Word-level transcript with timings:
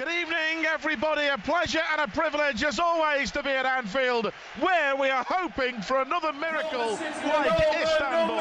Good 0.00 0.08
evening, 0.18 0.64
everybody. 0.64 1.26
A 1.26 1.36
pleasure 1.36 1.82
and 1.92 2.00
a 2.00 2.08
privilege, 2.08 2.64
as 2.64 2.78
always, 2.78 3.30
to 3.32 3.42
be 3.42 3.50
at 3.50 3.66
Anfield, 3.66 4.32
where 4.58 4.96
we 4.96 5.10
are 5.10 5.26
hoping 5.28 5.82
for 5.82 6.00
another 6.00 6.32
miracle 6.32 6.98
like 7.26 7.60
Istanbul. 7.82 8.40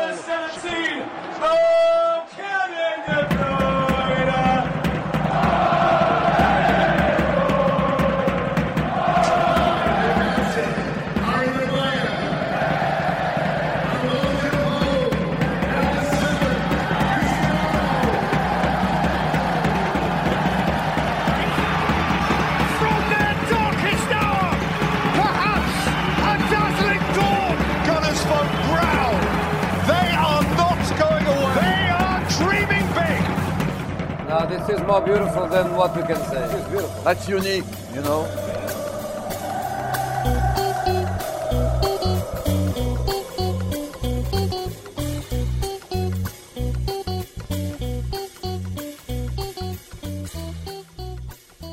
Is 34.70 34.82
more 34.84 35.02
beautiful 35.02 35.48
than 35.48 35.76
what 35.76 35.96
we 35.96 36.04
can 36.04 36.22
say. 36.30 36.44
It's 36.46 36.70
beautiful. 36.70 37.04
That's 37.04 37.28
unique, 37.28 37.66
you 37.96 38.02
know. 38.02 38.28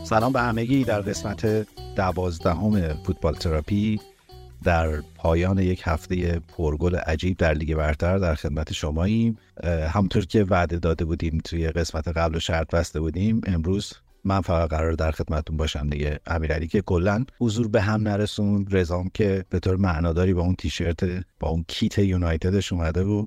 سلام 0.05 0.33
به 0.33 0.41
همگی 0.41 0.85
در 0.85 1.01
قسمت 1.01 1.67
دوازدهم 1.97 3.03
فوتبال 3.03 3.35
تراپی 3.35 4.01
در 4.67 5.01
پایان 5.15 5.59
یک 5.59 5.83
هفته 5.85 6.41
پرگل 6.49 6.97
عجیب 6.97 7.37
در 7.37 7.55
لیگ 7.55 7.75
برتر 7.75 8.19
در 8.19 8.35
خدمت 8.35 8.73
شماییم. 8.73 9.39
اه، 9.63 9.89
همونطور 9.89 10.25
که 10.25 10.45
وعده 10.45 10.79
داده 10.79 11.05
بودیم 11.05 11.41
توی 11.45 11.69
قسمت 11.69 12.09
قبل 12.09 12.37
و 12.37 12.41
شرط 12.41 12.71
بسته 12.71 13.01
بودیم 13.01 13.41
امروز 13.47 13.93
من 14.25 14.41
فقط 14.41 14.71
قرار 14.71 14.93
در 14.93 15.11
خدمتتون 15.11 15.57
باشم 15.57 15.89
دیگه. 15.89 16.21
امیرعلی 16.27 16.67
که 16.67 16.83
کلا 16.83 17.25
حضور 17.39 17.69
به 17.69 17.81
هم 17.81 18.03
نرسون 18.03 18.67
رزام 18.71 19.11
که 19.15 19.45
به 19.51 19.59
طور 19.59 19.77
معناداری 19.77 20.35
با 20.35 20.43
اون 20.43 20.55
تیشرت 20.55 21.05
با 21.41 21.49
اون 21.49 21.65
کیت 21.69 21.99
یونایتدش 21.99 22.73
اومده 22.73 23.03
و 23.05 23.27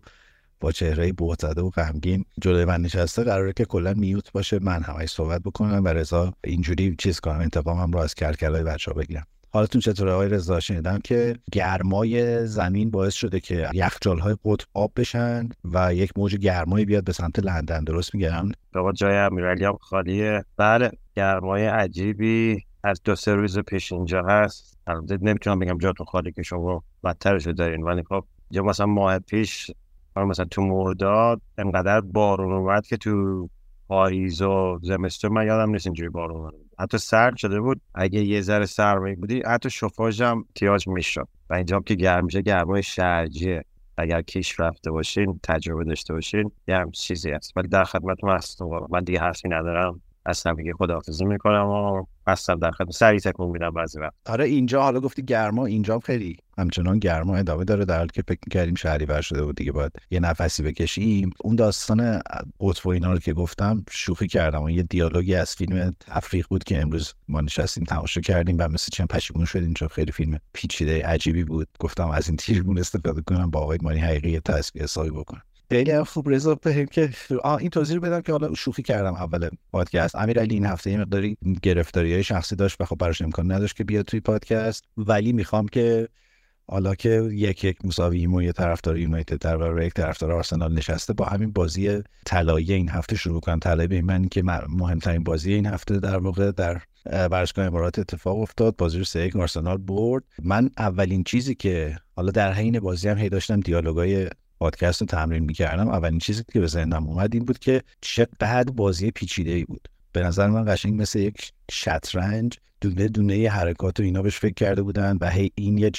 با 0.60 0.72
چهره 0.72 1.12
بهت 1.12 1.42
زده 1.42 1.62
و 1.62 1.70
غمگین 1.70 2.26
جلوی 2.42 2.66
من 2.66 2.82
نشسته 2.82 3.24
قراره 3.24 3.54
که 3.54 3.66
کلا 3.66 3.94
میوت 3.94 4.32
باشه. 4.32 4.60
من 4.60 4.84
همش 4.84 5.10
صحبت 5.10 5.42
بکنم 5.42 5.84
و 5.84 5.88
رضا 5.88 6.34
اینجوری 6.44 6.96
چیز 7.00 7.20
کنم 7.20 7.40
انتقامم 7.40 7.92
رو 7.92 8.00
از 8.00 8.16
کلکلای 8.16 8.64
بچه 8.64 8.92
ها 8.92 8.98
بگیرم. 8.98 9.26
حالتون 9.52 9.82
چطوره 9.82 10.12
آقای 10.12 10.30
رضا؟ 10.30 10.60
شنیدم 10.60 11.00
که 11.04 11.36
گرمای 11.52 12.46
زمین 12.48 12.92
باعث 12.92 13.14
شده 13.14 13.40
که 13.40 13.70
یخچال 13.74 14.20
های 14.20 14.36
قطب 14.46 14.68
آب 14.74 14.92
بشن 14.96 15.50
و 15.74 15.94
یک 15.94 16.12
موج 16.18 16.36
گرمایی 16.36 16.86
بیاد 16.86 17.04
به 17.04 17.14
سمت 17.14 17.40
لندن. 17.40 17.84
درست 17.84 18.16
میگم؟ 18.16 18.52
بابا 18.74 18.92
جای 18.92 19.18
امیرعلی 19.18 19.66
هم 19.66 19.78
خالیه. 19.82 20.46
بله 20.58 20.92
گرمای 21.16 21.66
عجیبی 21.66 22.64
از 22.84 23.02
دو 23.04 23.16
سه 23.16 23.34
روز 23.34 23.60
پیش 23.60 23.92
اینجا 23.92 24.24
هست. 24.24 24.78
البته 24.88 25.18
نمی‌تونم 25.22 25.60
بگم 25.60 25.78
جاتون 25.78 26.06
خالی 26.06 26.32
که 26.32 26.44
شما 26.44 26.84
بدترش 27.04 27.48
دارین 27.48 27.84
ولی 27.84 28.04
خب 28.04 28.26
یا 28.52 28.64
مثلا 28.64 28.86
ماه 28.86 29.20
پیش 29.20 29.72
حالا 30.16 30.28
مثلا 30.28 30.46
تو 30.46 30.62
مرداد 30.62 31.42
انقدر 31.58 32.02
بارون 32.02 32.54
اومد 32.54 32.88
که 32.88 32.98
تو 32.98 33.50
پاییز 33.88 34.42
و 34.42 34.80
زمستون 34.84 35.32
من 35.32 35.48
یادم 35.48 35.72
نیست 35.72 35.88
اینجوری 35.88 36.10
بارون 36.10 36.38
اومد. 36.38 36.69
حتی 36.80 36.98
سرد 36.98 37.38
شده 37.38 37.60
بود. 37.62 37.82
اگه 37.96 38.20
یه 38.20 38.42
ذره 38.42 38.66
سرمایه 38.66 39.16
بودی 39.16 39.42
حتی 39.46 39.70
شفاژ 39.70 40.22
هم 40.22 40.46
احتیاج 40.48 40.88
می‌شد. 40.88 41.28
و 41.50 41.54
اینجا 41.54 41.76
هم 41.76 41.84
که 41.84 41.96
گرم 41.96 42.26
میشه 42.26 42.42
گرمای 42.42 42.84
شرجیه. 42.84 43.64
اگر 43.98 44.22
کیش 44.22 44.60
رفته 44.60 44.92
باشین 44.92 45.40
تجربه 45.44 45.84
داشته 45.84 46.14
باشین 46.14 46.52
یه 46.68 46.76
هم 46.76 46.92
چیزی 46.92 47.32
هست. 47.32 47.58
ولی 47.58 47.68
در 47.68 47.84
خدمتتون 47.84 48.30
هستم. 48.30 48.66
من 48.90 49.04
دیگه 49.04 49.20
حرفی 49.20 49.50
ندارم. 49.50 50.02
اصلا 50.26 50.54
دیگه 50.54 50.74
خداحافظی 50.74 51.26
می‌کنم. 51.26 51.68
و 51.68 52.04
هستم 52.32 52.60
در 52.60 52.72
خدمت. 52.72 52.92
سریع 52.92 53.20
تکون 53.20 53.50
میدم 53.50 53.70
بعضی 53.70 54.00
وقت. 54.00 54.14
آره 54.26 54.46
اینجا 54.46 54.82
حالا 54.82 55.00
گفتی 55.00 55.22
گرما 55.22 55.66
اینجا 55.66 56.00
خیلی 56.00 56.38
همچنان 56.58 57.00
گرما 57.00 57.38
ادامه 57.38 57.64
داره 57.64 57.86
در 57.86 57.98
حالی 57.98 58.10
که 58.14 58.24
فکر 58.28 58.40
کردیم 58.52 58.76
شهری 58.76 59.24
شده 59.24 59.44
بود 59.44 59.56
دیگه 59.56 59.72
باید 59.72 59.92
یه 60.12 60.20
نفسی 60.20 60.64
بکشیم. 60.64 61.30
اون 61.42 61.56
داستان 61.56 62.22
قطب 62.62 62.88
و 62.88 62.90
اینا 62.90 63.14
رو 63.14 63.20
که 63.20 63.34
گفتم 63.34 63.84
شوخی 63.92 64.28
کردم. 64.28 64.64
و 64.64 64.70
یه 64.70 64.84
دیالوگی 64.84 65.36
از 65.36 65.56
فیلم 65.56 65.96
تفریق 66.00 66.46
بود 66.50 66.64
که 66.64 66.82
امروز 66.82 67.14
ما 67.28 67.42
نشستیم 67.42 67.84
تماشا 67.84 68.22
کردیم 68.22 68.56
و 68.60 68.68
مثل 68.68 68.88
چند 68.94 69.08
پشیمون 69.08 69.46
شدیم 69.46 69.74
چون 69.74 69.88
خیلی 69.88 70.12
فیلم 70.12 70.40
پیچیده 70.54 71.06
عجیبی 71.06 71.44
بود. 71.44 71.68
گفتم 71.80 72.10
از 72.10 72.28
این 72.28 72.38
تیرگون 72.38 72.80
استفاده 72.80 73.22
کنم 73.22 73.52
با 73.52 73.60
آقای 73.60 73.78
مانی 73.82 74.00
حقیقی 74.00 74.40
تصویر 74.40 74.84
حسابی 74.84 75.10
بکنم. 75.10 75.42
خیلی 75.72 76.04
خوب 76.04 76.56
که 76.92 77.10
آه 77.44 77.58
این 77.58 77.70
توضیح 77.70 77.96
رو 77.96 78.02
بدم 78.02 78.22
که 78.22 78.32
حالا 78.32 78.54
شوخی 78.54 78.84
کردم 78.84 79.14
اول 79.14 79.50
پادکست. 79.72 80.16
امیر 80.16 80.40
علی 80.40 80.54
این 80.54 80.66
هفته 80.66 80.92
یه 80.92 80.98
مقداری 80.98 81.38
گرفتاری 81.62 82.14
های 82.14 82.24
شخصی 82.24 82.56
داشت 82.56 82.82
و 82.82 82.86
خب 82.86 82.96
براش 82.96 83.22
امکان 83.22 83.52
نداشت 83.52 83.76
که 83.76 83.84
بیاد 83.84 84.06
توی 84.06 84.20
پادکست. 84.20 84.84
ولی 84.98 85.34
می‌خوام 85.34 85.68
که 85.68 86.08
حالا 86.68 86.96
که 86.96 87.30
یک 87.32 87.64
یک 87.64 87.86
مساویم 87.86 88.34
و 88.34 88.42
یه 88.42 88.52
طرفدار 88.52 88.98
یونایتد 88.98 89.38
در 89.38 89.58
برابر 89.58 89.84
یک 89.84 89.94
طرفدار 89.94 90.32
آرسنال 90.32 90.74
نشسته 90.74 91.14
با 91.14 91.26
همین 91.26 91.52
بازی 91.52 92.04
طلایی 92.26 92.74
این 92.74 92.90
هفته 92.90 93.16
شروع 93.16 93.42
کنم. 93.42 93.60
طلایی 93.60 94.02
معنی 94.02 94.30
که 94.30 94.44
مهمترین 94.70 95.24
بازی 95.24 95.54
این 95.54 95.66
هفته 95.66 96.00
در 96.00 96.18
واقع 96.18 96.52
در 96.52 96.82
ورزشگاه 97.06 97.66
امارات 97.66 98.00
اتفاق 98.00 98.40
افتاد. 98.40 98.76
بازی 98.76 98.98
رو 98.98 99.04
سه 99.04 99.26
یک 99.26 99.36
آرسنال 99.36 99.78
برد. 99.78 100.24
من 100.44 100.70
اولین 100.78 101.24
چیزی 101.24 101.56
که 101.56 101.98
حالا 102.16 102.32
در 102.32 102.54
حین 102.54 102.80
بازی 102.80 103.10
هم 103.10 103.18
هی 103.18 103.30
داشتم 103.30 103.60
دیالوگای 103.60 104.30
پادکست 104.60 105.02
رو 105.02 105.08
تمرین 105.08 105.44
می‌کردم. 105.44 105.88
اولین 105.88 106.20
چیزی 106.20 106.44
که 106.54 106.60
به 106.60 106.68
ذهنم 106.68 107.08
اومد 107.08 107.34
این 107.34 107.46
بود 107.46 107.60
که 107.60 107.84
چقدر 108.02 108.64
بازی 108.64 109.12
پیچیده 109.12 109.52
ای 109.52 109.66
بود. 109.66 109.90
به 110.12 110.24
نظر 110.24 110.48
من 110.48 110.74
قشنگ 110.74 111.02
مثل 111.02 111.20
یک 111.20 111.52
شطرنج 111.72 112.58
دونه 112.82 113.08
دونه 113.08 113.38
یه 113.38 113.52
حرکات 113.52 114.00
و 114.00 114.04
اینا 114.04 114.22
بهش 114.22 114.40
فکر 114.40 114.54
کرده 114.54 114.82
بودن 114.82 115.18
و 115.22 115.30
هی 115.30 115.52
این 115.56 115.78
یه 115.78 115.92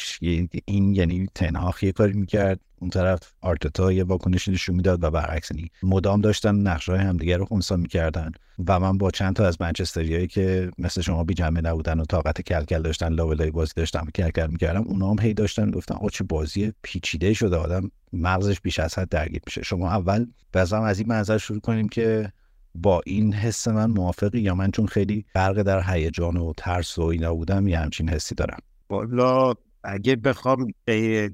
این 0.65 0.95
یعنی 0.95 1.29
تنهاخ 1.35 1.83
یه 1.83 1.93
کاری 1.93 2.13
می‌کرد. 2.13 2.61
اون 2.81 2.91
طرف 2.91 3.33
آرتتا 3.41 3.93
یه 3.93 4.05
واکنشی 4.05 4.51
نشون 4.51 4.75
می‌داد 4.75 5.05
و 5.05 5.11
برعکس 5.11 5.51
یعنی 5.51 5.71
مدام 5.83 6.21
داشتن 6.21 6.55
نقشه 6.55 6.93
های 6.93 7.01
همدیگه 7.01 7.37
رو 7.37 7.45
خونسا 7.45 7.77
می‌کردن. 7.77 8.33
و 8.67 8.81
من 8.81 8.99
با 8.99 9.11
چند 9.11 9.37
تا 9.37 9.47
از 9.47 9.61
منچستریایی 9.61 10.27
که 10.27 10.71
مثل 10.79 11.01
شما 11.01 11.25
بی 11.25 11.35
جمعه 11.35 11.63
نبودن 11.63 12.01
و 12.01 12.05
طاقت 12.05 12.41
کلکل 12.41 12.83
داشتن 12.83 13.13
لاولای 13.13 13.51
بازی 13.51 13.73
داشتن 13.77 14.01
و 14.01 14.11
کلکل 14.15 14.47
می‌کردم 14.47 14.83
اونا 14.83 15.11
هم 15.11 15.19
هی 15.19 15.35
داشتن 15.35 15.71
گفتن 15.71 15.95
آقا 15.95 16.09
چه 16.09 16.25
بازی 16.25 16.73
پیچیده 16.83 17.33
شده. 17.33 17.57
آدم 17.57 17.91
مغزش 18.13 18.61
بیش 18.61 18.79
از 18.79 18.99
حد 18.99 19.09
درگیر 19.09 19.41
میشه. 19.47 19.63
شما 19.63 19.91
اول 19.91 20.27
بازم 20.53 20.83
از 20.83 20.99
این 20.99 21.09
منظر 21.09 21.39
شروع 21.39 21.61
کنیم 21.61 21.89
که 21.89 22.33
با 22.75 23.01
این 23.07 23.33
حس 23.33 23.69
من 23.69 23.91
موافقی 23.91 24.41
یا 24.41 24.55
من 24.55 24.71
چون 24.71 24.87
خیلی 24.87 25.25
غرق 25.35 25.63
در 25.63 25.83
هیجان 25.87 26.37
و 26.37 26.53
ترس 26.57 26.99
و 26.99 27.03
اینا 27.03 27.35
بودم 27.35 27.69
یه 27.69 27.79
همچین 27.79 28.09
حسی 28.09 28.35
دارم. 28.35 28.59
والا 28.91 29.55
اگه 29.85 30.17
بخوام 30.17 30.67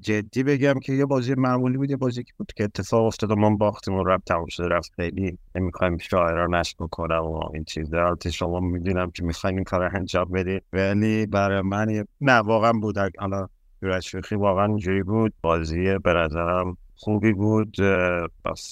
جدی 0.00 0.42
بگم 0.42 0.74
که 0.82 0.92
یه 0.92 1.06
بازی 1.06 1.34
معمولی 1.34 1.76
بود 1.76 1.90
یه 1.90 1.96
بازی 1.96 2.24
که 2.24 2.32
بود 2.38 2.52
که 2.56 2.64
اتفاق 2.64 3.04
افتاد 3.04 3.30
و 3.30 3.36
ما 3.36 3.50
باختیم 3.50 3.94
و 3.94 4.04
رفت 4.04 4.24
تموم 4.24 4.46
شده 4.46 4.68
رفت. 4.68 4.92
خیلی 4.96 5.38
نمی‌خوایم 5.54 5.98
شاعرها 5.98 6.46
نشت 6.46 6.76
بکنم 6.76 7.24
و 7.24 7.50
این 7.54 7.64
چیزا. 7.64 8.06
البته 8.06 8.30
شما 8.30 8.60
می‌دونم 8.60 9.10
که 9.10 9.22
می‌خوایم 9.24 9.56
این 9.56 9.64
کار 9.64 9.96
انجام 9.96 10.24
بدید. 10.24 10.62
ولی 10.72 11.26
برای 11.26 11.62
من 11.62 12.04
نه 12.20 12.32
واقعا 12.32 12.72
بود. 12.72 12.98
حالا 13.18 13.48
جور 13.82 14.00
شوخی 14.00 14.34
واقعا 14.34 14.66
اینجوری 14.66 15.02
بود. 15.02 15.34
بازی 15.42 15.98
به 15.98 16.12
نظرم 16.12 16.76
خوبی 16.94 17.32
بود. 17.32 17.76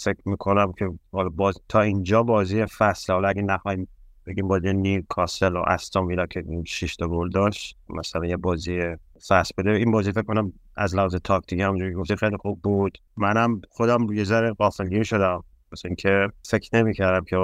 فکر 0.05 0.23
می‌کنم 0.25 0.73
که 0.73 0.91
باز 1.37 1.61
تا 1.69 1.81
اینجا 1.81 2.23
بازی 2.23 2.67
فصل 2.67 3.13
حالا 3.13 3.29
اگه 3.29 3.43
نخوایم 3.43 3.89
بگیم 4.27 4.49
بازی 4.49 4.73
نیل 4.73 5.03
کاسل 5.09 5.57
و 5.57 5.63
استون 5.67 6.07
ویلا 6.07 6.27
که 6.27 6.45
6 6.67 6.97
تا 6.97 7.09
گل 7.09 7.31
داشت 7.31 7.77
مثلا 7.89 8.27
یه 8.27 8.37
بازی 8.37 8.81
فصل 9.29 9.55
بده. 9.59 9.71
این 9.71 9.91
بازی 9.91 10.13
فکر 10.13 10.23
کنم 10.23 10.53
از 10.77 10.95
لحاظ 10.95 11.17
تاکتیکی 11.17 11.63
همونجوری 11.63 11.93
گفتی 11.93 12.17
خیلی 12.17 12.37
خوب 12.37 12.61
بود. 12.63 12.99
منم 13.17 13.61
خودم 13.71 14.13
یه 14.13 14.25
ذره 14.25 14.53
غافلگیر 14.53 15.03
شدم. 15.03 15.45
مثل 15.75 15.89
اینکه 15.89 16.29
فکر 16.45 16.71
نمی‌کردم 16.77 17.25
که 17.25 17.37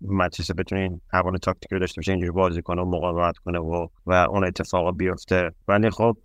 منچستر 0.00 0.54
بتونه 0.54 0.80
این 0.80 1.00
توان 1.10 1.36
تاکتیکی 1.38 1.74
رو 1.74 1.78
داشته 1.78 1.98
باشه 1.98 2.12
اینجوری 2.12 2.30
بازی 2.30 2.62
کنه 2.62 2.82
و 2.82 2.84
مقاومت 2.84 3.38
کنه 3.38 3.58
و 3.58 3.88
و 4.06 4.12
اون 4.12 4.44
اتفاق 4.44 4.96
بیفته. 4.96 5.50
ولی 5.68 5.90
خب 5.90 6.16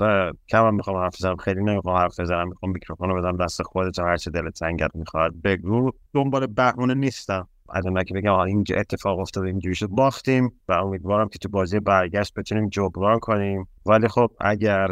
هم 0.54 0.76
می‌خوام 0.76 0.98
حرف 0.98 1.16
بزنم. 1.16 1.36
خیلی 1.36 1.64
نمی‌خوام 1.64 1.98
حرف 1.98 2.20
بزنم. 2.20 2.48
می‌خوام 2.48 2.72
میکروفون 2.72 3.10
رو 3.10 3.22
بدم 3.22 3.46
دست 3.46 3.64
خودت 3.64 4.00
و 4.00 4.04
هر 4.04 4.18
چه 4.18 4.32
دلت 4.32 4.58
سنگت 4.58 4.96
می‌خواد. 4.96 5.42
بگو. 5.44 5.92
دنبال 6.14 6.48
بهونه 6.48 6.94
نیستم. 6.94 7.48
از 7.70 7.86
اون 7.86 8.04
که 8.04 8.14
بگم 8.14 8.34
اینجا 8.34 8.76
اتفاق 8.76 9.20
افتاد 9.20 9.44
اینجوری 9.44 9.76
شد. 9.76 9.88
باختیم 9.88 10.52
و 10.68 10.74
امیدوارم 10.74 11.30
که 11.30 11.40
تو 11.40 11.50
بازی 11.50 11.80
برگشت 11.80 12.34
بتونیم 12.34 12.70
جبران 12.70 13.20
کنیم. 13.20 13.68
ولی 13.86 14.08
خب 14.08 14.32
اگر 14.40 14.88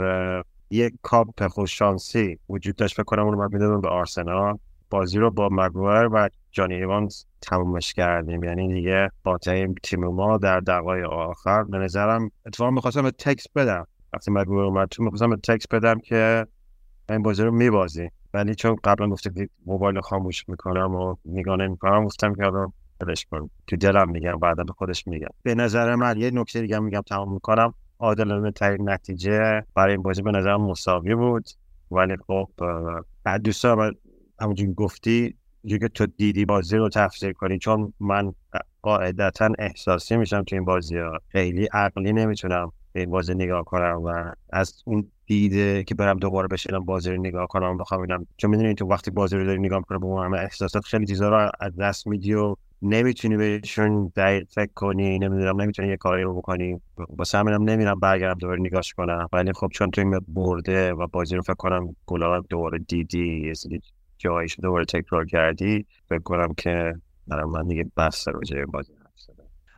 یک 0.69 0.93
کاپ 1.01 1.47
خوش 1.47 1.77
شانسی 1.77 2.39
وجود 2.49 2.75
داشت 2.75 2.95
فکر 2.95 3.03
کنم 3.03 3.25
اون 3.25 3.49
می‌دادم 3.53 3.81
به 3.81 3.89
آرسنال. 3.89 4.57
بازی 4.89 5.19
رو 5.19 5.31
با 5.31 5.49
مگوایر 5.51 6.07
و 6.07 6.29
جانی 6.55 6.75
ایوانز 6.75 7.23
تمومش 7.41 7.93
کردیم. 7.93 8.43
یعنی 8.43 8.73
دیگه 8.73 9.11
قاطع 9.23 9.67
تیم 9.83 10.05
ما 10.05 10.37
در 10.37 10.59
دقایق 10.59 11.09
آخر. 11.09 11.63
به 11.63 11.77
نظرم 11.77 12.31
اتفاقا 12.45 12.71
می‌خواستم 12.71 13.09
تکس 13.09 13.47
بدم. 13.55 13.87
وقتی 14.13 14.31
مگوی 14.31 14.61
اومد 14.61 14.87
تو 14.87 15.03
می‌خواستم 15.03 15.35
تکس 15.35 15.67
بدم 15.67 15.99
که 15.99 16.47
این 17.09 17.21
بازی 17.21 17.43
رو 17.43 17.51
میبازی. 17.51 18.09
ولی 18.33 18.55
چون 18.55 18.75
قبلا 18.83 19.09
گفته 19.09 19.29
که 19.29 19.49
موبایل 19.65 20.01
خاموش 20.01 20.49
می‌کنم 20.49 20.95
و 20.95 21.15
نگاه 21.25 21.57
نمی‌کنم 21.57 22.05
گفتم 22.05 22.35
که 22.35 22.43
حالا 22.43 22.67
ولش 23.01 23.25
کن. 23.25 23.49
تو 23.67 23.75
دلم 23.75 24.09
میگم 24.09 24.39
بعدا 24.39 24.63
به 24.63 24.73
خودش 24.73 25.07
میگم. 25.07 25.29
به 25.43 25.55
نظر 25.55 25.95
من 25.95 26.17
یه 26.17 26.31
نکته 26.31 26.61
دیگه 26.61 26.79
میگم 26.79 27.01
تمام 27.01 27.33
می‌کنم. 27.33 27.73
عادلانه 27.99 28.51
ترین 28.51 28.89
نتیجه 28.89 29.63
برای 29.75 29.93
این 29.93 30.01
بازی 30.01 30.21
به 30.21 30.31
نظرم 30.31 30.61
مساوی 30.61 31.15
بود. 31.15 31.49
ولی 31.91 32.15
خب 32.27 32.49
بعد 33.23 33.41
دوستان 33.41 33.95
همونجور 34.39 34.73
گفتی 34.73 35.35
که 35.67 35.87
تو 35.87 36.05
دیدی 36.05 36.45
بازی 36.45 36.77
رو 36.77 36.89
تفسیر 36.89 37.33
کنی 37.33 37.59
چون 37.59 37.93
من 37.99 38.33
قاعدتا 38.81 39.49
احساسی 39.59 40.17
میشم 40.17 40.43
تو 40.43 40.55
این 40.55 40.65
بازی 40.65 40.97
ها. 40.97 41.19
خیلی 41.27 41.65
عقلی 41.65 42.13
نمی‌تونم 42.13 42.71
به 42.93 42.99
این 42.99 43.09
بازی 43.09 43.33
نگاه 43.33 43.63
کنم 43.63 44.01
و 44.03 44.31
از 44.49 44.83
اون 44.85 45.11
دیده 45.25 45.83
که 45.83 45.95
برم 45.95 46.17
دوباره 46.17 46.47
بشینم 46.47 46.85
بازی 46.85 47.11
رو 47.11 47.17
نگاه 47.17 47.47
کنم 47.47 47.77
بخوام 47.77 48.03
ببینم. 48.03 48.27
چون 48.37 48.49
می‌دونی 48.49 48.73
تو 48.73 48.85
وقتی 48.85 49.11
بازی 49.11 49.37
رو 49.37 49.45
داری 49.45 49.59
نگاه 49.59 49.81
کنم 49.81 49.99
با 49.99 50.23
همه 50.23 50.37
احساسات 50.37 50.85
خیلی 50.85 51.05
چیزا 51.05 51.29
رو 51.29 51.51
از 51.59 51.75
دست 51.75 52.07
میدی 52.07 52.33
و 52.33 52.55
نمی‌تونی 52.81 53.37
بهشون 53.37 54.11
دقیق 54.15 54.47
فکر 54.49 54.71
کنی 54.75 55.19
نمی‌دونم 55.19 55.61
نمی‌تونی 55.61 55.87
یه 55.87 55.97
کاری 55.97 56.23
رو 56.23 56.33
بکنی. 56.33 56.81
واسه 57.09 57.37
همینم 57.37 57.63
نمیرم 57.63 57.99
برگردم 57.99 58.39
دوباره 58.39 58.59
نگاهش 58.61 58.93
کنم. 58.93 59.27
ولی 59.33 59.53
خب 59.53 59.67
چون 59.73 59.91
تو 59.91 60.01
این 60.01 60.19
برده 60.27 60.93
و 60.93 61.07
بازی 61.07 61.35
رو 61.35 61.41
فکر 61.41 61.53
کنم 61.53 61.95
گلا 62.05 62.39
دوباره 62.39 62.79
دیدی 62.79 63.41
یه 63.47 63.53
جایش 64.17 64.59
دوباره 64.59 64.85
تکرار 64.85 65.25
کردی 65.25 65.85
فکر 66.09 66.19
کنم 66.19 66.53
که 66.57 66.95
برای 67.27 67.45
من 67.45 67.67
دیگه 67.67 67.91
بس 67.97 68.27
راجع 68.27 68.65
بازی 68.65 68.93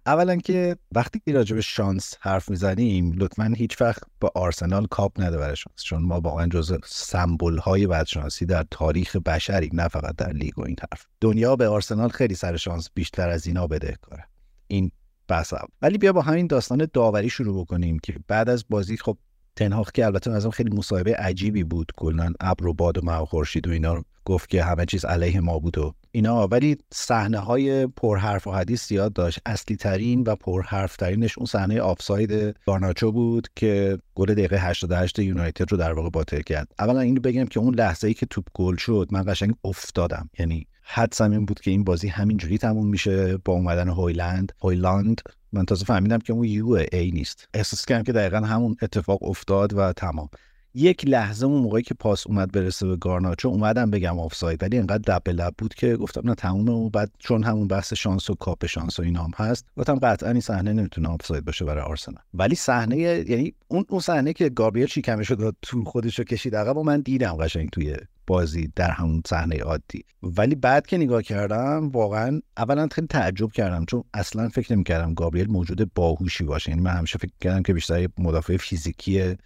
اولا 0.08 0.36
که 0.36 0.78
وقتی 0.92 1.22
که 1.26 1.34
راجع 1.34 1.56
به 1.56 1.62
شانس 1.62 2.16
حرف 2.20 2.50
می‌زنیم 2.50 3.12
لطفا 3.12 3.54
هیچ 3.58 3.82
وقت 3.82 4.04
با 4.20 4.32
آرسنال 4.36 4.86
کاپ 4.86 5.22
نده 5.22 5.38
برای 5.38 5.56
شانس 5.56 5.84
چون 5.84 6.02
ما 6.02 6.22
واقعا 6.22 6.48
جزء 6.48 6.78
سمبل 6.86 7.58
های 7.58 7.88
بدشانسی 7.88 8.46
در 8.46 8.66
تاریخ 8.72 9.16
بشری 9.16 9.70
نه 9.74 9.88
فقط 9.88 10.16
در 10.16 10.34
لیگ 10.34 10.60
و 10.60 10.66
این 10.66 10.76
حرف 10.80 11.06
دنیا 11.22 11.56
به 11.56 11.68
آرسنال 11.68 12.10
خیلی 12.10 12.36
سر 12.36 12.58
شانس 12.58 12.90
بیشتر 12.94 13.30
از 13.30 13.48
اینا 13.48 13.68
کاره. 13.68 14.24
این 14.68 14.92
بس 15.30 15.54
ولی 15.82 15.98
بیا 15.98 16.14
با 16.14 16.22
همین 16.22 16.48
داستان 16.48 16.88
داوری 16.94 17.30
شروع 17.30 17.62
بکنیم 17.62 18.00
که 18.00 18.16
بعد 18.28 18.50
از 18.50 18.66
بازی 18.70 18.98
خب 18.98 19.18
تنهاخ 19.56 19.92
که 19.92 20.06
البته 20.06 20.32
از 20.32 20.48
خیلی 20.48 20.78
مصاحبه 20.78 21.16
عجیبی 21.16 21.64
بود. 21.64 21.92
کلا 21.98 22.34
ابر 22.40 22.68
و 22.68 22.74
باد 22.74 22.98
و 22.98 23.02
مه 23.04 23.18
و 23.18 23.26
خورشید 23.26 23.68
و 23.68 23.72
اینا 23.72 24.04
گفت 24.28 24.50
که 24.50 24.64
همه 24.64 24.86
چیز 24.86 25.06
علیه 25.06 25.40
ما 25.40 25.60
بود 25.60 25.78
و 25.78 25.94
اینا. 26.12 26.48
ولی 26.48 26.78
صحنه 26.94 27.38
های 27.38 27.88
پرحرف 27.88 28.48
و 28.48 28.52
حدیث 28.52 28.88
زیاد 28.88 29.14
داشت. 29.14 29.40
اصلی 29.46 29.76
ترین 29.76 30.24
و 30.24 30.36
پرحرف 30.36 30.96
ترینش 30.96 31.38
اون 31.38 31.46
صحنه 31.46 31.82
آفساید 31.82 32.56
گارناچو 32.66 33.12
بود 33.12 33.48
که 33.56 33.98
گل 34.16 34.34
دقیقه 34.34 34.58
88 34.58 35.20
یونایتد 35.20 35.72
رو 35.72 35.78
در 35.78 35.94
واقع 35.94 36.10
باطل 36.10 36.42
کرد. 36.42 36.68
اولا 36.80 37.00
اینو 37.00 37.22
بگم 37.22 37.46
که 37.46 37.60
اون 37.60 37.76
لحظه 37.76 38.08
ای 38.08 38.14
که 38.14 38.26
توپ 38.26 38.46
گل 38.54 38.76
شد 38.76 39.08
من 39.12 39.24
قشنگ 39.28 39.54
افتادم. 39.64 40.30
یعنی 40.40 40.68
حدسم 40.82 41.32
این 41.32 41.46
بود 41.46 41.60
که 41.60 41.72
این 41.72 41.84
بازی 41.84 42.08
همینجوری 42.08 42.58
تموم 42.58 42.88
میشه 42.88 43.38
با 43.38 43.54
اومدن 43.54 43.90
هویلند. 43.90 44.52
هویلاند 44.64 45.22
من 45.52 45.66
تازه 45.66 45.86
فهمیدم 45.86 46.20
که 46.20 46.34
اون 46.34 46.44
یو 46.44 46.86
ای 46.92 47.12
نیست. 47.12 47.48
احساس 47.54 47.86
کردم 47.86 48.04
که 48.04 48.12
دقیقا 48.12 48.40
همون 48.40 48.76
اتفاق 48.82 49.24
افتاد 49.24 49.74
و 49.74 49.94
تمام. 49.94 50.30
یک 50.78 51.08
لحظه 51.08 51.46
اون 51.46 51.62
موقعی 51.62 51.84
که 51.84 51.94
پاس 51.94 52.28
اومد 52.28 52.52
برسه 52.52 52.88
به 52.88 52.96
گارناچو 52.96 53.48
اومدم 53.48 53.92
بگم 53.92 54.20
آفساید 54.20 54.64
ولی 54.64 54.78
انقدر 54.78 55.20
لب 55.20 55.25
به 55.25 55.30
لب 55.30 55.54
بود 55.58 55.74
که 55.74 55.96
گفتم 55.96 56.22
نه 56.30 56.36
تمومه 56.36 56.72
و 56.72 56.90
بعد 56.90 57.12
چون 57.20 57.44
همون 57.44 57.68
بحث 57.68 57.94
شانس 57.94 58.30
و 58.30 58.36
کاپ 58.36 58.66
شانس 58.66 59.00
و 59.00 59.04
اینا 59.04 59.24
هم 59.24 59.32
هست 59.36 59.66
گفتم 59.78 60.00
قطعا 60.00 60.32
این 60.32 60.42
صحنه 60.42 60.74
نمی‌تونه 60.74 61.08
آفساید 61.10 61.46
باشه 61.46 61.66
برای 61.66 61.84
آرسنال. 61.84 62.22
ولی 62.34 62.56
صحنه 62.56 62.98
یعنی 62.98 63.54
اون 63.68 63.86
اون 63.90 64.00
صحنه 64.00 64.34
که 64.34 64.50
گابریل 64.50 64.86
شیکمش 64.86 65.32
رو 65.32 65.52
تو 65.62 65.84
خودش 65.84 66.20
رو 66.20 66.26
کشید 66.26 66.56
عقب 66.56 66.78
و 66.78 66.84
من 66.84 67.02
دیدم 67.02 67.36
قشنگ 67.36 67.70
توی 67.70 67.96
بازی 68.28 68.72
در 68.76 68.92
همون 68.92 69.22
صحنه 69.28 69.58
عادی. 69.60 70.06
ولی 70.24 70.56
بعد 70.56 70.88
که 70.88 70.98
نگاه 70.98 71.22
کردم 71.22 71.90
واقعا 71.90 72.42
اولا 72.58 72.88
خیلی 72.92 73.08
تعجب 73.08 73.52
کردم 73.52 73.86
چون 73.86 74.04
اصلا 74.14 74.50
فکر 74.50 74.74
نمی‌کردم 74.74 75.14
گابریل 75.14 75.52
موجود 75.52 75.94
باهوشی 75.94 76.44
باشه. 76.44 76.70
یعنی 76.70 76.82
من 76.82 76.92
همیشه 76.92 77.18
فکر 77.18 77.32
کردم 77.42 77.64
که 77.64 77.74
بیشتر 77.74 78.08
مدافع 78.18 78.58
فیزیکیه 78.58 79.38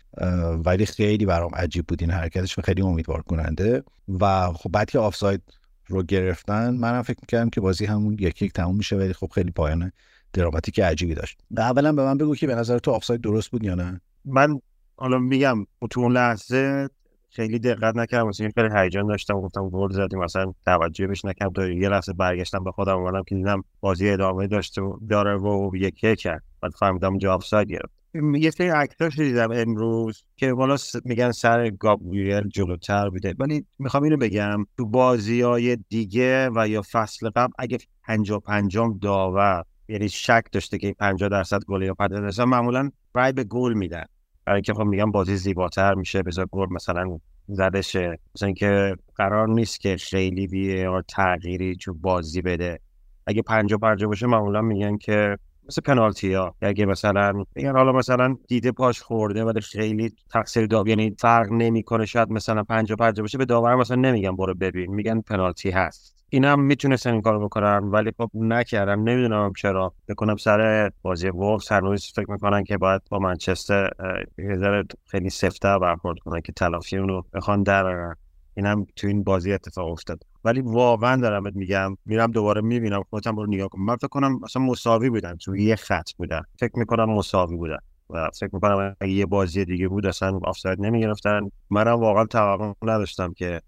ولی 0.66 0.86
خیلی 0.86 1.26
برام 1.26 1.56
عجیب 1.56 1.86
بود 1.88 2.02
این 2.02 2.12
حرکتش 2.12 2.60
و 2.60 2.62
خیلی 2.62 2.82
امیدوار 2.82 3.22
کننده 3.22 3.84
و 4.20 4.54
خب 4.54 4.72
بعد 4.72 4.90
که 4.90 5.00
آفساید 5.00 5.42
رو 5.88 6.04
گرفتن 6.04 6.70
منم 6.74 7.02
فکر 7.02 7.20
می‌کردم 7.22 7.50
که 7.50 7.62
بازی 7.62 7.86
همون 7.86 8.18
یک 8.20 8.42
یک 8.42 8.54
تموم 8.54 8.78
میشه 8.78 8.96
ولی 8.96 9.14
خب 9.14 9.32
خیلی 9.36 9.52
پایان 9.52 9.92
دراماتیک 10.34 10.80
عجیبی 10.80 11.14
داشت. 11.14 11.40
اولا 11.58 11.94
به 11.94 12.04
من 12.04 12.18
بگو 12.18 12.36
که 12.36 12.48
به 12.48 12.56
نظر 12.56 12.80
تو 12.80 12.92
آفساید 12.92 13.22
درست 13.22 13.52
بود 13.52 13.64
یا 13.64 13.76
نه؟ 13.76 14.02
من 14.26 14.60
حالا 14.96 15.18
میگم 15.18 15.66
تو 15.90 16.00
اون 16.00 16.12
لحظه 16.12 16.90
خیلی 17.32 17.60
دقت 17.60 17.96
نکردم 17.96 18.28
مثلا 18.28 18.50
خیلی 18.56 18.70
هیجان 18.76 19.08
داشتم 19.08 19.42
گفتم 19.42 19.70
گل 19.70 19.92
زدیم 19.92 20.20
مثلا 20.20 20.54
توجه 20.66 21.08
بهش 21.08 21.26
نکردم. 21.26 21.72
یه 21.72 21.90
لحظه 21.90 22.14
برگشتم 22.14 22.64
به 22.64 22.72
خودم 22.72 22.98
اومدم 22.98 23.24
که 23.24 23.36
دیدم 23.36 23.64
بازی 23.80 24.10
ادامه 24.10 24.48
داشته 24.48 24.82
داره 25.10 25.38
و 25.38 25.72
یک 25.76 25.96
کرد. 25.96 26.44
بعد 26.62 26.72
فهمیدم 26.72 27.18
جواب 27.18 27.36
آفساید 27.36 27.68
گرفت. 27.68 28.02
یه 28.34 28.52
سری 28.52 28.68
عکساش 28.68 29.20
دیدم 29.20 29.52
امروز 29.52 30.24
که 30.38 30.54
بالا 30.54 30.78
میگن 31.06 31.32
سر 31.32 31.70
گابریل 31.70 32.48
جلوتر 32.48 33.10
بوده. 33.10 33.36
ولی 33.40 33.66
می‌خوام 33.80 34.04
اینو 34.04 34.18
بگم 34.18 34.66
تو 34.78 34.86
بازی 34.86 35.42
های 35.42 35.78
دیگه 35.90 36.50
و 36.56 36.68
یا 36.68 36.82
فصل 36.92 37.30
قبل 37.30 37.54
اگه 37.60 37.78
پنجا 38.04 38.40
پنجام 38.40 38.98
داور 38.98 39.64
یعنی 39.88 40.10
شک 40.10 40.44
داشته 40.52 40.78
که 40.78 40.96
50 41.00 41.30
درصد 41.30 41.66
گل 41.66 41.82
یا 41.82 41.94
50 41.94 42.22
درصد 42.22 42.44
معمولا 42.44 42.92
رای 43.16 43.32
به 43.32 43.44
گل 43.44 43.74
میدن. 43.74 44.06
برای 44.52 44.58
اینکه 44.58 44.74
خب 44.74 44.84
میگم 44.84 45.12
بازی 45.12 45.38
زیباتر 45.38 45.94
میشه 45.94 46.24
بذار 46.24 46.46
گل 46.52 46.68
مثلا 46.72 47.20
زده 47.48 47.80
مثلا 47.80 48.18
اینکه 48.46 48.96
قرار 49.16 49.48
نیست 49.50 49.80
که 49.80 49.98
خیلی 49.98 50.48
بیه 50.48 51.02
تغییری 51.08 51.76
تو 51.76 51.94
بازی 51.94 52.42
بده. 52.42 52.80
اگه 53.28 53.42
پنجا 53.42 53.78
پنجا 53.78 54.08
باشه 54.08 54.28
معمولا 54.28 54.62
میگن 54.62 54.98
که 54.98 55.38
مثل 55.68 55.82
پنالتی 55.82 56.34
ها. 56.34 56.56
اگه 56.62 56.86
مثلا 56.86 57.44
میگن 57.56 57.72
حالا 57.76 57.92
مثلا 57.92 58.38
دیده 58.48 58.72
پاش 58.72 59.02
خورده 59.02 59.44
ولی 59.44 59.62
خیلی 59.62 60.14
تقصیر 60.34 60.66
داور 60.66 60.88
یعنی 60.88 61.16
فرق 61.20 61.52
نمی‌کنه 61.52 62.06
شاید 62.06 62.32
مثلا 62.32 62.64
پنجا 62.64 62.96
پنجا 62.96 63.24
باشه 63.24 63.38
به 63.38 63.46
داور 63.46 63.76
مثلا 63.76 63.98
نمیگن 63.98 64.36
برو 64.36 64.54
ببین. 64.56 64.96
میگن 64.96 65.22
پنالتی 65.22 65.70
هست. 65.70 66.21
اینا 66.34 66.52
هم 66.52 66.60
می‌تونستن 66.60 67.12
این 67.12 67.22
کارو 67.22 67.46
بکنن 67.46 67.78
ولی 67.84 68.12
خب 68.18 68.32
نکردم. 68.34 69.04
نمی‌دونم 69.04 69.54
چرا. 69.58 69.94
بکنم 70.10 70.36
سر 70.36 70.92
بازی 71.02 71.30
وولفز. 71.30 71.68
هنوز 71.68 72.12
فکر 72.16 72.32
می‌کنن 72.32 72.64
که 72.64 72.78
باید 72.78 73.02
با 73.10 73.20
منچستر 73.20 73.90
یه 74.38 74.84
خیلی 75.06 75.30
سفته 75.30 75.80
برخورد 75.80 76.20
کنن 76.20 76.42
که 76.42 76.52
تلافی 76.52 76.98
اونو 76.98 77.22
بخوان 77.34 77.64
در 77.64 78.16
این 78.54 78.66
هم 78.66 78.86
تو 78.96 79.08
این 79.08 79.24
بازی 79.24 79.54
اتفاق 79.54 79.92
افتاد. 79.92 80.24
ولی 80.44 80.62
واقعا 80.62 81.22
دارم 81.22 81.44
میگم 81.56 81.98
میرم 82.06 82.32
دوباره 82.32 82.62
می‌بینم 82.62 83.04
خودم 83.10 83.36
رو 83.36 83.46
نگاه 83.46 83.68
کنم. 83.70 83.86
من 83.86 83.96
فکر 83.96 84.08
کنم 84.08 84.44
اصلا 84.44 84.62
مساوی 84.62 85.10
بودن 85.10 85.38
تو 85.38 85.56
یه 85.56 85.76
خط 85.76 86.12
بودن 86.18 86.42
فکر 86.60 86.80
می‌کنم 86.80 87.10
مساوی 87.10 87.56
بودن 87.56 87.80
و 88.10 88.30
فکر 88.40 88.50
می‌کنم 88.54 88.96
اگه 89.02 89.14
یه 89.14 89.26
بازی 89.26 89.66
دیگه 89.66 89.88
بود 89.88 90.06
اصلا 90.06 90.40
آفساید 90.44 90.82
نمی‌گرفتن. 90.82 91.52
منم 91.70 92.00
واقعا 92.00 92.26
توقع 92.26 92.74
نداشتم 92.82 93.34
که 93.34 93.62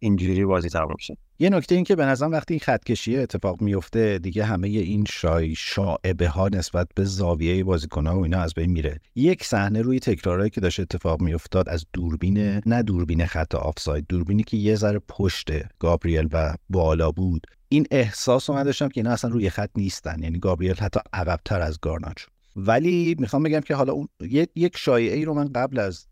اینجوری 0.00 0.44
بازی 0.44 0.68
تمام 0.68 0.96
شه. 1.00 1.16
یه 1.38 1.50
نکته 1.50 1.74
این 1.74 1.84
که 1.84 1.96
به 1.96 2.04
نظرم 2.04 2.30
وقتی 2.30 2.54
این 2.54 2.60
خط 2.60 2.84
کشی 2.84 3.16
اتفاق 3.16 3.62
میفته 3.62 4.18
دیگه 4.18 4.44
همه 4.44 4.68
این 4.68 5.04
شای 5.04 5.54
شاعبه 5.54 6.28
ها 6.28 6.48
نسبت 6.48 6.88
به 6.94 7.04
زاویه 7.04 7.64
بازیکن 7.64 8.06
ها 8.06 8.18
و 8.18 8.22
اینا 8.22 8.38
از 8.38 8.54
بین 8.54 8.70
میره. 8.70 9.00
یک 9.14 9.44
صحنه 9.44 9.82
روی 9.82 10.00
تکرارهایی 10.00 10.50
که 10.50 10.60
داشت 10.60 10.80
اتفاق 10.80 11.20
میافتاد 11.20 11.68
از 11.68 11.86
دوربین 11.92 12.60
نه 12.66 12.82
دوربین 12.82 13.26
خط 13.26 13.54
آفساید 13.54 14.06
دوربینی 14.08 14.42
که 14.42 14.56
یه 14.56 14.74
ذره 14.74 14.98
پشت 15.08 15.50
گابریل 15.78 16.28
و 16.32 16.54
بالا 16.70 17.10
بود. 17.10 17.46
این 17.68 17.86
احساس 17.90 18.50
رو 18.50 18.56
من 18.56 18.62
داشتم 18.62 18.88
که 18.88 19.00
اینا 19.00 19.10
اصلا 19.10 19.30
روی 19.30 19.50
خط 19.50 19.70
نیستن 19.76 20.22
یعنی 20.22 20.38
گابریل 20.38 20.76
حتی 20.76 21.00
عقبتر 21.12 21.60
از 21.60 21.78
گارناچ. 21.80 22.24
ولی 22.56 23.16
می‌خوام 23.18 23.42
بگم 23.42 23.60
که 23.60 23.74
حالا 23.74 23.92
اون 23.92 24.08
یک 24.54 24.76
شایعه 24.76 25.16
ای 25.16 25.24
رو 25.24 25.34
من 25.34 25.52
قبل 25.52 25.78
از 25.78 26.06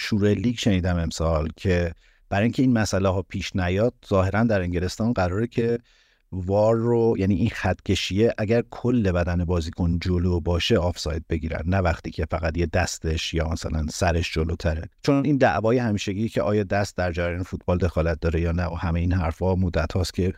شروع 0.00 0.32
لیگ 0.32 0.58
شنیدم 0.58 0.98
امسال 0.98 1.48
که 1.56 1.94
برای 2.34 2.44
اینکه 2.44 2.62
این 2.62 2.72
مسئله 2.72 3.08
ها 3.08 3.22
پیش 3.22 3.56
نیاد 3.56 3.94
ظاهرا 4.08 4.44
در 4.44 4.60
انگلستان 4.60 5.12
قراره 5.12 5.46
که 5.46 5.78
وار 6.32 6.76
رو 6.76 7.14
یعنی 7.18 7.34
این 7.34 7.50
خط 7.50 7.82
کشیه 7.82 8.34
اگر 8.38 8.62
کل 8.70 9.12
بدن 9.12 9.44
بازیکن 9.44 9.98
جلو 9.98 10.40
باشه 10.40 10.78
آفساید 10.78 11.24
بگیرن. 11.28 11.62
نه 11.66 11.78
وقتی 11.78 12.10
که 12.10 12.26
فقط 12.30 12.58
یه 12.58 12.66
دستش 12.66 13.34
یا 13.34 13.48
مثلا 13.48 13.86
سرش 13.90 14.34
جلوتره. 14.34 14.88
چون 15.02 15.24
این 15.24 15.36
دعوای 15.36 15.78
همیشگی 15.78 16.28
که 16.28 16.42
آیا 16.42 16.62
دست 16.62 16.96
در 16.96 17.12
جریان 17.12 17.42
فوتبال 17.42 17.78
دخالت 17.78 18.20
داره 18.20 18.40
یا 18.40 18.52
نه 18.52 18.66
و 18.66 18.74
همه 18.74 19.00
این 19.00 19.12
حرفها 19.12 19.54
مدت 19.54 19.92
هاست 19.92 20.14
که 20.14 20.32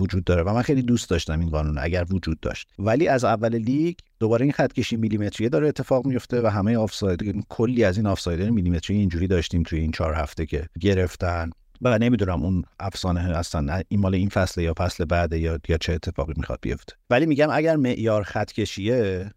وجود 0.00 0.24
داره 0.24 0.42
و 0.42 0.54
من 0.54 0.62
خیلی 0.62 0.82
دوست 0.82 1.10
داشتم 1.10 1.40
این 1.40 1.50
قانون 1.50 1.78
اگر 1.78 2.06
وجود 2.10 2.40
داشت. 2.40 2.68
ولی 2.78 3.08
از 3.08 3.24
اول 3.24 3.56
لیگ 3.56 3.96
دوباره 4.18 4.42
این 4.42 4.52
خط 4.52 4.72
کشی 4.72 4.96
میلیمتریه 4.96 5.48
داره 5.48 5.68
اتفاق 5.68 6.06
میفته 6.06 6.42
و 6.42 6.46
همه 6.46 6.76
آفساید 6.76 7.44
کلی 7.48 7.84
از 7.84 7.96
این 7.96 8.06
آفساید 8.06 8.42
میلیمتری 8.42 8.96
اینجوری 8.96 9.26
داشتیم 9.26 9.62
توی 9.62 9.80
این 9.80 9.92
چهار 9.92 10.14
هفته 10.14 10.46
که 10.46 10.68
گرفتن 10.80 11.50
و 11.82 11.98
نمی‌دونم 11.98 12.42
اون 12.42 12.64
افسانه 12.80 13.20
اصلا 13.20 13.82
این 13.88 14.00
مال 14.00 14.14
این 14.14 14.28
فصل 14.28 14.60
یا 14.60 14.74
فصل 14.78 15.04
بعد 15.04 15.32
یا 15.32 15.58
یا 15.68 15.76
چه 15.76 15.92
اتفاقی 15.92 16.32
می‌خواد 16.36 16.58
بیفته. 16.62 16.94
ولی 17.10 17.26
میگم 17.26 17.48
اگر 17.50 17.76
معیار 17.76 18.22
خط 18.22 18.52
کشیه 18.52 19.30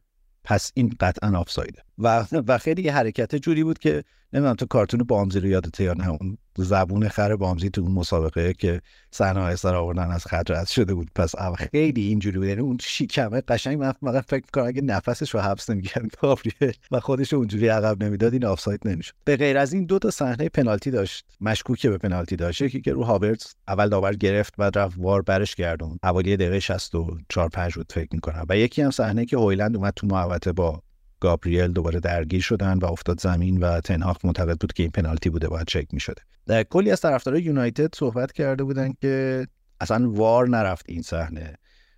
پس 0.44 0.72
این 0.76 0.96
قطعا 1.00 1.38
آفسایده. 1.38 1.82
و 2.02 2.26
و 2.48 2.58
خیلی 2.58 2.90
حرکت 2.90 3.36
جوری 3.36 3.64
بود 3.64 3.80
که 3.80 4.04
نمی‌دونم 4.34 4.56
تو 4.56 4.66
کارتون 4.66 5.04
بامزی 5.04 5.40
رو 5.40 5.48
یادته 5.48 5.84
یا 5.84 5.94
نه 5.94 6.10
اون 6.10 6.38
زبون 6.58 7.08
خر 7.08 7.36
بامزی 7.36 7.70
تو 7.70 7.82
اون 7.82 7.92
مسابقه 7.92 8.54
که 8.54 8.82
صحنه 9.12 9.56
سر 9.56 9.76
آوردن 9.76 10.12
از 10.12 10.26
خط 10.26 10.52
رد 10.52 10.68
شده 10.68 10.94
بود. 10.94 11.12
پس 11.16 11.36
خیلی 11.58 12.02
اینجوری 12.02 12.38
بود 12.38 12.48
یعنی 12.48 12.62
اون 12.62 12.78
شیکمه 12.82 13.42
قشنگ 13.42 13.78
من 13.78 13.92
فقط 13.92 14.26
فکر 14.28 14.44
می‌کنم 14.46 14.66
اگه 14.66 14.82
نفسش 14.82 15.30
رو 15.36 15.40
حبس 15.40 15.70
نمی‌کرد 15.70 16.16
گابریل 16.22 16.74
و 16.92 17.00
خودش 17.00 17.34
اونجوری 17.34 17.68
عقب 17.68 18.04
نمی‌داد 18.04 18.34
این 18.34 18.46
آفساید 18.46 18.88
نمی‌شد. 18.88 19.14
به 19.26 19.38
غیر 19.38 19.58
از 19.58 19.74
این 19.74 19.86
دو 19.86 20.00
تا 20.00 20.12
صحنه 20.12 20.50
پنالتی 20.50 20.92
داشت 20.92 21.26
مشکوکه 21.42 21.90
به 21.90 21.98
پنالتی 21.98 22.36
داشت. 22.36 22.62
یکی 22.62 22.82
که 22.82 22.94
رو 22.94 23.04
هاورتز 23.04 23.54
اول 23.68 23.90
داور 23.90 24.14
گرفت 24.14 24.54
بعد 24.58 24.78
رفت 24.78 24.96
وار 24.98 25.22
برش 25.22 25.56
گردون 25.56 26.00
حوالی 26.04 26.38
دقیقه 26.38 26.60
64 26.60 27.50
5 27.50 27.76
بود 27.76 27.92
فکر 27.92 28.10
می‌کنم. 28.12 28.46
و 28.50 28.58
یکی 28.58 28.82
هم 28.82 28.92
صحنه 28.92 29.26
که 29.26 29.38
هویلند 29.38 29.76
اومد 29.76 29.94
تو 29.96 30.08
محوطه 30.08 30.52
با 30.52 30.82
گابریل 31.22 31.68
دوباره 31.68 32.00
درگیر 32.00 32.42
شدن 32.42 32.78
و 32.78 32.86
افتاد 32.86 33.20
زمین 33.20 33.60
و 33.60 33.80
تنهاق 33.80 34.18
معتقد 34.24 34.58
بود 34.60 34.74
که 34.74 34.84
این 34.84 34.92
پنالتی 34.92 35.30
بوده 35.30 35.48
باید 35.48 35.68
چک 35.68 35.88
می‌شده. 35.92 36.22
کلی 36.48 36.92
از 36.92 37.02
طرفدارای 37.02 37.42
یونایتد 37.42 37.96
صحبت 37.96 38.32
کرده 38.32 38.64
بودن 38.64 38.94
که 39.02 39.48
اصلا 39.82 40.12
VAR 40.12 40.50
نرفت 40.50 40.86
این 40.90 41.02
صحنه. 41.02 41.56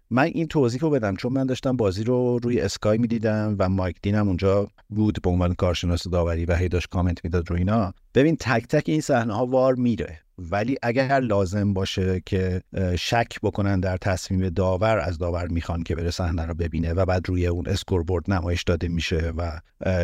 من 0.09 0.23
این 0.23 0.47
توضیح 0.47 0.81
رو 0.81 0.89
بدم 0.89 1.15
چون 1.15 1.33
من 1.33 1.45
داشتم 1.45 1.77
بازی 1.77 2.03
رو 2.03 2.39
روی 2.43 2.61
Sky 2.61 2.97
می‌دیدم 2.97 3.55
و 3.59 3.69
مایک 3.69 3.97
دینم 4.01 4.27
اونجا 4.27 4.67
بود 4.89 5.21
به 5.21 5.29
عنوان 5.29 5.53
کارشناس 5.53 6.07
داوری 6.07 6.45
و 6.45 6.55
هی 6.55 6.69
داشت 6.69 6.89
کامنت 6.89 7.23
می‌داد 7.23 7.49
رو 7.49 7.55
اینا. 7.55 7.93
ببین 8.15 8.35
تک 8.39 8.67
تک 8.67 8.83
این 8.85 9.01
صحنه 9.01 9.33
ها 9.33 9.45
VAR 9.45 9.75
میره. 9.75 10.19
ولی 10.37 10.77
اگر 10.83 11.19
لازم 11.19 11.73
باشه 11.73 12.21
که 12.25 12.61
شک 12.99 13.39
بکنن 13.43 13.79
در 13.79 13.97
تصمیم 13.97 14.49
داور 14.49 14.99
از 14.99 15.17
داور 15.17 15.47
می‌خوان 15.47 15.83
که 15.83 15.95
بره 15.95 16.11
صحنه 16.11 16.45
رو 16.45 16.53
ببینه 16.53 16.93
و 16.93 17.05
بعد 17.05 17.29
روی 17.29 17.47
اون 17.47 17.67
scoreboard 17.67 18.31
نمایش 18.31 18.63
داده 18.63 18.87
میشه 18.87 19.33
و 19.37 19.59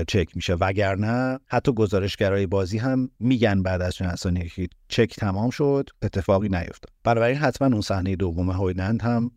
چک 0.07 0.35
میشه. 0.35 0.53
وگرنه 0.53 1.39
حتی 1.47 1.73
گزارشگرای 1.73 2.47
بازی 2.47 2.77
هم 2.77 3.09
میگن 3.19 3.63
بعد 3.63 3.81
از 3.81 3.95
چند 3.95 4.15
ثانیه 4.15 4.49
که 4.49 4.69
چک 4.87 5.15
تمام 5.15 5.49
شد 5.49 5.89
اتفاقی 6.01 6.49
نیفتاد. 6.49 6.89
بنابراین 7.03 7.37
حتما 7.37 7.67
اون 7.67 7.81
صحنه 7.81 8.15
دوم 8.15 8.49
هویلند 8.49 9.01
هم 9.01 9.31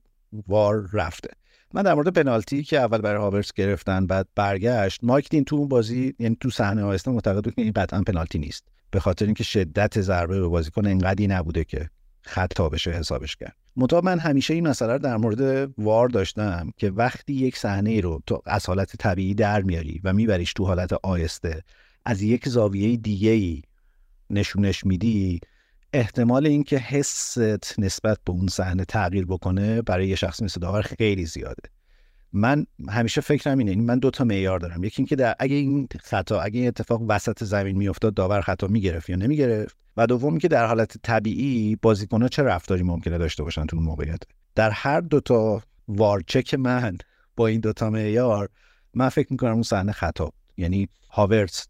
وار 0.47 0.89
رفته. 0.93 1.31
من 1.75 1.83
در 1.83 1.95
مورد 1.95 2.09
پنالتی 2.09 2.63
که 2.63 2.81
اول 2.81 2.99
برای 2.99 3.21
هاورس 3.21 3.53
گرفتن 3.53 4.07
بعد 4.07 4.29
برگشت 4.35 5.01
مایک 5.05 5.29
دین 5.29 5.45
تو 5.45 5.57
اون 5.57 5.69
بازی 5.69 6.15
یعنی 6.19 6.37
تو 6.41 6.51
صحنه 6.51 6.83
آیسته 6.83 7.11
معتقد 7.11 7.45
بود 7.45 7.55
که 7.55 7.63
این 7.63 7.73
قطعا 7.73 8.03
پنالتی 8.03 8.39
نیست. 8.39 8.65
به 8.91 9.01
خاطر 9.01 9.25
اینکه 9.25 9.45
شدت 9.45 10.01
ضربه 10.01 10.41
به 10.41 10.49
بازیکن 10.49 10.87
انقدی 10.87 11.27
نبوده 11.27 11.65
که 11.65 11.91
خطا 12.23 12.69
بشه 12.69 12.91
حسابش 12.91 13.37
کرد. 13.37 13.57
مطابق 13.77 14.05
من 14.05 14.19
همیشه 14.19 14.55
این 14.55 14.69
مسئله 14.69 14.93
رو 14.93 14.99
در 14.99 15.17
مورد 15.17 15.71
وار 15.79 16.09
داشتم 16.09 16.71
که 16.77 16.91
وقتی 16.91 17.33
یک 17.33 17.59
صحنه 17.59 18.01
رو 18.01 18.23
تو 18.27 18.43
از 18.47 18.67
حالت 18.67 18.97
طبیعی 18.97 19.35
در 19.35 19.63
میاری 19.63 20.01
و 20.05 20.13
میبریش 20.13 20.53
تو 20.53 20.65
حالت 20.65 20.93
آیسته 20.93 21.63
از 22.05 22.23
یک 22.23 22.49
زاویه 22.49 22.97
دیگه 22.97 23.31
ای 23.31 23.63
نشونش 24.31 24.87
میدی 24.87 25.41
احتمال 25.93 26.47
اینکه 26.47 26.79
حست 26.79 27.39
نسبت 27.79 28.19
به 28.25 28.33
اون 28.33 28.49
صحنه 28.49 28.85
تغییر 28.85 29.27
بکنه 29.27 29.83
برای 29.83 30.09
یه 30.09 30.17
شخص 30.17 30.43
مثل 30.43 30.61
داور 30.61 30.83
خیلی 30.83 31.27
زیاده. 31.27 31.63
من 32.33 32.67
همیشه 32.89 33.21
فکرم 33.21 33.59
اینه 33.59 33.77
من 33.77 33.99
دو 33.99 34.11
تا 34.11 34.25
معیار 34.25 34.59
دارم. 34.59 34.85
یکی 34.85 35.03
اینکه 35.03 35.17
در 35.17 35.35
اگه 35.39 35.57
این 35.57 35.89
خطا 36.01 36.41
اگه 36.41 36.59
این 36.59 36.69
اتفاق 36.69 37.03
وسط 37.09 37.45
زمین 37.45 37.77
میافتاد 37.77 38.15
داور 38.15 38.41
خطا 38.41 38.67
می‌گرفت 38.67 39.11
یا 39.11 39.17
نمی‌گرفت؟ 39.17 39.77
و 39.97 40.07
دوم 40.07 40.39
که 40.39 40.49
در 40.49 40.67
حالت 40.67 40.97
طبیعی 41.03 41.77
بازیکن‌ها 41.77 42.29
چه 42.29 42.43
رفتاری 42.43 42.83
ممکنه 42.83 43.19
داشته 43.19 43.43
باشن 43.43 43.67
تو 43.67 43.77
موقعیت؟ 43.77 44.23
در 44.55 44.71
هر 44.71 45.01
دو 45.01 45.21
تا 45.21 45.63
وارچک 45.89 46.55
من 46.55 46.99
با 47.37 47.47
این 47.47 47.61
دو 47.61 47.73
تا 47.73 47.91
معیار 47.91 48.49
من 48.95 49.09
فکر 49.09 49.29
می‌کنم 49.31 49.53
اون 49.53 49.63
صحنه 49.63 49.93
خطا 49.93 50.33
یعنی 50.57 50.89
هاورتس 51.11 51.67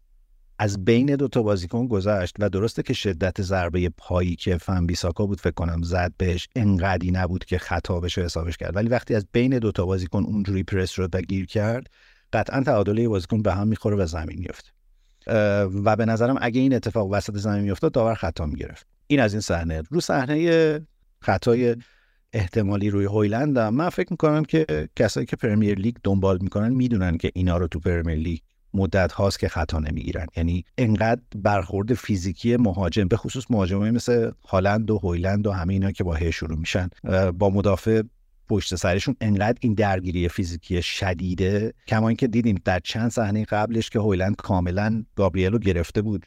از 0.63 0.85
بین 0.85 1.15
دو 1.15 1.27
تا 1.27 1.43
بازیکن 1.43 1.87
گذشت 1.87 2.35
و 2.39 2.49
درسته 2.49 2.83
که 2.83 2.93
شدت 2.93 3.41
ضربه 3.41 3.89
پایی 3.97 4.35
که 4.35 4.57
فن 4.57 4.85
بیساکا 4.85 5.25
بود 5.25 5.39
فکر 5.39 5.53
کنم 5.53 5.81
زد 5.81 6.13
بهش 6.17 6.47
انقدی 6.55 7.11
نبود 7.11 7.45
که 7.45 7.57
خطا 7.57 7.99
بشه 7.99 8.21
حسابش 8.21 8.57
کرد. 8.57 8.75
ولی 8.75 8.89
وقتی 8.89 9.15
از 9.15 9.25
بین 9.31 9.59
دو 9.59 9.71
تا 9.71 9.85
بازیکن 9.85 10.23
اونجوری 10.23 10.63
پرس 10.63 10.89
شد 10.89 11.09
و 11.13 11.21
گیر 11.21 11.45
کرد 11.45 11.89
قطعا 12.33 12.61
تعادل 12.61 13.07
بازیکن 13.07 13.41
به 13.41 13.53
هم 13.53 13.67
می‌خوره 13.67 13.95
و 13.95 14.05
زمین 14.05 14.39
میفته 14.39 14.69
و 15.83 15.95
به 15.95 16.05
نظرم 16.05 16.37
اگه 16.41 16.61
این 16.61 16.73
اتفاق 16.73 17.07
وسط 17.11 17.37
زمین 17.37 17.63
میافتاد 17.63 17.91
داور 17.91 18.15
خطا 18.15 18.45
می‌گرفت. 18.45 18.87
این 19.07 19.19
از 19.19 19.33
این 19.33 19.41
صحنه. 19.41 19.83
رو 19.89 20.01
صحنه 20.01 20.87
خطای 21.21 21.75
احتمالی 22.33 22.89
روی 22.89 23.05
هویلند 23.05 23.59
من 23.59 23.89
فکر 23.89 24.07
می‌کنم 24.11 24.45
که 24.45 24.89
کسایی 24.95 25.25
که 25.25 25.35
پرمیر 25.35 25.79
لیگ 25.79 25.95
دنبال 26.03 26.37
می‌کنن 26.41 26.69
می‌دونن 26.69 27.17
که 27.17 27.31
اینا 27.33 27.57
رو 27.57 27.67
تو 27.67 27.79
پرمیر 27.79 28.17
لیگ 28.17 28.39
مدت 28.73 29.11
هاست 29.11 29.39
که 29.39 29.47
خطا 29.47 29.79
نمی‌گیرن. 29.79 30.27
یعنی 30.37 30.65
انقدر 30.77 31.21
برخورد 31.35 31.93
فیزیکی 31.93 32.57
مهاجم 32.57 33.07
به 33.07 33.17
خصوص 33.17 33.43
مهاجمای 33.49 33.91
مثل 33.91 34.31
هالند 34.47 34.91
و 34.91 34.97
هویلند 34.97 35.47
و 35.47 35.51
همه 35.51 35.73
اینا 35.73 35.91
که 35.91 36.03
با 36.03 36.13
هی 36.15 36.31
شروع 36.31 36.57
میشن 36.57 36.89
با 37.39 37.49
مدافع 37.49 38.01
پشت 38.49 38.75
سرشون 38.75 39.15
انقدر 39.21 39.57
این 39.61 39.73
درگیری 39.73 40.29
فیزیکی 40.29 40.81
شدیده 40.81 41.73
کما 41.87 42.07
اینکه 42.07 42.27
دیدیم 42.27 42.61
در 42.65 42.79
چند 42.79 43.11
صحنه 43.11 43.45
قبلش 43.45 43.89
که 43.89 43.99
هویلند 43.99 44.35
کاملا 44.35 45.03
گابریل 45.15 45.51
رو 45.51 45.59
گرفته 45.59 46.01
بود. 46.01 46.25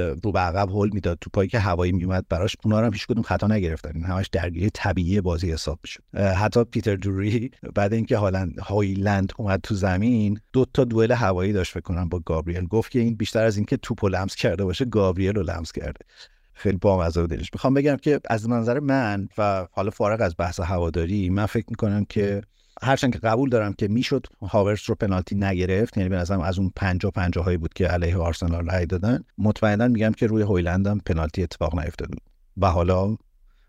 رو 0.00 0.32
به 0.32 0.38
عقب 0.38 0.68
هول 0.68 0.90
می‌داد. 0.92 1.18
تو 1.20 1.30
پایی 1.32 1.48
که 1.48 1.58
هوایی 1.58 1.92
میومد 1.92 2.24
براش 2.28 2.56
اونا 2.64 2.78
هم 2.78 2.92
هیچ 2.92 3.06
کدوم 3.06 3.22
خطا 3.22 3.46
نگرفتن. 3.46 3.92
این 3.94 4.04
همش 4.04 4.28
درگیری 4.32 4.70
طبیعی 4.70 5.20
بازی 5.20 5.52
حساب 5.52 5.78
می‌شد. 5.82 6.02
حتی 6.14 6.64
پیتر 6.64 6.96
دوری 6.96 7.50
بعد 7.74 7.92
اینکه 7.92 8.16
هالند 8.16 8.58
هایلند 8.58 9.32
اومد 9.36 9.60
تو 9.62 9.74
زمین 9.74 10.40
دو 10.52 10.66
تا 10.74 10.84
دوئل 10.84 11.12
هوایی 11.12 11.52
داشت 11.52 11.72
فکر 11.72 11.80
کنم 11.80 12.08
با 12.08 12.18
گابریل. 12.18 12.66
گفت 12.66 12.90
که 12.90 12.98
این 12.98 13.14
بیشتر 13.14 13.44
از 13.44 13.56
اینکه 13.56 13.76
توپو 13.76 14.08
لمس 14.08 14.34
کرده 14.34 14.64
باشه 14.64 14.84
گابریل 14.84 15.34
رو 15.34 15.42
لمس 15.42 15.72
کرده. 15.72 16.04
خیلی 16.52 16.76
بامزه 16.76 17.20
و 17.20 17.26
دلش. 17.26 17.50
می‌خوام 17.52 17.74
بگم 17.74 17.96
که 17.96 18.20
از 18.30 18.48
منظر 18.48 18.80
من 18.80 19.28
و 19.38 19.66
حالا 19.72 19.90
فارغ 19.90 20.20
از 20.20 20.34
بحث 20.38 20.60
هواداری 20.60 21.30
من 21.30 21.46
فکر 21.46 21.66
می‌کنم 21.68 22.04
که 22.04 22.42
هرچند 22.82 23.12
که 23.12 23.18
قبول 23.18 23.50
دارم 23.50 23.72
که 23.72 23.88
می‌شد 23.88 24.26
هاورس 24.42 24.90
رو 24.90 24.94
پنالتی 24.94 25.34
نگرفت 25.34 25.96
یعنی 25.96 26.08
به 26.08 26.16
نظرم 26.16 26.40
از 26.40 26.58
اون 26.58 26.72
50 26.76 27.12
50 27.12 27.44
هایی 27.44 27.56
بود 27.56 27.74
که 27.74 27.86
علیه 27.86 28.16
آرسنال 28.16 28.70
رای 28.70 28.86
دادن 28.86 29.24
مطمئنا 29.38 29.88
میگم 29.88 30.12
که 30.12 30.26
روی 30.26 30.42
هویلند 30.42 30.86
هم 30.86 31.00
پنالتی 31.06 31.42
اتفاق 31.42 31.80
نیفتاد. 31.80 32.08
و 32.56 32.66
حالا 32.66 33.16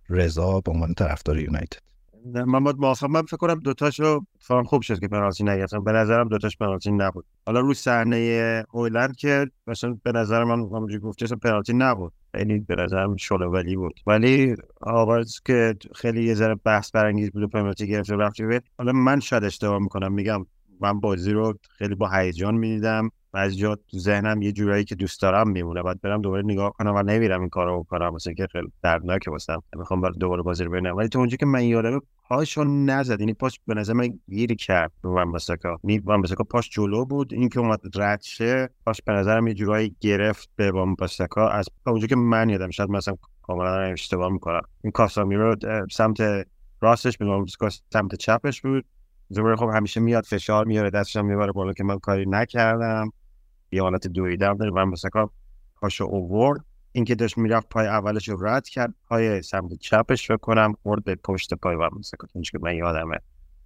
رضا 0.10 0.62
به 0.62 0.72
عنوان 0.72 0.94
طرفدار 0.94 1.40
یونایتد. 1.40 1.80
من 2.34 2.64
باید 2.64 2.78
موافقم. 2.78 3.12
من 3.12 3.22
فکر 3.22 3.38
کنم 3.38 3.60
دوتاشو 3.60 4.26
فهم 4.40 4.64
خوب 4.64 4.82
شد 4.82 5.00
که 5.00 5.08
پنالتی 5.08 5.44
نگرفتم 5.44 5.84
به 5.84 5.92
نظرم 5.92 6.28
دوتاش 6.28 6.58
پنالتی 6.58 6.92
نبود. 6.92 7.26
حالا 7.46 7.60
روی 7.60 7.74
صحنه 7.74 8.66
هویلند 8.74 9.16
که 9.16 9.48
مثلا 9.68 9.98
به 10.04 10.12
نظر 10.12 10.44
من 10.44 10.60
همونجوری 10.60 11.00
گفته 11.00 11.36
پنالتی 11.36 11.74
نبود. 11.74 12.14
خیلی 12.38 12.60
به 12.60 12.76
نظرم 12.76 13.16
شله 13.16 13.46
ولی 13.46 13.76
بود. 13.76 14.00
ولی 14.08 14.56
آواز 14.82 15.42
که 15.46 15.76
خیلی 15.96 16.24
یه 16.24 16.34
ذره 16.34 16.56
بحث 16.56 16.92
برانگیز 16.92 17.32
بود 17.32 17.44
و 17.44 17.48
پنالتی 17.48 17.88
گرفت 17.88 18.12
رفت 18.12 18.42
حالا 18.78 18.92
من 18.92 19.20
شاید 19.20 19.44
اشتباه 19.44 19.80
می‌کنم. 19.80 20.14
میگم 20.14 20.46
من 20.80 21.00
بازی 21.00 21.32
رو 21.32 21.58
خیلی 21.70 21.96
با 21.96 22.10
هیجان 22.10 22.56
می‌دیدم. 22.56 23.12
از 23.38 23.58
جا 23.58 23.76
تو 23.76 23.98
ذهنم 23.98 24.42
یه 24.42 24.52
جورایی 24.52 24.84
که 24.84 24.96
دوست 24.96 25.22
دارم 25.22 25.50
میمونه. 25.50 25.84
بعد 25.84 26.02
برم 26.02 26.22
دوباره 26.22 26.44
نگاه 26.44 26.74
کنم 26.74 26.96
و 26.96 27.04
نمیرم 27.04 27.40
این 27.40 27.50
کارو 27.50 27.84
بکنم. 27.84 28.14
مثلا 28.14 28.34
که 28.34 28.48
خیلی 28.52 28.72
دردناکه 28.84 29.32
واسم 29.32 29.64
می‌خوام 29.76 30.12
دوباره 30.12 30.42
بازی 30.42 30.64
رو 30.64 30.72
ببینم. 30.72 30.98
ولی 30.98 31.08
تو 31.08 31.20
اونجا 31.20 31.38
که 31.38 31.46
من 31.46 31.64
یادم 31.64 32.02
پاشو 32.30 32.64
نزد. 32.64 33.20
یعنی 33.20 33.34
پاش 33.34 33.60
به 33.68 33.74
نظر 33.74 33.94
من 33.94 34.20
گیری 34.30 34.56
کرد 34.56 34.92
رو 35.02 35.16
من 35.16 35.32
بسکا 35.32 35.80
نی 35.84 36.02
من 36.06 36.22
بسکا 36.22 36.44
پاش 36.44 36.70
جلو 36.70 37.06
بود. 37.06 37.34
این 37.34 37.50
که 37.50 37.60
اومد 37.60 37.80
رد 37.96 38.22
شه 38.22 38.70
پاش 38.86 39.02
به 39.02 39.14
نظرم 39.14 39.48
یه 39.48 39.54
جورایی 39.54 39.96
گرفت 40.00 40.50
به 40.56 40.72
وام 40.72 40.96
بسکا 40.96 41.50
از 41.50 41.66
اونجا 41.86 42.08
که 42.08 42.16
من 42.16 42.50
یادم 42.50 42.70
شاید 42.70 42.90
مثلا 42.90 43.16
کاملا 43.42 43.80
اشتباه 43.80 44.32
می‌کنم. 44.32 44.62
این 44.84 44.92
کاسامیرو 44.92 45.56
سمت 45.92 46.18
راستش 46.82 47.18
به 47.18 47.26
سمت 47.94 48.16
چپش 48.16 48.62
بود. 48.62 48.86
زبر 49.30 49.56
خب 49.56 49.70
همیشه 49.74 50.00
میاد 50.00 50.26
فشار 50.26 50.66
میاره 50.66 50.90
دستش 50.90 51.16
می‌بره 51.16 51.52
بالا 51.52 51.74
که 51.74 51.84
من 51.84 52.00
کاری 52.00 52.26
نکردم. 52.28 53.12
یه 53.72 53.82
حالت 53.82 54.08
داره. 54.08 54.72
و 54.72 54.86
مثلا 54.86 55.28
پاشو 55.76 56.04
اوورد. 56.04 56.66
اینکه 56.92 57.16
داشت 57.16 57.38
می‌رفت 57.38 57.70
پای 57.70 57.88
اولش 57.88 58.30
رو 58.30 58.46
رد 58.46 58.68
کرد. 58.68 58.94
پای 59.08 59.42
سمت 59.42 59.74
چپش 59.74 60.28
فکر 60.28 60.38
کنم 60.38 60.74
خورد 60.84 61.04
به 61.04 61.16
پشت 61.16 61.54
پای 61.54 61.76
و 61.76 61.90
مثلا 62.00 62.42
که 62.52 62.60
من 62.62 62.76
یادمه. 62.76 63.18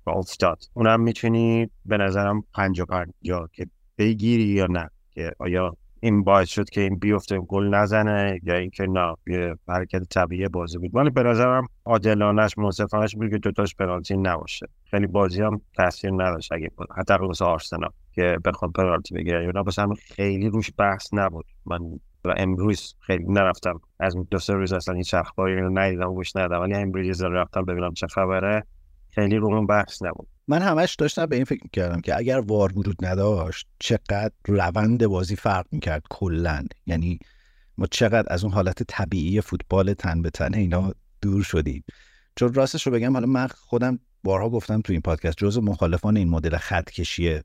و 0.06 0.10
افتاد 0.10 0.64
اونم 0.74 1.02
می‌تونی 1.02 1.70
به 1.86 1.98
نظرم 1.98 2.44
پنجا 2.54 2.86
پنجا 2.86 3.50
که 3.54 3.68
بگیری 3.98 4.44
یا 4.44 4.68
نه. 4.68 4.90
که 5.12 5.32
آیا 5.40 5.78
این 6.04 6.24
باعث 6.24 6.50
شد 6.50 6.70
که 6.70 6.82
این 6.82 7.00
بیفته 7.00 7.40
گل 7.40 7.68
نزنه 7.68 8.40
یا 8.44 8.56
اینکه 8.56 8.88
نه. 8.88 9.16
یه 9.28 9.56
حرکت 9.68 10.04
طبیعی 10.04 10.48
بازی 10.48 10.78
بود. 10.78 10.96
ولی 10.96 11.10
به 11.10 11.24
نظرم 11.24 11.68
عادلانش 11.86 12.58
منصفانش 12.58 13.16
بود 13.16 13.30
که 13.30 13.38
دوتاش 13.38 13.76
پنالتی 13.76 14.18
نباشه. 14.18 14.68
خیلی 14.92 15.08
بازی 15.08 15.42
هم 15.42 15.62
تاثیر 15.76 16.12
نداشت 16.12 16.52
اگه 16.52 16.72
حتی 16.98 17.14
مثل 17.14 17.46
آرسنال. 17.46 17.90
که 18.14 18.38
بخواد 18.46 18.72
پنالتی 18.72 19.16
بگیره 19.16 19.44
یا 19.44 19.52
نه 19.88 19.96
خیلی 19.96 20.50
روش 20.50 20.72
بحث 20.78 21.14
نبود. 21.14 21.46
من 21.66 21.80
امروز 22.38 22.96
خیلی 23.00 23.26
نرفتم. 23.28 23.82
از 24.00 24.16
دو 24.32 24.40
سه 24.40 24.54
روز 24.54 24.74
اصلا 24.74 24.96
این 24.96 25.04
اخباری 25.14 25.62
رو 25.62 25.80
ندیدم 25.80 26.10
و 26.10 26.14
گوش 26.14 26.36
ندادم. 26.36 26.62
ولی 26.62 26.74
امروز 26.74 27.24
رفتم 27.24 27.66
ببینم 27.66 27.94
چه 27.94 28.08
خبره. 28.08 28.66
خیلی 29.10 29.38
رو 29.38 29.54
اون 29.54 29.68
بحث 29.68 30.02
نبود. 30.02 30.28
من 30.48 30.62
همش 30.62 30.96
داشتم 30.96 31.26
به 31.26 31.36
این 31.36 31.46
فکر 31.46 31.68
کردم 31.74 32.02
که 32.02 32.18
اگر 32.18 32.40
وار 32.40 32.80
وجود 32.80 33.06
نداشت 33.06 33.68
چقدر 33.80 34.32
روند 34.48 35.08
بازی 35.08 35.36
فرق 35.36 35.66
می‌کرد 35.72 36.04
کلا. 36.10 36.66
یعنی 36.86 37.20
ما 37.78 37.86
چقدر 37.86 38.34
از 38.34 38.44
اون 38.44 38.54
حالت 38.54 38.84
طبیعی 38.84 39.42
فوتبال 39.42 39.94
تن 39.94 40.22
به 40.22 40.30
تن 40.30 40.54
اینا 40.54 40.94
دور 41.22 41.44
شدیم. 41.44 41.84
چون 42.36 42.54
راستش 42.54 42.88
رو 42.88 42.94
بگم 42.94 43.14
حالا 43.14 43.28
من 43.28 43.48
خودم 43.48 44.00
بارها 44.24 44.50
گفتم 44.50 44.82
تو 44.82 44.94
این 44.94 45.02
پادکست 45.02 45.38
جزء 45.38 45.62
مخالفان 45.62 46.18
این 46.18 46.30
مدل 46.30 46.58
خط 46.58 46.90
کشی 46.90 47.40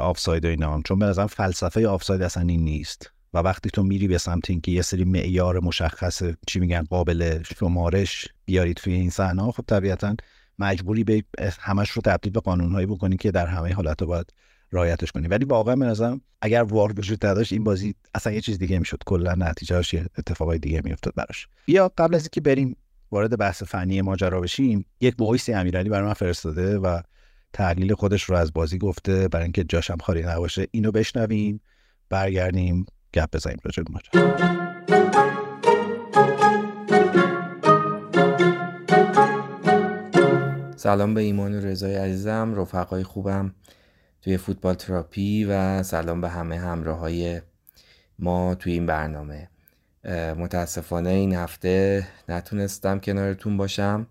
آفساید 0.00 0.44
و 0.44 0.48
اینا 0.48 0.82
چون 0.84 0.98
به 0.98 1.06
نظرم 1.06 1.26
فلسفه 1.26 1.88
آفساید 1.88 2.22
اصلا 2.22 2.42
این 2.42 2.64
نیست. 2.64 3.10
و 3.34 3.38
وقتی 3.38 3.70
تو 3.70 3.82
میری 3.82 4.08
به 4.08 4.18
سمت 4.18 4.50
اینکه 4.50 4.72
یه 4.72 4.82
سری 4.82 5.04
معیار 5.04 5.60
مشخص 5.60 6.22
چی 6.46 6.60
میگن 6.60 6.82
قابل 6.82 7.42
شمارش 7.42 8.28
بیارید 8.44 8.76
توی 8.76 8.92
این 8.92 9.10
صحنه 9.10 9.52
خب 9.52 9.64
طبیعتا 9.66 10.16
مجبوری 10.58 11.04
به 11.04 11.24
همش 11.60 11.90
رو 11.90 12.02
تبدیل 12.02 12.32
به 12.32 12.40
قانونهایی 12.40 12.86
بکنی 12.86 13.16
که 13.16 13.30
در 13.30 13.46
همه 13.46 13.72
حالت 13.72 14.04
باید 14.04 14.32
رعایتش 14.70 15.12
کنی. 15.12 15.28
ولی 15.28 15.44
واقعا 15.44 15.76
به 15.76 15.84
نظرم 15.84 16.20
اگر 16.40 16.62
VAR 16.62 16.92
وجود 16.98 17.26
نداشت 17.26 17.52
این 17.52 17.64
بازی 17.64 17.94
اصلا 18.14 18.32
یه 18.32 18.40
چیز 18.40 18.58
دیگه 18.58 18.78
می‌شد. 18.78 18.98
کلا 19.06 19.34
نتیجهش 19.34 19.94
اتفاقای 19.94 20.58
دیگه 20.58 20.80
میافتاد 20.84 21.14
براش. 21.14 21.48
بیا 21.64 21.92
قبل 21.98 22.14
از 22.14 22.22
اینکه 22.22 22.40
بریم 22.40 22.76
وارد 23.10 23.38
بحث 23.38 23.62
فنی 23.62 24.02
ماجرا 24.02 24.40
بشیم 24.40 24.86
یک 25.00 25.14
voice 25.18 25.48
امیرعلی 25.48 25.88
برای 25.88 26.06
من 26.06 26.12
فرستاده 26.12 26.78
و 26.78 27.00
تحلیل 27.52 27.94
خودش 27.94 28.22
رو 28.22 28.36
از 28.36 28.52
بازی 28.52 28.78
گفته 28.78 29.28
برای 29.28 29.42
اینکه 29.42 29.64
جاشم 29.64 29.96
خالی 29.96 30.22
نباشه. 30.22 30.66
اینو 30.70 30.92
بشنویم 30.92 31.60
برگردیم 32.10 32.86
گپ 33.14 33.30
بزنیم 33.32 33.58
راجع 33.64 33.82
به 33.82 33.92
ماجرا. 33.92 34.36
سلام 40.76 41.14
به 41.14 41.20
ایمان 41.20 41.54
و 41.54 41.60
رضای 41.60 41.94
عزیزم 41.94 42.54
رفقای 42.56 43.02
خوبم 43.02 43.54
توی 44.22 44.36
فوتبال 44.36 44.74
تراپی 44.74 45.44
و 45.44 45.82
سلام 45.82 46.20
به 46.20 46.28
همه 46.28 46.58
همراه 46.58 46.98
های 46.98 47.42
ما 48.18 48.54
توی 48.54 48.72
این 48.72 48.86
برنامه. 48.86 49.50
متاسفانه 50.12 51.10
این 51.10 51.34
هفته 51.34 52.06
نتونستم 52.28 52.98
کنارتون 52.98 53.56
باشم. 53.56 54.06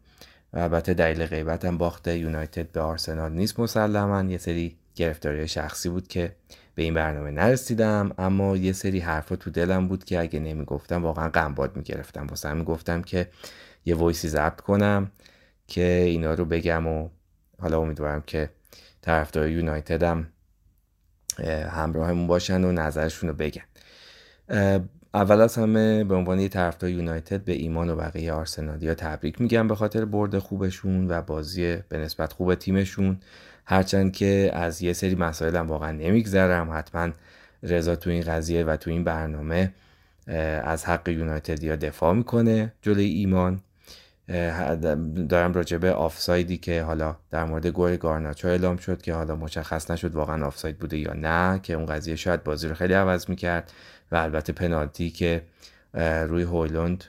و 0.54 0.60
البته 0.60 0.94
دلیل 0.94 1.26
غیبتم 1.26 1.78
باخت 1.78 2.08
یونایتد 2.08 2.72
به 2.72 2.82
آرسنال 2.82 3.32
نیست 3.32 3.60
مسلما. 3.60 4.24
یه 4.24 4.38
سری 4.38 4.78
گرفتاری 4.96 5.48
شخصی 5.48 5.90
بود 5.90 6.08
که 6.08 6.36
به 6.76 6.84
این 6.84 6.94
برنامه 6.94 7.32
نرسیدم. 7.32 8.12
اما 8.18 8.58
یه 8.58 8.74
سری 8.74 9.00
حرفا 9.00 9.36
تو 9.36 9.50
دلم 9.50 9.88
بود 9.88 10.04
که 10.04 10.20
اگه 10.20 10.40
نمی‌گفتم 10.40 11.04
واقعا 11.04 11.30
غمباد 11.30 11.78
می‌گرفتم. 11.78 12.28
واسه 12.28 12.50
همین 12.50 12.64
گفتم 12.64 13.02
که 13.02 13.30
یه 13.86 13.96
وایسی 13.96 14.30
ضبط 14.30 14.62
کنم 14.62 15.12
که 15.68 15.84
اینا 15.84 16.34
رو 16.34 16.46
بگم 16.46 16.88
و 16.88 17.10
حالا 17.60 17.80
امیدوارم 17.82 18.22
که 18.22 18.50
طرفدار 19.02 19.50
یونایتد 19.50 20.04
هم 20.04 20.28
همراهمون 21.70 22.28
باشن 22.28 22.64
و 22.64 22.72
نظرشون 22.72 23.30
رو 23.30 23.36
بگن. 23.36 23.64
اول 25.16 25.42
از 25.42 25.58
همه 25.58 26.04
به 26.04 26.16
عنوان 26.16 26.40
یه 26.40 26.48
طرفدار 26.48 26.90
یونایتد 26.90 27.44
به 27.44 27.54
ایمان 27.54 27.90
و 27.90 27.96
بقیه 27.96 28.34
آرسنالیا 28.34 28.96
تبریک 28.96 29.42
میگم 29.42 29.68
به 29.68 29.76
خاطر 29.76 30.06
برد 30.06 30.40
خوبشون 30.40 31.12
و 31.12 31.22
بازی 31.22 31.78
به 31.90 31.98
نسبت 31.98 32.34
خوب 32.34 32.56
تیمشون. 32.56 33.20
هرچند 33.66 34.14
که 34.14 34.52
از 34.54 34.82
یه 34.82 34.94
سری 34.94 35.16
مسائل 35.16 35.56
هم 35.56 35.68
واقعا 35.68 35.92
نمیگذرم. 35.92 36.70
حتما 36.72 37.10
رضا 37.64 37.96
تو 37.96 38.10
این 38.10 38.22
قضیه 38.22 38.64
و 38.64 38.76
تو 38.76 38.90
این 38.90 39.04
برنامه 39.04 39.74
از 40.64 40.86
حق 40.86 41.10
یونایتدیا 41.10 41.76
دفاع 41.76 42.14
می‌کنه 42.14 42.74
جلوی 42.82 43.06
ایمان. 43.06 43.62
دارم 45.30 45.54
راجع 45.54 45.78
به 45.78 45.92
آفسایدی 45.92 46.58
که 46.58 46.84
حالا 46.84 47.16
در 47.32 47.46
مورد 47.46 47.68
گل 47.68 47.96
گارناچو 47.96 48.48
اعلام 48.48 48.78
شد 48.78 49.02
که 49.02 49.14
حالا 49.14 49.36
مشخص 49.36 49.92
نشد 49.92 50.16
واقعا 50.16 50.46
آفساید 50.46 50.78
بوده 50.78 50.98
یا 50.98 51.14
نه 51.14 51.60
که 51.64 51.74
اون 51.74 51.86
قضیه 51.86 52.16
شاید 52.16 52.44
بازی 52.44 52.68
رو 52.68 52.76
خیلی 52.76 52.94
عوض 52.94 53.30
می‌کرد. 53.30 53.72
و 54.12 54.16
البته 54.16 54.54
پنالتی 54.54 55.10
که 55.10 55.42
روی 56.28 56.44
هویلند 56.44 57.04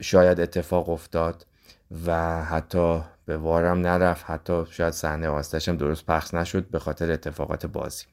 شاید 0.00 0.40
اتفاق 0.40 0.88
افتاد 0.88 1.46
و 2.06 2.44
حتی 2.44 3.00
به 3.26 3.36
وارم 3.36 3.78
نرفت. 3.78 4.24
حتی 4.30 4.64
شاید 4.70 4.92
صحنه 4.92 5.28
واسطش 5.28 5.68
هم 5.68 5.76
درست 5.76 6.06
پخش 6.06 6.34
نشد 6.34 6.70
به 6.70 6.78
خاطر 6.78 7.10
اتفاقات 7.10 7.66
بازی. 7.66 8.04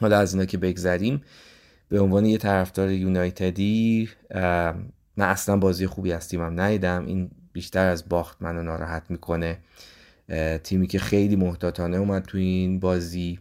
حالا 0.00 0.18
از 0.18 0.34
اینا 0.34 0.46
که 0.46 0.58
بگذریم 0.58 1.22
به 1.88 2.00
عنوان 2.00 2.26
یه 2.26 2.38
طرفدار 2.38 2.90
یونایتدی 2.90 4.10
نه 5.16 5.24
اصلا 5.24 5.56
بازی 5.56 5.86
خوبی 5.86 6.12
از 6.12 6.28
تیمم 6.28 6.60
ندیدم. 6.60 7.06
این 7.06 7.30
بیشتر 7.52 7.88
از 7.88 8.08
باخت 8.08 8.42
منو 8.42 8.62
ناراحت 8.62 9.02
می‌کنه. 9.10 9.58
تیمی 10.62 10.86
که 10.86 10.98
خیلی 10.98 11.36
محتاطانه 11.36 11.96
اومد 11.96 12.22
تو 12.22 12.38
این 12.38 12.80
بازی. 12.80 13.38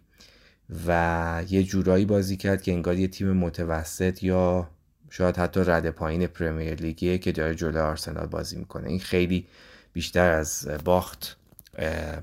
و 0.87 1.43
یه 1.49 1.63
جورایی 1.63 2.05
بازی 2.05 2.37
کرد 2.37 2.61
که 2.61 2.71
انگار 2.71 2.95
یه 2.95 3.07
تیم 3.07 3.31
متوسط 3.31 4.23
یا 4.23 4.69
شاید 5.09 5.37
حتی 5.37 5.59
رده 5.59 5.91
پایین 5.91 6.27
پرمیر 6.27 6.73
لیگیه 6.73 7.17
که 7.17 7.31
داره 7.31 7.55
جلو 7.55 7.81
آرسنال 7.81 8.25
بازی 8.25 8.57
می‌کنه. 8.57 8.89
این 8.89 8.99
خیلی 8.99 9.47
بیشتر 9.93 10.31
از 10.31 10.67
باخت 10.85 11.37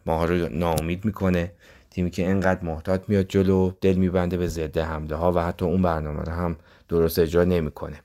ماها 0.06 0.24
رو 0.24 0.48
ناامید 0.48 1.04
می‌کنه. 1.04 1.52
تیمی 1.90 2.10
که 2.10 2.26
انقدر 2.26 2.64
محتاط 2.64 3.02
میاد 3.08 3.26
جلو 3.28 3.72
دل 3.80 3.94
میبنده 3.94 4.36
به 4.36 4.46
ضد 4.46 4.78
حمله 4.78 5.16
ها 5.16 5.32
و 5.32 5.38
حتی 5.38 5.64
اون 5.64 5.82
برنامه 5.82 6.22
رو 6.22 6.32
هم 6.32 6.56
درست 6.88 7.18
اجرا 7.18 7.44
نمی‌کنه. 7.44 8.00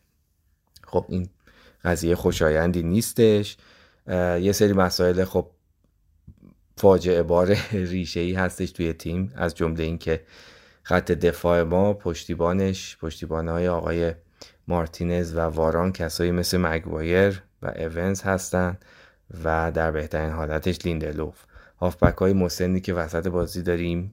خب 0.88 1.05
این 1.10 1.29
قضیه 1.84 2.15
خوشایندی 2.15 2.84
نیستش. 2.84 3.58
یه 4.41 4.51
سری 4.51 4.73
مسائل 4.73 5.23
خب 5.23 5.47
فاجعه 6.77 7.23
بار 7.23 7.57
ریشه 7.71 8.19
ای 8.19 8.33
هستش 8.33 8.71
توی 8.71 8.93
تیم 8.93 9.33
از 9.35 9.55
جمله 9.55 9.83
اینکه 9.83 10.21
خط 10.83 11.11
دفاع 11.11 11.63
ما 11.63 11.93
پشتیبانش 11.93 12.97
پشتیبانهای 12.97 13.67
آقای 13.67 14.13
مارتینز 14.67 15.35
و 15.35 15.39
واران 15.39 15.91
کسایی 15.91 16.31
مثل 16.31 16.57
مگوایر 16.57 17.43
و 17.61 17.67
اونز 17.67 18.21
هستن 18.21 18.77
و 19.43 19.71
در 19.71 19.91
بهترین 19.91 20.29
حالتش 20.29 20.77
لیندلوف. 20.85 21.43
هافبک 21.79 22.17
های 22.17 22.33
مسنی 22.33 22.81
که 22.81 22.93
وسط 22.93 23.27
بازی 23.27 23.61
داریم 23.61 24.11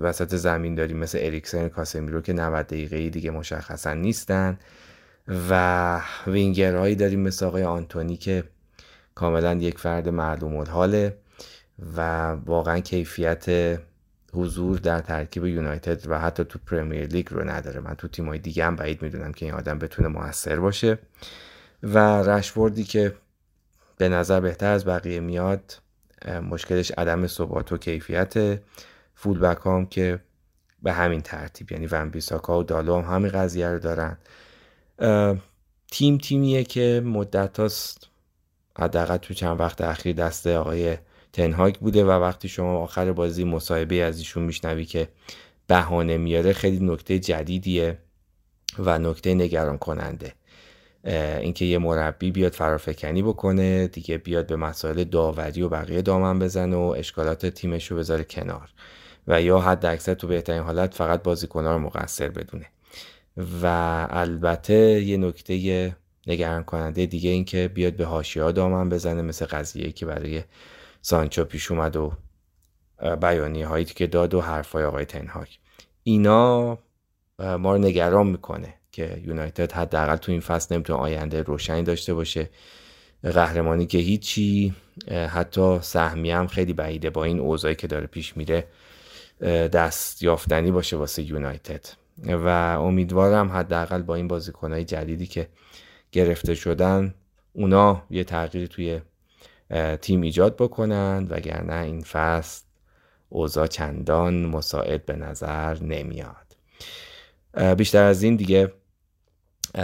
وسط 0.00 0.34
زمین 0.34 0.74
داریم 0.74 0.96
مثل 0.96 1.18
اریکسن 1.20 1.68
کاسمیرو 1.68 2.20
که 2.20 2.32
90 2.32 2.66
دقیقه 2.66 3.10
دیگه 3.10 3.30
مشخصا 3.30 3.94
نیستن. 3.94 4.58
و 5.50 6.00
وینگرهایی 6.26 6.94
داریم 6.94 7.20
مثل 7.20 7.46
آقای 7.46 7.62
آنتونی 7.62 8.16
که 8.16 8.44
کاملا 9.14 9.54
یک 9.54 9.78
فرد 9.78 10.08
معلوم 10.08 10.56
الحاله. 10.56 11.16
و 11.96 12.30
واقعا 12.30 12.80
کیفیت 12.80 13.78
حضور 14.32 14.78
در 14.78 15.00
ترکیب 15.00 15.46
یونایتد 15.46 16.10
و 16.10 16.18
حتی 16.18 16.44
تو 16.44 16.58
پرمیر 16.66 17.06
لیگ 17.06 17.26
رو 17.30 17.50
نداره. 17.50 17.80
من 17.80 17.94
تو 17.94 18.08
تیمای 18.08 18.38
دیگه 18.38 18.64
هم 18.64 18.76
بعید 18.76 19.02
می‌دونم 19.02 19.32
که 19.32 19.46
این 19.46 19.54
آدم 19.54 19.78
بتونه 19.78 20.08
موثر 20.08 20.56
باشه. 20.56 20.98
و 21.82 21.98
رشوردی 22.22 22.84
که 22.84 23.14
به 23.96 24.08
نظر 24.08 24.40
بهتر 24.40 24.72
از 24.72 24.84
بقیه 24.84 25.20
میاد 25.20 25.78
مشکلش 26.50 26.90
عدم 26.90 27.26
ثبات 27.26 27.72
و 27.72 27.76
کیفیت 27.76 28.60
فولبک 29.14 29.66
هم 29.66 29.86
که 29.86 30.20
به 30.82 30.92
همین 30.92 31.20
ترتیب 31.20 31.72
یعنی 31.72 31.86
ون 31.86 32.10
بیساکا 32.10 32.60
و 32.60 32.62
دالو 32.62 33.00
هم 33.00 33.14
همین 33.14 33.30
قضیه 33.30 33.68
رو 33.68 33.78
دارن. 33.78 34.16
تیم 35.90 36.18
تیمیه 36.18 36.64
که 36.64 37.02
مدت 37.04 37.60
هاست 37.60 38.08
حداقل 38.78 39.16
تو 39.16 39.34
چند 39.34 39.60
وقت 39.60 39.80
اخیر 39.80 40.16
دست 40.16 40.46
آقای 40.46 40.98
تنهاک 41.32 41.78
بوده 41.78 42.04
و 42.04 42.10
وقتی 42.10 42.48
شما 42.48 42.78
آخر 42.78 43.12
بازی 43.12 43.44
مصاحبه 43.44 43.94
از 43.94 44.18
ایشون 44.18 44.42
میشنوی 44.42 44.84
که 44.84 45.08
بهانه 45.66 46.16
میاره 46.16 46.52
خیلی 46.52 46.86
نکته 46.86 47.18
جدیدیه 47.18 47.98
و 48.78 48.98
نکته 48.98 49.34
نگران 49.34 49.78
کننده 49.78 50.32
اینکه 51.40 51.64
یه 51.64 51.78
مربی 51.78 52.30
بیاد 52.30 52.52
فرافکنی 52.52 53.22
بکنه 53.22 53.86
دیگه 53.86 54.18
بیاد 54.18 54.46
به 54.46 54.56
مسائل 54.56 55.04
داوری 55.04 55.62
و 55.62 55.68
بقیه 55.68 56.02
دامن 56.02 56.38
بزنه 56.38 56.76
و 56.76 56.94
اشکالات 56.98 57.46
تیمش 57.46 57.90
رو 57.90 57.96
بذاره 57.96 58.24
کنار. 58.24 58.70
و 59.28 59.42
یا 59.42 59.58
حد 59.58 59.86
اکثر 59.86 60.14
تو 60.14 60.26
بهترین 60.26 60.62
حالت 60.62 60.94
فقط 60.94 61.22
بازیکنها 61.22 61.72
رو 61.72 61.78
مقصر 61.78 62.28
بدونه. 62.28 62.66
و 63.62 63.66
البته 64.10 65.02
یه 65.02 65.16
نکته 65.16 65.96
نگران 66.26 66.64
کننده 66.64 67.06
دیگه 67.06 67.30
این 67.30 67.44
که 67.44 67.68
بیاد 67.68 67.96
به 67.96 68.04
هاشیا 68.04 68.52
دامن 68.52 68.88
بزنه 68.88 69.22
مثل 69.22 69.44
قضیه 69.44 69.92
که 69.92 70.06
برای 70.06 70.42
سانچو 71.02 71.44
پیش 71.44 71.70
اومد 71.70 71.96
و 71.96 72.12
بیانی 73.22 73.62
هایی 73.62 73.84
که 73.84 74.06
داد 74.06 74.34
و 74.34 74.40
حرفای 74.40 74.84
آقای 74.84 75.04
تنهاک. 75.04 75.58
اینا 76.02 76.78
ما 77.38 77.72
رو 77.72 77.78
نگران 77.78 78.26
می‌کنه 78.26 78.74
که 78.92 79.22
یونایتد 79.24 79.72
حداقل 79.72 80.16
تو 80.16 80.32
این 80.32 80.40
فصل 80.40 80.74
نمی‌تونه 80.74 80.98
آینده 80.98 81.42
روشنی 81.42 81.82
داشته 81.82 82.14
باشه. 82.14 82.50
قهرمانی 83.22 83.86
که 83.86 83.98
هیچی 83.98 84.74
حتی 85.28 85.78
سهمی 85.82 86.30
هم 86.30 86.46
خیلی 86.46 86.72
بعیده 86.72 87.10
با 87.10 87.24
این 87.24 87.40
اوضاعی 87.40 87.74
که 87.74 87.86
داره 87.86 88.06
پیش 88.06 88.36
میره 88.36 88.66
دست 89.72 90.22
یافتنی 90.22 90.70
باشه 90.70 90.96
واسه 90.96 91.22
یونایتد. 91.22 91.86
و 92.26 92.48
امیدوارم 92.80 93.52
حداقل 93.52 94.02
با 94.02 94.14
این 94.14 94.28
بازیکنهای 94.28 94.84
جدیدی 94.84 95.26
که 95.26 95.48
گرفته 96.12 96.54
شدن 96.54 97.14
اونا 97.52 98.02
یه 98.10 98.24
تغییری 98.24 98.68
توی 98.68 99.00
تیم 100.00 100.20
ایجاد 100.20 100.56
بکنند 100.56 101.32
وگرنه 101.32 101.82
این 101.82 102.00
فصل 102.00 102.62
اوضاع 103.28 103.66
چندان 103.66 104.46
مساعد 104.46 105.06
به 105.06 105.16
نظر 105.16 105.82
نمیاد. 105.82 106.56
بیشتر 107.76 108.04
از 108.04 108.22
این 108.22 108.36
دیگه 108.36 108.72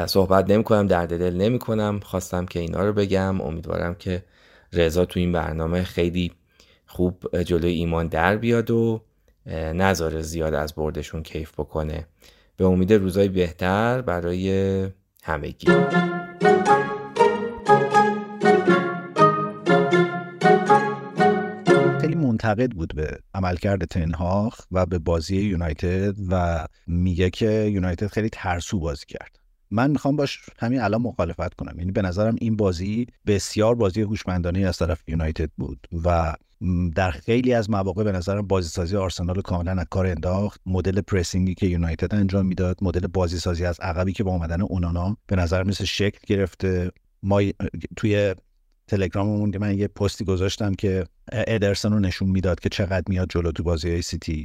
صحبت 0.07 0.51
نمی 0.51 0.65
کنم 0.65 0.87
درد 0.87 1.19
دل 1.19 1.37
نمی 1.37 1.59
کنم 1.59 2.01
خواستم 2.01 2.47
که 2.47 2.61
اینا 2.61 2.85
رو 2.85 2.93
بگم. 2.93 3.41
امیدوارم 3.41 3.95
که 3.95 4.25
رضا 4.73 5.05
تو 5.05 5.21
این 5.21 5.33
برنامه 5.33 5.83
خیلی 5.83 6.33
خوب 6.87 7.43
جلوی 7.43 7.73
ایمان 7.73 8.07
در 8.07 8.37
بیاد 8.37 8.71
و 8.71 9.03
نظر 9.75 10.21
زیاد 10.21 10.55
از 10.55 10.75
بردشون 10.75 11.23
کیف 11.23 11.53
بکنه. 11.53 12.07
به 12.57 12.65
امید 12.65 12.93
روزای 12.93 13.29
بهتر 13.29 14.03
برای 14.03 14.89
همگی. 15.23 15.67
منتقد 22.47 22.73
بود 22.73 22.95
به 22.95 23.19
عملکرد 23.35 23.85
تنهاخ 23.85 24.61
و 24.73 24.87
به 24.87 24.99
بازی 24.99 25.37
یونایتد 25.37 26.15
و 26.31 26.67
میگه 26.87 27.31
که 27.31 27.51
یونایتد 27.73 28.07
خیلی 28.07 28.29
ترسو 28.33 28.81
بازی 28.81 29.05
کرد. 29.09 29.39
من 29.71 29.91
می‌خوام 29.91 30.17
باش 30.17 30.41
همین 30.59 30.81
الان 30.81 31.03
مخالفت 31.03 31.55
کنم. 31.55 31.79
یعنی 31.79 31.93
به 31.93 32.03
نظرم 32.03 32.37
این 32.41 32.57
بازی 32.57 33.07
بسیار 33.27 33.75
بازی 33.75 34.01
هوشمندانه 34.01 34.61
از 34.61 34.79
طرف 34.79 35.09
یونایتد 35.09 35.51
بود 35.57 35.87
و 36.05 36.35
در 36.95 37.11
خیلی 37.11 37.53
از 37.53 37.71
مواقع 37.71 38.05
به 38.05 38.13
نظرم 38.13 38.47
بازی 38.47 38.69
سازی 38.69 38.97
آرسنال 38.97 39.41
کاملا 39.41 39.73
از 39.73 39.87
کار 39.91 40.07
انداخت. 40.07 40.61
مدل 40.67 41.01
پرسینگی 41.01 41.55
که 41.55 41.67
یونایتد 41.67 42.15
انجام 42.15 42.47
می‌داد 42.47 42.79
مدل 42.83 43.07
بازی 43.07 43.39
سازی 43.39 43.65
از 43.65 43.81
عقبی 43.81 44.13
که 44.13 44.25
با 44.25 44.31
اومدن 44.31 44.61
اونانا 44.61 45.17
به 45.27 45.37
نظر 45.37 45.63
مثل 45.63 45.85
شکل 45.85 46.19
گرفته. 46.27 46.91
ما 47.23 47.43
توی 47.97 48.35
تلگراممون 48.89 49.59
من 49.59 49.79
یه 49.79 49.89
پستی 49.89 50.25
گذاشتم 50.25 50.75
که 50.75 51.05
ادرسون 51.33 51.93
رو 51.93 51.99
نشون 51.99 52.29
می‌داد 52.29 52.61
که 52.61 52.69
چقدر 52.69 53.05
میاد 53.09 53.29
جلو 53.31 53.53
تو 53.53 53.63
بازی 53.63 53.91
های 53.91 54.03
سیتی 54.03 54.45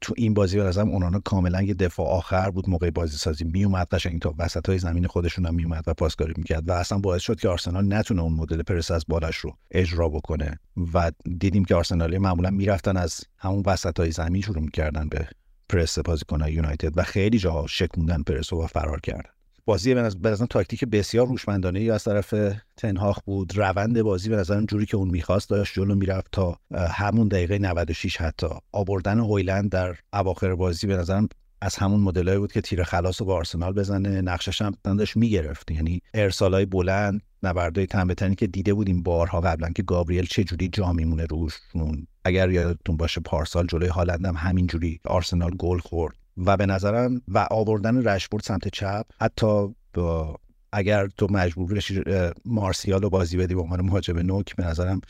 تو 0.00 0.14
این 0.16 0.34
بازی 0.34 0.56
به 0.56 0.64
نظرم 0.64 0.88
اونانا 0.88 1.18
کاملا 1.18 1.62
یه 1.62 1.74
دفاع 1.74 2.06
آخر 2.06 2.50
بود 2.50 2.68
موقع 2.68 2.90
بازی 2.90 3.16
سازی 3.16 3.44
میومد 3.44 3.86
قشنگ 3.86 4.20
تا 4.20 4.34
وسط 4.38 4.68
های 4.68 4.78
زمین 4.78 5.06
خودشون 5.06 5.46
هم 5.46 5.54
میومد 5.54 5.84
و 5.86 5.94
پاسکاری 5.94 6.34
می‌کرد 6.36 6.68
و 6.68 6.72
اصلا 6.72 6.98
باعث 6.98 7.22
شد 7.22 7.40
که 7.40 7.48
آرسنال 7.48 7.94
نتونه 7.94 8.22
اون 8.22 8.32
مدل 8.32 8.62
پرس 8.62 8.90
از 8.90 9.04
بالش 9.08 9.36
رو 9.36 9.56
اجرا 9.70 10.08
بکنه 10.08 10.58
و 10.94 11.12
دیدیم 11.38 11.64
که 11.64 11.74
آرسنالی 11.74 12.18
معمولا 12.18 12.50
می‌رفتن 12.50 12.96
از 12.96 13.20
همون 13.38 13.62
وسط 13.66 14.00
های 14.00 14.10
زمین 14.10 14.42
شروع 14.42 14.62
می‌کردن 14.62 15.08
به 15.08 15.28
پرس 15.68 15.98
بازیکن‌های 15.98 16.52
یونایتد 16.52 16.98
و 16.98 17.02
خیلی 17.02 17.38
جا 17.38 17.66
شکوندن 17.68 18.22
پرس 18.22 18.52
و 18.52 18.66
فرار 18.66 19.00
کردن 19.00 19.30
بازی 19.64 19.94
به 19.94 20.30
نظر 20.30 20.46
تاکتیک 20.46 20.84
بسیار 20.84 21.26
هوشمندانه 21.26 21.78
ای 21.78 21.90
از 21.90 22.04
طرف 22.04 22.34
تنهاخ 22.76 23.18
بود. 23.24 23.58
روند 23.58 24.02
بازی 24.02 24.28
به 24.28 24.36
نظرم 24.36 24.66
جوری 24.66 24.86
که 24.86 24.96
اون 24.96 25.10
می‌خواست 25.10 25.50
داشت 25.50 25.74
جلو 25.74 25.94
می‌رفت 25.94 26.28
تا 26.32 26.58
همون 26.74 27.28
دقیقه 27.28 27.58
96 27.58 28.16
حتی. 28.20 28.46
آوردن 28.72 29.20
هویلند 29.20 29.70
در 29.70 29.96
اواخر 30.12 30.54
بازی 30.54 30.86
به 30.86 30.96
نظرم 30.96 31.28
از 31.62 31.76
همون 31.76 32.00
مدلایی 32.00 32.38
بود 32.38 32.52
که 32.52 32.60
تیر 32.60 32.82
خلاص 32.82 33.22
با 33.22 33.34
آرسنال 33.34 33.72
بزنه. 33.72 34.20
نقشش 34.20 34.62
هم 34.62 34.74
داشت 34.84 35.16
می‌گرفت. 35.16 35.70
یعنی 35.70 36.02
ارسالای 36.14 36.66
بلند 36.66 37.22
نبردای 37.42 37.86
تنبتنی 37.86 38.34
که 38.34 38.46
دیده 38.46 38.74
بودیم 38.74 39.02
بارها 39.02 39.40
قبلا 39.40 39.68
که 39.68 39.82
گابریل 39.82 40.26
چه 40.26 40.44
جوری 40.44 40.68
جا 40.68 40.92
میمونه 40.92 41.24
روشون. 41.24 42.06
اگر 42.24 42.50
یادتون 42.50 42.96
باشه 42.96 43.20
پارسال 43.20 43.66
جلوی 43.66 43.88
هالند 43.88 44.26
هم 44.26 44.34
همینجوری 44.36 45.00
آرسنال 45.04 45.50
گل 45.50 45.78
خورد. 45.78 46.14
و 46.46 46.56
به 46.56 46.66
نظرم 46.66 47.22
و 47.28 47.46
آوردن 47.50 48.08
رشبورد 48.08 48.44
سمت 48.44 48.68
چپ 48.68 49.06
حتی 49.20 49.74
با 49.94 50.36
اگر 50.72 51.06
تو 51.06 51.26
مجبور 51.30 51.74
بشی 51.74 52.02
مارسیال 52.44 53.02
رو 53.02 53.10
بازی 53.10 53.36
بدی 53.36 53.54
به 53.54 53.60
عنوان 53.60 53.80
مهاجم 53.80 54.18
نوک 54.18 54.56
به 54.56 54.66
نظرم 54.66 55.00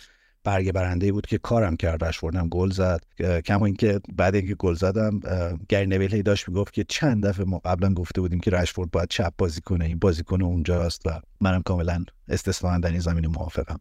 برگ 0.44 0.72
برنده 0.72 1.12
بود 1.12 1.26
که 1.26 1.38
کارم 1.38 1.76
کرد. 1.76 2.04
رشوردم 2.04 2.48
گل 2.48 2.70
زد. 2.70 3.00
کما 3.44 3.66
اینکه 3.66 4.00
بعد 4.16 4.34
اینکه 4.34 4.54
گل 4.54 4.74
زدم 4.74 5.20
گری 5.68 5.86
نویل 5.86 6.22
داشت 6.22 6.48
می‌گفت 6.48 6.72
که 6.72 6.84
چند 6.88 7.26
دفعه 7.26 7.44
ما 7.44 7.58
قبلا 7.58 7.94
گفته 7.94 8.20
بودیم 8.20 8.40
که 8.40 8.50
رشفورد 8.50 8.90
باید 8.90 9.08
چپ 9.08 9.32
بازی 9.38 9.60
کنه. 9.60 9.84
این 9.84 9.98
بازیکن 9.98 10.42
اونجاست 10.42 11.06
و 11.06 11.10
منم 11.40 11.62
کاملا 11.62 12.04
استثنا 12.28 12.78
در 12.78 12.90
این 12.90 13.00
زمین 13.00 13.26
موافقم. 13.26 13.80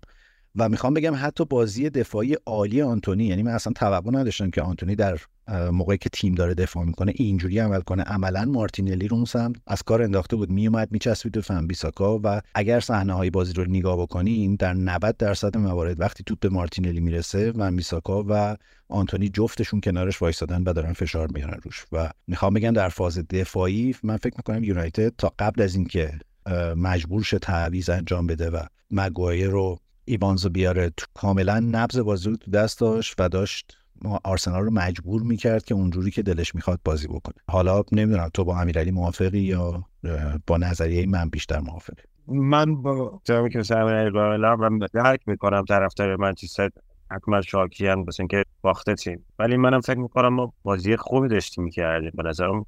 و 0.56 0.70
می‌خوام 0.70 0.94
بگم 0.94 1.14
حتی 1.16 1.46
بازی 1.46 1.90
دفاعی 1.90 2.34
عالی 2.34 2.82
آنتونی 2.82 3.26
یعنی 3.26 3.44
من 3.44 3.52
اصلا 3.52 3.74
توقع 3.74 4.12
نداشتم 4.12 4.50
که 4.50 4.62
آنتونی 4.62 4.96
در 4.96 5.20
موقعی 5.72 5.98
که 5.98 6.10
تیم 6.10 6.36
داره 6.36 6.54
دفاع 6.54 6.86
می‌کنه 6.86 7.14
اینجوری 7.16 7.60
عمل 7.60 7.82
کنه. 7.82 8.04
عملا 8.04 8.46
مارتینلی 8.46 9.08
رو 9.08 9.26
هم 9.36 9.54
از 9.68 9.84
کار 9.84 10.02
انداخته 10.02 10.36
بود 10.36 10.52
میومد 10.52 10.92
میچسبید 10.92 11.34
به 11.34 11.42
فن 11.42 11.68
بیساکا 11.68 12.20
و 12.24 12.42
اگر 12.56 12.80
صحنه 12.80 13.14
های 13.14 13.30
بازی 13.30 13.54
رو 13.54 13.66
نگاه 13.66 13.98
بکنین 13.98 14.56
در 14.56 14.74
90 14.74 15.18
درصد 15.18 15.58
موارد 15.58 16.00
وقتی 16.00 16.24
توپ 16.24 16.40
به 16.40 16.50
مارتینلی 16.50 17.00
می‌رسه 17.00 17.52
و 17.52 17.72
بیساکا 17.72 18.26
و 18.30 18.58
آنتونی 18.90 19.30
جفتشون 19.30 19.82
کنارش 19.82 20.22
وایسادن 20.22 20.64
و 20.64 20.74
دارن 20.74 20.94
فشار 20.94 21.28
میارن 21.34 21.60
روش. 21.64 21.86
و 21.92 22.10
می‌خوام 22.28 22.54
بگم 22.54 22.72
در 22.72 22.90
فاز 22.90 23.18
دفاعی 23.18 23.96
من 24.04 24.18
فکر 24.18 24.34
می‌کنم 24.38 24.64
یونایتد 24.64 25.14
تا 25.18 25.34
قبل 25.40 25.62
از 25.62 25.76
اینکه 25.76 26.20
مجبور 26.76 27.24
شه 27.24 27.40
تعویض 27.40 27.90
انجام 27.90 28.28
بده 28.28 28.50
و 28.50 28.64
مگوایر 28.92 29.50
رو 29.50 29.80
ایوانزو 30.10 30.50
بیاره. 30.50 30.90
تو 30.98 31.06
کاملا 31.14 31.60
نبض 31.60 31.98
بازی 31.98 32.30
رو 32.30 32.36
تو 32.36 32.52
دست 32.52 32.80
داشت 32.80 33.16
و 33.20 33.30
داشت 33.30 33.78
آرسنال 34.24 34.64
رو 34.64 34.72
مجبور 34.72 35.22
می‌کرد 35.22 35.66
که 35.66 35.76
اونجوری 35.76 36.12
که 36.12 36.22
دلش 36.22 36.56
می‌خواد 36.56 36.80
بازی 36.86 37.08
بکنه. 37.08 37.36
حالا 37.50 37.84
نمی‌دونم 37.92 38.30
تو 38.34 38.44
با 38.44 38.58
امیرعلی 38.58 38.92
موافقی 38.92 39.40
یا 39.40 39.84
با 40.48 40.58
نظریه 40.58 41.06
من 41.06 41.30
بیشتر 41.30 41.60
موافقی 41.60 42.02
من 42.28 42.82
با 42.82 43.22
جایی 43.24 43.50
که 43.50 43.62
قائلم 44.14 44.60
من 44.60 44.88
درک 44.94 45.20
می‌کنم 45.28 45.66
طرفدار 45.70 46.16
منچستر 46.16 46.70
حتما 47.12 47.42
شاکیان 47.42 48.06
بس 48.06 48.20
اینکه 48.20 48.44
باخته 48.62 48.96
تیم. 48.96 49.26
ولی 49.40 49.58
منم 49.58 49.82
فکر 49.82 49.98
می‌کنم 49.98 50.34
ما 50.34 50.54
بازی 50.64 50.96
خوبی 50.96 51.28
داشتیم 51.28 51.64
می‌کردیم. 51.64 52.12
به 52.14 52.24
نظرم 52.24 52.66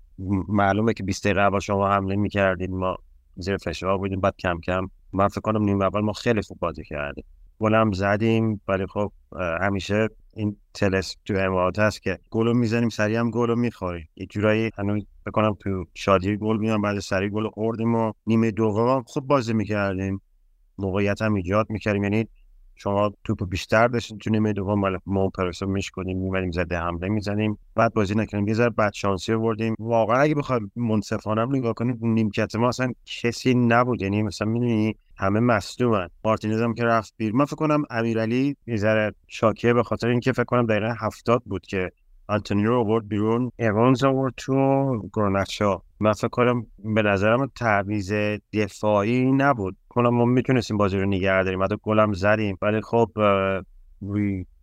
معلومه 0.47 0.93
که 0.93 1.03
20 1.03 1.23
دقیقه 1.23 1.49
با 1.49 1.59
شما 1.59 1.89
حمله 1.89 2.15
می‌کردیم. 2.15 2.77
ما 2.77 2.97
زیر 3.35 3.57
فشار 3.57 3.97
بودیم 3.97 4.21
بعد 4.21 4.35
کم 4.39 4.59
کم 4.59 4.89
من 5.13 5.27
فکر 5.27 5.41
کنم 5.41 5.63
نیم 5.63 5.81
اول 5.81 6.01
ما 6.01 6.13
خیلی 6.13 6.41
خوب 6.41 6.59
بازی 6.59 6.83
کردیم. 6.83 7.23
گلم 7.59 7.91
زدیم 7.91 8.61
ولی 8.67 8.85
خب 8.85 9.11
همیشه 9.61 10.09
این 10.33 10.57
تلس 10.73 11.15
تو 11.25 11.33
امارات 11.37 11.79
هست 11.79 12.01
که 12.01 12.19
گل 12.29 12.53
می‌زنیم 12.53 12.89
سریع 12.89 13.19
هم 13.19 13.31
گل 13.31 13.47
رو 13.47 13.55
می‌خوریم. 13.55 14.09
یه 14.15 14.25
جورایی 14.25 14.71
هنوز 14.77 15.05
بکنم 15.25 15.55
تو 15.59 15.85
شادی 15.93 16.37
گل 16.37 16.57
میام 16.57 16.81
بعد 16.81 16.99
سریع 16.99 17.29
گل 17.29 17.49
خوردیم 17.49 17.95
و 17.95 18.13
نیمه 18.27 18.51
دوم 18.51 19.03
خوب 19.07 19.27
بازی 19.27 19.53
می‌کردیم. 19.53 20.21
موقعیت 20.77 21.21
هم 21.21 21.33
ایجاد 21.33 21.69
می‌کردیم. 21.69 22.03
یعنی 22.03 22.27
شما 22.81 23.11
توپ 23.23 23.49
بیشتر 23.49 23.87
داشتین 23.87 24.17
تو 24.17 24.29
نیمه 24.29 24.53
دوم 24.53 24.97
ما 25.05 25.29
پرسو 25.29 25.65
میشکنیم 25.65 26.17
می‌بریم 26.17 26.51
زده 26.51 26.77
حمله 26.77 27.09
می‌زنیم. 27.09 27.57
بعد 27.75 27.93
بازی 27.93 28.15
نکنیم 28.15 28.47
یه 28.47 28.53
ذره 28.53 28.69
بعد 28.69 28.93
شانسی 28.93 29.33
آوردیم 29.33 29.75
واقعا 29.79 30.19
اگه 30.19 30.35
بخوایم 30.35 30.71
منصفانه 30.75 31.45
نگاه 31.45 31.73
کنیم 31.73 31.99
نیمکت 32.01 32.55
ما 32.55 32.67
اصلا 32.67 32.93
کسی 33.05 33.53
نبود. 33.53 34.01
یعنی 34.01 34.23
مثلا 34.23 34.47
می‌دونی 34.47 34.95
همه 35.17 35.39
مصدومن. 35.39 36.07
مارتینز 36.25 36.61
هم 36.61 36.73
که 36.73 36.83
رفت 36.83 37.13
بیر 37.17 37.33
من 37.33 37.45
فکر 37.45 37.55
کنم 37.55 37.83
امیرعلی 37.89 38.55
یه 38.67 38.75
ذره 38.75 39.13
شاکیه 39.27 39.73
به 39.73 39.83
خاطر 39.83 40.07
اینکه 40.07 40.31
فکر 40.31 40.43
کنم 40.43 40.65
دقیقه 40.65 40.95
هفتاد 40.99 41.41
بود 41.45 41.65
که 41.65 41.91
آنتونی 42.31 42.63
رو 42.65 42.79
آورد 42.79 43.07
بیرون. 43.07 43.51
ایوانز 43.59 44.03
آورد 44.03 44.33
تو 44.37 44.53
گرونچا 45.13 45.81
من 45.99 46.11
فکر 46.13 46.27
کنم 46.27 46.65
به 46.95 47.01
نظرم 47.01 47.51
تعویض 47.55 48.13
دفاعی 48.53 49.31
نبود. 49.31 49.77
کنم 49.89 50.09
ما 50.09 50.25
می‌تونستیم 50.25 50.77
بازی 50.77 50.97
رو 50.97 51.05
نگه 51.05 51.43
داریم. 51.43 51.63
حتی 51.63 51.75
گلم 51.83 52.13
زدیم. 52.13 52.57
ولی 52.61 52.81
خب 52.81 53.09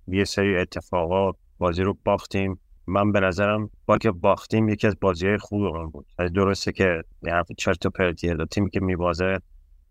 یه 0.09 0.25
سری 0.25 0.57
اتفاقات 0.57 1.37
بازی 1.59 1.83
رو 1.83 1.97
باختیم. 2.05 2.61
من 2.87 3.13
به 3.13 3.21
نظرم 3.21 3.71
با 3.87 3.99
که 3.99 4.11
باختیم 4.11 4.69
یکی 4.69 4.87
از 4.87 4.97
بازی 5.01 5.27
های 5.27 5.39
خوب 5.39 5.93
بود. 5.93 6.07
درسته 6.35 6.73
که 6.73 7.03
حرف 7.27 7.47
چرت 7.59 7.87
و 7.87 7.91
پرتیه 7.91 8.37
تیمی 8.51 8.71
که 8.71 8.81
میبازه 8.81 9.39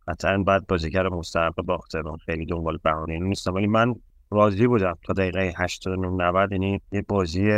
قطعا 0.08 0.38
بعد 0.38 0.68
بازیگر 0.68 1.10
مستحق 1.10 1.56
باخته 1.56 2.02
خیلی 2.26 2.46
دنبال 2.46 2.78
بهانه 2.84 3.20
نیستم. 3.20 3.54
ولی 3.54 3.68
من 3.68 3.96
راضی 4.32 4.68
بودم 4.68 4.98
تا 5.04 5.14
دقیقه 5.14 5.54
89 5.58 6.08
90 6.08 6.52
یعنی 6.52 6.82
یه 6.92 7.02
بازی 7.02 7.52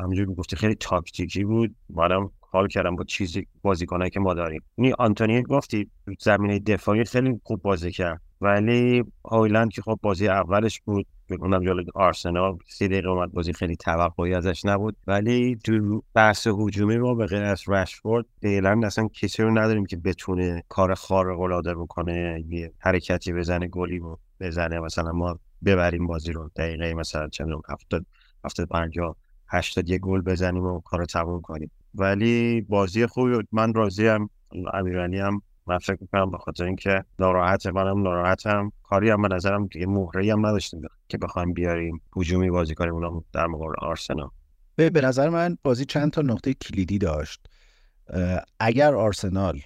همونجوری 0.00 0.34
گفتی 0.34 0.56
خیلی 0.56 0.74
تاکتیکی 0.74 1.44
بود. 1.44 1.74
منم 1.90 2.30
حال 2.40 2.68
کردم 2.68 2.96
با 2.96 3.04
چیزی 3.04 3.46
بازیکنایی 3.62 4.10
که 4.10 4.20
ما 4.20 4.34
داریم. 4.34 4.62
یعنی 4.78 4.92
آنتونی 4.92 5.42
گفتی 5.42 5.90
زمینه 6.20 6.58
دفاعی 6.58 7.04
خیلی 7.04 7.40
خوب 7.44 7.62
بازی 7.62 7.90
کرد. 7.90 8.20
ولی 8.40 9.04
هایلند 9.24 9.72
که 9.72 9.82
خب 9.82 9.98
بازی 10.02 10.28
اولش 10.28 10.80
بود 10.80 11.06
اونم 11.40 11.64
جلوی 11.64 11.86
آرسنال 11.94 12.58
سی 12.68 12.88
دقیقه 12.88 13.08
اومد 13.08 13.32
بازی 13.32 13.52
خیلی 13.52 13.76
توقعی 13.76 14.34
ازش 14.34 14.64
نبود. 14.64 14.96
ولی 15.06 15.56
تو 15.64 16.02
بحث 16.14 16.46
هجومی 16.46 16.98
ما 16.98 17.14
به 17.14 17.26
غیر 17.26 17.42
از 17.42 17.62
رشفورد 17.68 18.26
فعلا 18.42 18.80
اصلا 18.84 19.08
کسی 19.08 19.42
رو 19.42 19.58
نداریم 19.58 19.86
که 19.86 19.96
بتونه 19.96 20.62
کار 20.68 20.94
خارق 20.94 21.40
العاده 21.40 21.74
بکنه 21.74 22.44
یه 22.48 22.72
حرکتی 22.78 23.32
بزنه 23.32 23.68
گلی 23.68 24.00
بزنه 24.44 24.80
مثلا 24.80 25.12
ما 25.12 25.38
ببریم 25.64 26.06
بازی 26.06 26.32
رو 26.32 26.50
دقیقه 26.56 26.94
مثلا 26.94 27.28
چند 27.28 27.48
هفتاد 27.68 28.06
هفتاد 28.44 28.68
پنجاه 28.68 29.16
هشتاد 29.48 29.88
یه 29.88 29.98
گل 29.98 30.20
بزنیم 30.20 30.64
و 30.64 30.80
کار 30.80 31.04
تموم 31.04 31.40
کنیم. 31.40 31.70
ولی 31.94 32.60
بازی 32.60 33.06
خوبی 33.06 33.38
من 33.52 33.74
راضی 33.74 34.06
هم 34.06 34.30
امیرانی 34.72 35.18
هم 35.18 35.42
من 35.66 35.78
فکر 35.78 35.98
می‌کنم 36.00 36.30
به 36.30 36.38
خاطر 36.38 36.64
اینکه 36.64 37.04
ناراحت 37.18 37.66
منم 37.66 38.02
ناراحتم. 38.02 38.72
کاری 38.82 39.10
هم 39.10 39.22
به 39.22 39.28
نظرم 39.28 39.66
دیگه 39.66 39.86
مهره 39.86 40.32
هم 40.32 40.46
نداشتیم 40.46 40.82
که 41.08 41.18
بخوایم 41.18 41.52
بیاریم 41.52 42.00
هجومی 42.16 42.50
بازی 42.50 42.74
کنیم 42.74 42.94
اونم 42.94 43.24
در 43.32 43.46
مقابل 43.46 43.74
آرسنال. 43.78 44.28
به 44.76 45.00
نظر 45.00 45.28
من 45.28 45.58
بازی 45.62 45.84
چند 45.84 46.10
تا 46.10 46.22
نقطه 46.22 46.54
کلیدی 46.54 46.98
داشت. 46.98 47.46
اگر 48.60 48.94
آرسنال 48.94 49.60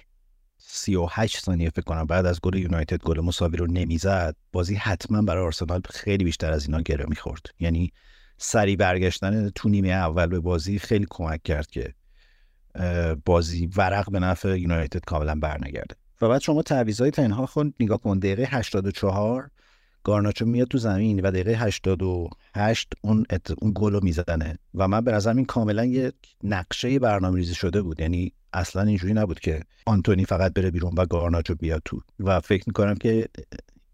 38 0.59 1.39
ثانیه 1.39 1.69
فکر 1.69 1.81
کنم 1.81 2.05
بعد 2.05 2.25
از 2.25 2.41
گل 2.41 2.55
یونایتد 2.55 3.03
گل 3.03 3.19
مساوی 3.19 3.57
رو 3.57 3.67
نمی‌زد 3.67 4.35
بازی 4.51 4.75
حتما 4.75 5.21
برای 5.21 5.45
آرسنال 5.45 5.81
خیلی 5.89 6.23
بیشتر 6.23 6.51
از 6.51 6.65
اینا 6.65 6.81
گره 6.81 7.05
می‌خورد. 7.09 7.41
یعنی 7.59 7.91
سری 8.37 8.75
برگشتن 8.75 9.49
تو 9.49 9.69
نیمه 9.69 9.89
اول 9.89 10.25
به 10.25 10.39
بازی 10.39 10.79
خیلی 10.79 11.05
کمک 11.09 11.43
کرد 11.43 11.67
که 11.67 11.93
بازی 13.25 13.69
ورق 13.77 14.11
به 14.11 14.19
نفع 14.19 14.59
یونایتد 14.59 15.05
کاملا 15.05 15.35
برنگرده. 15.35 15.95
و 16.21 16.29
بعد 16.29 16.41
شما 16.41 16.61
تعویضای 16.61 17.11
تنها 17.11 17.45
خود 17.45 17.73
نگاه 17.79 18.01
کن 18.01 18.19
دقیقه 18.19 18.43
84 18.43 19.49
گارناچو 20.03 20.45
میاد 20.45 20.67
تو 20.67 20.77
زمین 20.77 21.19
و 21.19 21.31
دقیقه 21.31 21.51
88 21.51 22.93
اون 23.01 23.25
ات... 23.29 23.51
اون 23.61 23.71
گل 23.75 23.93
رو 23.93 23.99
می‌زنه. 24.03 24.57
و 24.75 24.87
من 24.87 25.01
به 25.01 25.11
نظرم 25.11 25.37
این 25.37 25.45
کاملا 25.45 25.85
یه 25.85 26.13
نقشه 26.43 26.99
برنامه 26.99 27.37
ریزی 27.37 27.55
شده 27.55 27.81
بود. 27.81 27.99
یعنی 27.99 28.33
اصلا 28.53 28.81
اینجوری 28.81 29.13
نبود 29.13 29.39
که 29.39 29.61
آنتونی 29.85 30.25
فقط 30.25 30.53
بره 30.53 30.71
بیرون 30.71 30.93
و 30.97 31.05
گارناچو 31.05 31.55
بیاد 31.55 31.81
تو. 31.85 32.01
و 32.19 32.39
فکر 32.39 32.63
می‌کنم 32.67 32.95
که 32.95 33.27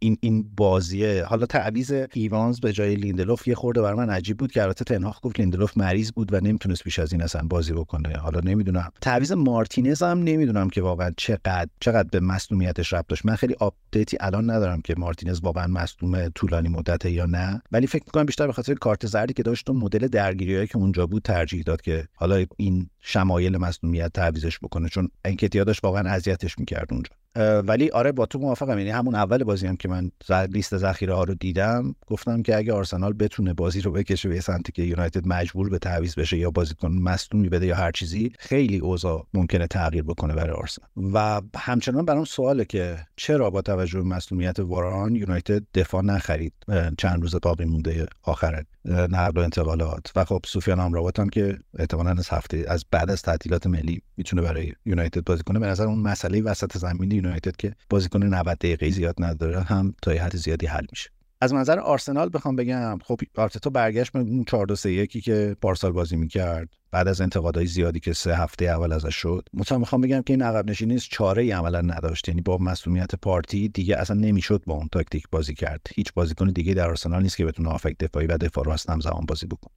این 0.05 0.17
این 0.21 0.45
بازیه. 0.57 1.23
حالا 1.23 1.45
تعویض 1.45 1.93
ایوانز 2.13 2.59
به 2.59 2.73
جای 2.73 2.95
لیندلوف 2.95 3.47
یه 3.47 3.55
خورده 3.55 3.81
بر 3.81 3.93
من 3.93 4.09
عجیب 4.09 4.37
بود 4.37 4.51
که 4.51 4.63
البته 4.63 4.85
تنهاخ 4.85 5.19
گفت 5.21 5.39
لیندلوف 5.39 5.77
مریض 5.77 6.11
بود 6.11 6.33
و 6.33 6.39
نمی‌تونست 6.39 6.83
بیش 6.83 6.99
از 6.99 7.11
این 7.11 7.21
اصلا 7.21 7.47
بازی 7.47 7.73
بکنه. 7.73 8.17
حالا 8.17 8.39
نمی‌دونم. 8.39 8.91
تعویض 9.01 9.31
مارتینز 9.31 10.03
هم 10.03 10.23
نمی‌دونم 10.23 10.69
که 10.69 10.81
واقعا 10.81 11.11
چقدر 11.17 11.67
چقدر 11.79 12.09
به 12.11 12.19
مصدومیتش 12.19 12.93
ربط 12.93 13.07
داشت. 13.07 13.25
من 13.25 13.35
خیلی 13.35 13.55
update 13.59 14.09
ی 14.09 14.17
الان 14.19 14.49
ندارم 14.49 14.81
که 14.81 14.95
مارتینز 14.97 15.39
واقعا 15.43 15.67
مصدوم 15.67 16.29
طولانی 16.29 16.69
مدته 16.69 17.11
یا 17.11 17.25
نه. 17.25 17.61
ولی 17.71 17.87
فکر 17.87 18.03
می‌کنم 18.07 18.25
بیشتر 18.25 18.47
به 18.47 18.53
خاطر 18.53 18.73
کارت 18.73 19.07
زردی 19.07 19.33
که 19.33 19.43
داشت 19.43 19.69
و 19.69 19.73
مدل 19.73 20.07
درگیریایی 20.07 20.67
که 20.67 20.77
اونجا 20.77 21.07
بود 21.07 21.23
ترجیح 21.23 21.63
داد 21.63 21.81
که 21.81 22.07
حالا 22.15 22.45
این 22.57 22.89
شمایل 23.01 23.57
مصدومیت 23.57 24.13
تعویزش 24.13 24.59
بکنه. 24.59 24.89
چون 24.89 25.09
انکتیا 25.25 25.63
داشت 25.63 25.83
واقعا 25.83 26.09
اذیتش 26.09 26.59
می‌کرد 26.59 26.87
اونجا. 26.91 27.11
ولی 27.35 27.89
آره 27.89 28.11
با 28.11 28.25
تو 28.25 28.39
موافقم. 28.39 28.77
یعنی 28.77 28.89
همون 28.89 29.15
اول 29.15 29.43
بازی 29.43 29.67
هم 29.67 29.75
که 29.75 29.89
من 29.89 30.11
لیست 30.51 30.77
ذخیره 30.77 31.13
ها 31.13 31.23
رو 31.23 31.33
دیدم 31.33 31.95
گفتم 32.07 32.41
که 32.41 32.57
اگه 32.57 32.73
آرسنال 32.73 33.13
بتونه 33.13 33.53
بازی 33.53 33.81
رو 33.81 33.91
بکشه 33.91 34.29
به 34.29 34.41
سمتی 34.41 34.71
که 34.71 34.83
یونایتد 34.83 35.27
مجبور 35.27 35.69
به 35.69 35.79
تعویض 35.79 36.15
بشه 36.15 36.37
یا 36.37 36.51
بازیکن 36.51 36.91
مصدومی 36.91 37.49
بده 37.49 37.65
یا 37.65 37.75
هر 37.75 37.91
چیزی 37.91 38.31
خیلی 38.39 38.77
اوضاع 38.77 39.27
ممکنه 39.33 39.67
تغییر 39.67 40.03
بکنه 40.03 40.33
برای 40.33 40.51
آرسنال. 40.51 40.89
و 41.13 41.41
همچنان 41.57 42.05
برام 42.05 42.25
سواله 42.25 42.65
که 42.65 42.97
چرا 43.15 43.49
با 43.49 43.61
توجه 43.61 43.99
به 44.01 44.05
مسئولیت 44.05 44.59
واران 44.59 45.15
یونایتد 45.15 45.63
دفاع 45.73 46.01
نخرید؟ 46.01 46.53
چند 46.97 47.21
روز 47.21 47.35
باقی 47.41 47.65
مونده 47.65 48.05
آخر 48.23 48.63
نقل 48.85 49.39
و 49.39 49.43
انتقالات. 49.43 50.11
و 50.15 50.25
خب 50.25 50.41
سوفیان 50.45 50.79
آمرابات 50.79 51.19
هم 51.19 51.29
که 51.29 51.57
احتمالاً 51.77 52.11
از 52.11 52.29
هفته 52.29 52.65
از 52.67 52.85
بعد 52.91 53.11
از 53.11 53.21
تعطیلات 53.21 53.67
ملی 53.67 54.01
می‌تونه 54.17 54.41
برای 54.41 54.73
یونایتد 54.85 55.23
بازی 55.23 55.43
کنه. 55.43 55.59
به 55.59 55.67
نظر 55.67 55.85
اون 55.85 55.99
مسئله 55.99 56.41
وسط 56.41 56.77
زمین 56.77 57.24
یونایتد 57.25 57.55
که 57.55 57.75
بازیکن 57.89 58.23
90 58.23 58.57
دقیقه 58.57 58.89
زیاد 58.89 59.15
نداره 59.19 59.61
هم 59.61 59.93
تا 60.01 60.11
حد 60.11 60.35
زیادی 60.35 60.65
حل 60.65 60.85
میشه. 60.91 61.09
از 61.41 61.53
منظر 61.53 61.79
آرسنال 61.79 62.29
بخوام 62.33 62.55
بگم 62.55 62.99
خب 63.03 63.19
آرتتا 63.35 63.69
برگشت 63.69 64.11
به 64.11 64.19
اون 64.19 64.43
4 64.43 64.65
2 64.65 64.75
3 64.75 64.91
1 64.91 65.23
که 65.23 65.55
پارسال 65.61 65.91
بازی 65.91 66.15
می‌کرد. 66.15 66.69
بعد 66.91 67.07
از 67.07 67.21
انتقادهای 67.21 67.67
زیادی 67.67 67.99
که 67.99 68.13
سه 68.13 68.35
هفته 68.37 68.65
اول 68.65 68.91
ازش 68.91 69.15
شد. 69.15 69.49
مثلا 69.53 69.77
می‌خوام 69.77 70.01
بگم 70.01 70.21
که 70.21 70.33
این 70.33 70.41
عقب 70.41 70.69
نشینی 70.69 70.99
چاره 70.99 71.43
ای 71.43 71.51
عملا 71.51 71.81
نداشت. 71.81 72.27
یعنی 72.27 72.41
با 72.41 72.57
مصدومیت 72.57 73.15
پارتی 73.15 73.69
دیگه 73.69 73.97
اصلا 73.97 74.15
نمی‌شد 74.15 74.63
با 74.65 74.73
اون 74.73 74.87
تاکتیک 74.91 75.23
بازی 75.31 75.53
کرد. 75.53 75.87
هیچ 75.95 76.13
بازیکن 76.13 76.49
دیگه 76.49 76.73
در 76.73 76.89
آرسنال 76.89 77.23
نیست 77.23 77.37
که 77.37 77.45
بتونه 77.45 77.69
هافبک 77.69 77.97
دفاعی 77.99 78.27
و 78.27 78.37
دفاع 78.37 78.65
راست 78.65 78.99
همزمان 79.01 79.25
بازی 79.25 79.45
بکنه. 79.45 79.73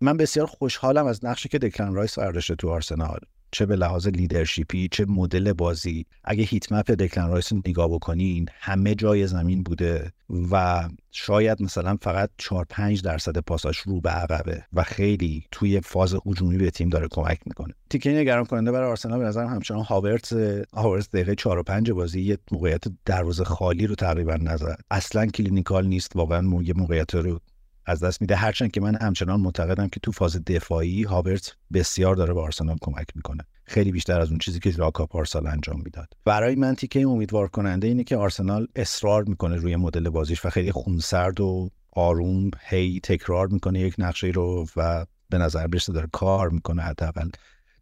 من 0.00 0.16
بسیار 0.16 0.46
خوشحالم 0.46 1.06
از 1.06 1.24
نقشی 1.24 1.48
که 1.48 1.58
دکلن 1.58 1.94
رایس 1.94 2.18
برداشته 2.18 2.54
تو 2.54 2.70
آرسنال. 2.70 3.18
چه 3.52 3.66
به 3.66 3.76
لحاظ 3.76 4.06
leadership 4.06 4.80
ی 4.80 4.88
چه 4.88 5.04
مدل 5.04 5.52
بازی. 5.52 6.06
اگه 6.24 6.44
heat 6.44 6.72
map 6.72 6.90
دکلن 6.90 7.28
رایس 7.28 7.52
نگاه 7.52 7.88
بکنین 7.88 8.46
همه 8.60 8.94
جای 8.94 9.26
زمین 9.26 9.62
بوده 9.62 10.12
و 10.50 10.88
شاید 11.10 11.62
مثلا 11.62 11.96
فقط 12.02 12.30
4 12.38 12.66
5 12.68 13.02
درصد 13.02 13.38
پاساش 13.38 13.78
رو 13.78 14.00
به 14.00 14.10
عقبه 14.10 14.64
و 14.72 14.82
خیلی 14.82 15.44
توی 15.50 15.80
فاز 15.80 16.14
هجومی 16.26 16.56
به 16.56 16.70
تیم 16.70 16.88
داره 16.88 17.08
کمک 17.10 17.38
می‌کنه. 17.46 17.74
تیکه 17.90 18.10
نگران 18.10 18.44
کننده 18.44 18.72
برای 18.72 18.90
آرسنال 18.90 19.18
به 19.18 19.24
نظرم 19.24 19.48
همچنان 19.48 19.82
هاورتس 19.82 20.32
هاورتس 20.74 21.08
دقیقه 21.08 21.34
4 21.34 21.58
و 21.58 21.62
5 21.62 21.90
بازی 21.90 22.20
یه 22.20 22.38
موقعیت 22.52 22.84
دروازه 23.04 23.44
خالی 23.44 23.86
رو 23.86 23.94
تقریبا 23.94 24.36
نزد 24.36 24.78
اصلا 24.90 25.26
clinical 25.26 25.86
نیست 25.86 26.16
واقعا 26.16 26.62
یه 26.62 26.74
موقعیت 26.74 27.14
رو 27.14 27.40
از 27.86 28.04
دست 28.04 28.20
میده. 28.20 28.36
هرچند 28.36 28.70
که 28.70 28.80
من 28.80 28.94
همچنان 28.94 29.40
معتقدم 29.40 29.88
که 29.88 30.00
تو 30.00 30.12
فاز 30.12 30.44
دفاعی 30.44 31.02
هاورتس 31.02 31.56
بسیار 31.72 32.14
داره 32.14 32.34
به 32.34 32.40
آرسنال 32.40 32.76
کمک 32.80 33.06
می‌کنه. 33.14 33.44
خیلی 33.64 33.92
بیشتر 33.92 34.20
از 34.20 34.28
اون 34.28 34.38
چیزی 34.38 34.60
که 34.60 34.70
ژاکا 34.70 35.06
پارسال 35.06 35.46
انجام 35.46 35.82
می‌داد. 35.84 36.08
برای 36.24 36.54
من 36.54 36.74
تیکه 36.74 37.00
امیدوار 37.00 37.48
کننده 37.48 37.86
اینه 37.86 38.04
که 38.04 38.16
آرسنال 38.16 38.66
اصرار 38.76 39.24
می‌کنه 39.24 39.56
روی 39.56 39.76
مدل 39.76 40.08
بازیش 40.08 40.44
و 40.44 40.50
خیلی 40.50 40.72
خونسرد 40.72 41.40
و 41.40 41.70
آروم 41.92 42.50
هی 42.60 43.00
تکرار 43.02 43.48
می‌کنه 43.48 43.80
یک 43.80 43.94
نقشه 43.98 44.26
رو 44.26 44.66
و 44.76 45.06
به 45.28 45.38
نظر 45.38 45.66
می‌رسه 45.66 45.92
داره 45.92 46.08
کار 46.12 46.48
می‌کنه 46.50 46.82
حداقل 46.82 47.28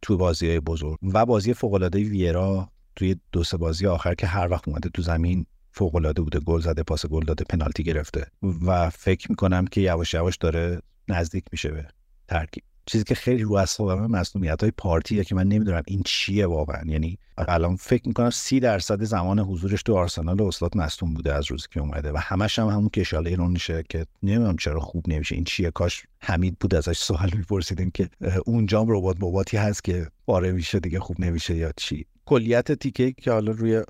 تو 0.03 0.17
بازی 0.17 0.49
های 0.49 0.61
بزرگ. 0.61 0.99
و 1.03 1.27
بازی 1.27 1.55
فوق 1.55 1.75
العاده 1.75 1.99
ویرا 1.99 2.69
توی 2.97 3.17
دو 3.33 3.45
سه 3.45 3.57
بازی 3.57 3.87
آخر 3.87 4.15
که 4.15 4.27
هر 4.27 4.49
وقت 4.51 4.69
اومده 4.69 4.89
تو 4.89 5.03
زمین 5.03 5.47
فوق 5.73 5.95
العاده 5.95 6.23
بوده 6.23 6.41
گل 6.41 6.61
زده 6.61 6.83
پاس 6.83 7.07
گل 7.07 7.25
داده 7.25 7.45
پنالتی 7.45 7.85
گرفته 7.85 8.27
و 8.67 8.91
فکر 8.91 9.31
می‌کنم 9.31 9.67
که 9.67 9.81
یواش 9.81 10.15
یواش 10.15 10.37
داره 10.37 10.83
نزدیک 11.09 11.45
میشه 11.53 11.69
به 11.69 11.87
ترکیب. 12.29 12.63
چیزی 12.87 13.05
که 13.05 13.15
خیلی 13.15 13.43
رو 13.43 13.55
اعصابم 13.55 14.07
مسئولیت 14.07 14.61
های 14.61 14.71
پارتیه 14.71 15.25
که 15.25 15.35
من 15.35 15.47
نمی‌دونم 15.47 15.83
این 15.87 16.03
چیه 16.05 16.47
واقعا. 16.47 16.83
یعنی 16.87 17.19
الان 17.39 17.77
فکر 17.77 18.09
می‌کنم 18.09 18.31
سی 18.31 18.61
درصد 18.61 19.05
زمان 19.05 19.39
حضورش 19.39 19.83
تو 19.83 19.97
آرسنال 19.97 20.43
استاد 20.43 20.77
مصدوم 20.77 21.15
بوده 21.15 21.35
از 21.35 21.51
روزی 21.51 21.67
که 21.71 21.81
اومده 21.81 22.13
و 22.13 22.17
همش 22.17 22.59
هم 22.59 22.67
همون 22.67 22.89
کشاله 22.89 23.31
ایران 23.31 23.51
میشه 23.51 23.85
که 23.89 24.07
نمی‌دونم 24.23 24.57
چرا 24.57 24.81
خوب 24.81 25.09
نمیشه. 25.09 25.35
این 25.35 25.45
چیه؟ 25.45 25.71
کاش 25.71 26.03
حمید 26.21 26.59
بود 26.59 26.75
ازش 26.75 26.99
سوال 26.99 27.31
میپرسیدیم 27.37 27.91
که 27.91 28.09
اونجام 28.47 28.87
رباط 28.88 29.19
باباتی 29.19 29.57
هست 29.57 29.85
که 29.85 30.07
پاره 30.27 30.53
میشه 30.53 30.81
دیگه 30.81 31.01
خوب 31.01 31.21
نمیشه 31.21 31.57
یا 31.57 31.73
چی؟ 31.77 32.07
کلیت 32.27 32.73
تیکه 32.73 33.13
که 33.13 33.33
حالا 33.33 33.53
روی 33.53 33.83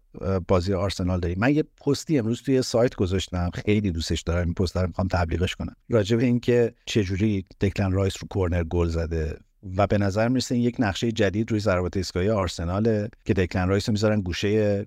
بازی 0.48 0.74
آرسنال 0.74 1.20
داریم. 1.20 1.38
من 1.38 1.54
یه 1.54 1.64
پستی 1.86 2.18
امروز 2.18 2.42
توی 2.42 2.62
سایت 2.62 2.94
گذاشتم. 2.94 3.50
خیلی 3.54 3.90
دوستش 3.90 4.20
دارم 4.20 4.44
این 4.44 4.54
پست 4.54 4.76
رو 4.76 4.86
می‌خوام 4.86 5.08
تبلیغش 5.08 5.54
کنم. 5.54 5.76
راجع 5.88 6.16
به 6.16 6.24
اینکه 6.24 6.74
چجوری 6.86 7.44
دکلن 7.60 7.92
رایس 7.92 8.14
رو 8.20 8.28
کورنر 8.28 8.64
گل 8.64 8.88
زده 8.88 9.38
و 9.76 9.86
به 9.86 9.98
نظر 9.98 10.28
می‌رسه 10.28 10.54
این 10.54 10.64
یک 10.64 10.76
نقشه 10.78 11.12
جدید 11.12 11.50
روی 11.50 11.60
ضربات 11.60 11.96
ایستگاهی 11.96 12.30
آرسنال 12.30 13.08
که 13.24 13.34
دکلن 13.34 13.68
رایس 13.68 13.88
رو 13.88 13.92
می‌ذارن 13.92 14.20
گوشه 14.20 14.86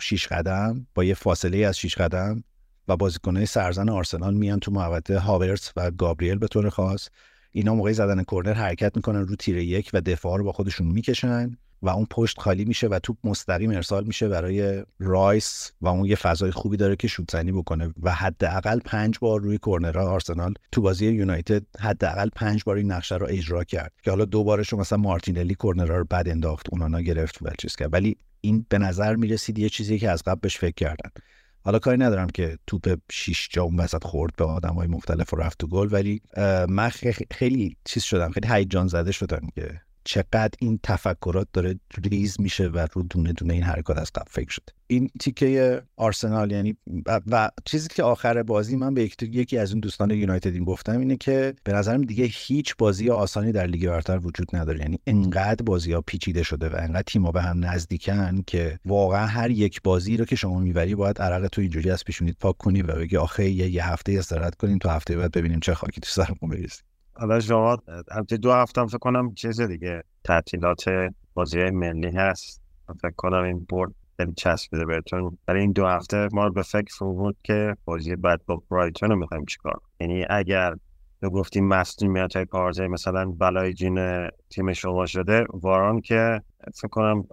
6 0.00 0.26
قدم 0.26 0.86
با 0.94 1.04
یه 1.04 1.14
فاصله 1.14 1.58
از 1.58 1.78
6 1.78 1.94
قدم 1.94 2.44
و 2.88 2.96
بازیکنهای 2.96 3.46
سرزن 3.46 3.88
آرسنال 3.88 4.34
میان 4.34 4.60
تو 4.60 4.70
محوطه 4.70 5.18
هاورتس 5.18 5.72
و 5.76 5.90
گابریل 5.90 6.38
به 6.38 6.48
طور 6.48 6.68
خاص. 6.68 7.08
اینا 7.52 7.74
موقعی 7.74 7.94
زدن 7.94 8.22
کورنر 8.22 8.52
حرکت 8.52 8.96
می‌کنن 8.96 9.26
رو 9.26 9.36
تیر 9.36 9.56
یک 9.56 9.90
و 9.92 10.00
دفاع 10.00 10.38
رو 10.38 10.44
با 10.44 10.52
خودشون 10.52 10.86
می‌کشن. 10.86 11.56
و 11.82 11.88
اون 11.88 12.06
پشت 12.10 12.40
خالی 12.40 12.64
میشه 12.64 12.86
و 12.86 12.98
توپ 12.98 13.16
مستقیم 13.24 13.70
ارسال 13.70 14.04
میشه 14.04 14.28
برای 14.28 14.84
رایس 14.98 15.72
و 15.80 15.88
اون 15.88 16.04
یه 16.04 16.16
فضای 16.16 16.50
خوبی 16.50 16.76
داره 16.76 16.96
که 16.96 17.08
شوتزنی 17.08 17.52
بکنه. 17.52 17.94
و 18.02 18.14
حداقل 18.14 18.78
پنج 18.78 19.18
بار 19.18 19.40
روی 19.40 19.58
کورنرها 19.58 20.10
آرسنال 20.10 20.54
تو 20.72 20.80
بازی 20.80 21.06
یونایتد 21.06 21.62
حداقل 21.80 22.28
پنج 22.28 22.64
بار 22.64 22.76
این 22.76 22.92
نقشه 22.92 23.16
رو 23.16 23.26
اجرا 23.30 23.64
کرد 23.64 23.92
که 24.02 24.10
حالا 24.10 24.24
دو 24.24 24.44
بارش 24.44 24.72
مثلا 24.72 24.98
مارتینلی 24.98 25.54
کورنرها 25.54 25.96
رو 25.96 26.04
بد 26.04 26.28
انداخت 26.28 26.66
اونا 26.72 27.00
گرفت 27.00 27.42
و 27.42 27.50
چیز 27.58 27.76
کرد 27.76 27.92
ولی 27.92 28.16
این 28.40 28.66
به 28.68 28.78
نظر 28.78 29.16
می‌رسید 29.16 29.58
یه 29.58 29.68
چیزی 29.68 29.98
که 29.98 30.10
از 30.10 30.22
قبل 30.22 30.40
بهش 30.40 30.58
فکر 30.58 30.74
کردن. 30.74 31.10
حالا 31.62 31.78
کاری 31.78 31.98
ندارم 31.98 32.26
که 32.26 32.58
توپ 32.66 32.98
شیش 33.10 33.48
جا 33.52 33.62
اون 33.62 33.76
وسط 33.76 34.04
خورد 34.04 34.36
به 34.36 34.44
آدم 34.44 34.74
های 34.74 34.86
مختلف 34.86 35.34
و 35.34 35.36
رفت 35.36 35.58
تو 35.58 35.66
گل 35.66 35.88
ولی 35.92 36.22
من 36.68 36.88
خیلی 37.30 37.76
چیز 37.84 38.02
شدم 38.02 38.30
خیلی 38.30 38.48
هیجان 38.48 38.86
زده 38.86 39.12
شدم 39.12 39.48
که 39.54 39.80
چقدر 40.04 40.50
این 40.58 40.80
تفکرات 40.82 41.48
داره 41.52 41.80
ریز 42.04 42.40
میشه 42.40 42.66
و 42.66 42.86
رو 42.92 43.02
دونه 43.02 43.32
دونه 43.32 43.54
این 43.54 43.62
حرکات 43.62 43.98
از 43.98 44.10
قبل 44.14 44.30
فکر 44.30 44.50
شده. 44.50 44.72
این 44.86 45.10
تیکه 45.20 45.82
آرسنال 45.96 46.52
یعنی 46.52 46.76
و 47.06 47.50
چیزی 47.64 47.88
که 47.88 48.02
آخر 48.02 48.42
بازی 48.42 48.76
من 48.76 48.94
به 48.94 49.10
یکی 49.22 49.58
از 49.58 49.70
اون 49.70 49.80
دوستان 49.80 50.10
یونایتد 50.10 50.54
این 50.54 50.64
گفتم 50.64 50.98
اینه 50.98 51.16
که 51.16 51.54
به 51.64 51.72
نظرم 51.72 52.02
دیگه 52.02 52.24
هیچ 52.30 52.74
بازی 52.78 53.10
آسانی 53.10 53.52
در 53.52 53.66
لیگ 53.66 53.88
برتر 53.88 54.18
وجود 54.18 54.56
نداره. 54.56 54.80
یعنی 54.80 54.98
انقدر 55.06 55.64
بازی 55.64 55.92
ها 55.92 56.00
پیچیده 56.00 56.42
شده 56.42 56.68
و 56.68 56.76
انقدر 56.78 57.02
تیم‌ها 57.02 57.32
به 57.32 57.42
هم 57.42 57.64
نزدیکن 57.64 58.42
که 58.46 58.78
واقعا 58.84 59.26
هر 59.26 59.50
یک 59.50 59.82
بازی 59.82 60.16
رو 60.16 60.24
که 60.24 60.36
شما 60.36 60.58
می‌بری 60.58 60.94
باید 60.94 61.18
عرق 61.18 61.46
تو 61.46 61.60
اینجوری 61.60 61.90
از 61.90 62.04
پیشونیت 62.04 62.36
پاک 62.40 62.56
کنی 62.56 62.82
و 62.82 62.96
بگی 62.96 63.16
آخه 63.16 63.50
یه, 63.50 63.70
یه 63.70 63.88
هفته 63.88 64.12
استراحت 64.12 64.54
کنیم 64.54 64.78
تو 64.78 64.88
هفته 64.88 65.16
بعد 65.16 65.32
ببینیم 65.32 65.60
چه 65.60 65.74
خاکی 65.74 66.00
تو 66.00 66.08
سرمون 66.10 66.50
بریزیم. 66.50 66.89
حالا 67.20 67.40
شما 67.40 67.78
دو 68.42 68.52
هفته 68.52 68.86
فکر 68.86 68.98
کنم 68.98 69.34
چیز 69.34 69.60
دیگه 69.60 70.02
تعطیلات 70.24 70.84
بازی 71.34 71.70
ملی 71.70 72.10
هست. 72.10 72.62
فکر 73.02 73.14
کنم 73.16 73.42
این 73.42 73.66
برد 73.68 73.94
خیلی 74.16 74.32
چسبیده 74.36 74.84
بهتون. 74.84 75.38
برای 75.46 75.60
این 75.60 75.72
دو 75.72 75.86
هفته 75.86 76.28
ما 76.32 76.48
به 76.48 76.62
فکر 76.62 76.94
فرمود 76.98 77.36
که 77.42 77.76
بازی 77.84 78.16
بعد 78.16 78.40
با 78.46 78.62
برایتون 78.70 79.10
رو 79.10 79.16
می‌خوایم 79.16 79.44
چیکار 79.44 79.80
یعنی 80.00 80.26
اگر 80.30 80.74
تو 81.20 81.30
گفتیم 81.30 81.68
مصدومیت 81.68 82.36
های 82.36 82.46
کارزه 82.46 82.88
مثلا 82.88 83.30
بلای 83.30 83.74
جین 83.74 84.28
تیم 84.50 84.72
شما 84.72 85.06
شده. 85.06 85.44
واران 85.52 86.00
که 86.00 86.42
فکر 86.74 86.88
کنم 86.88 87.24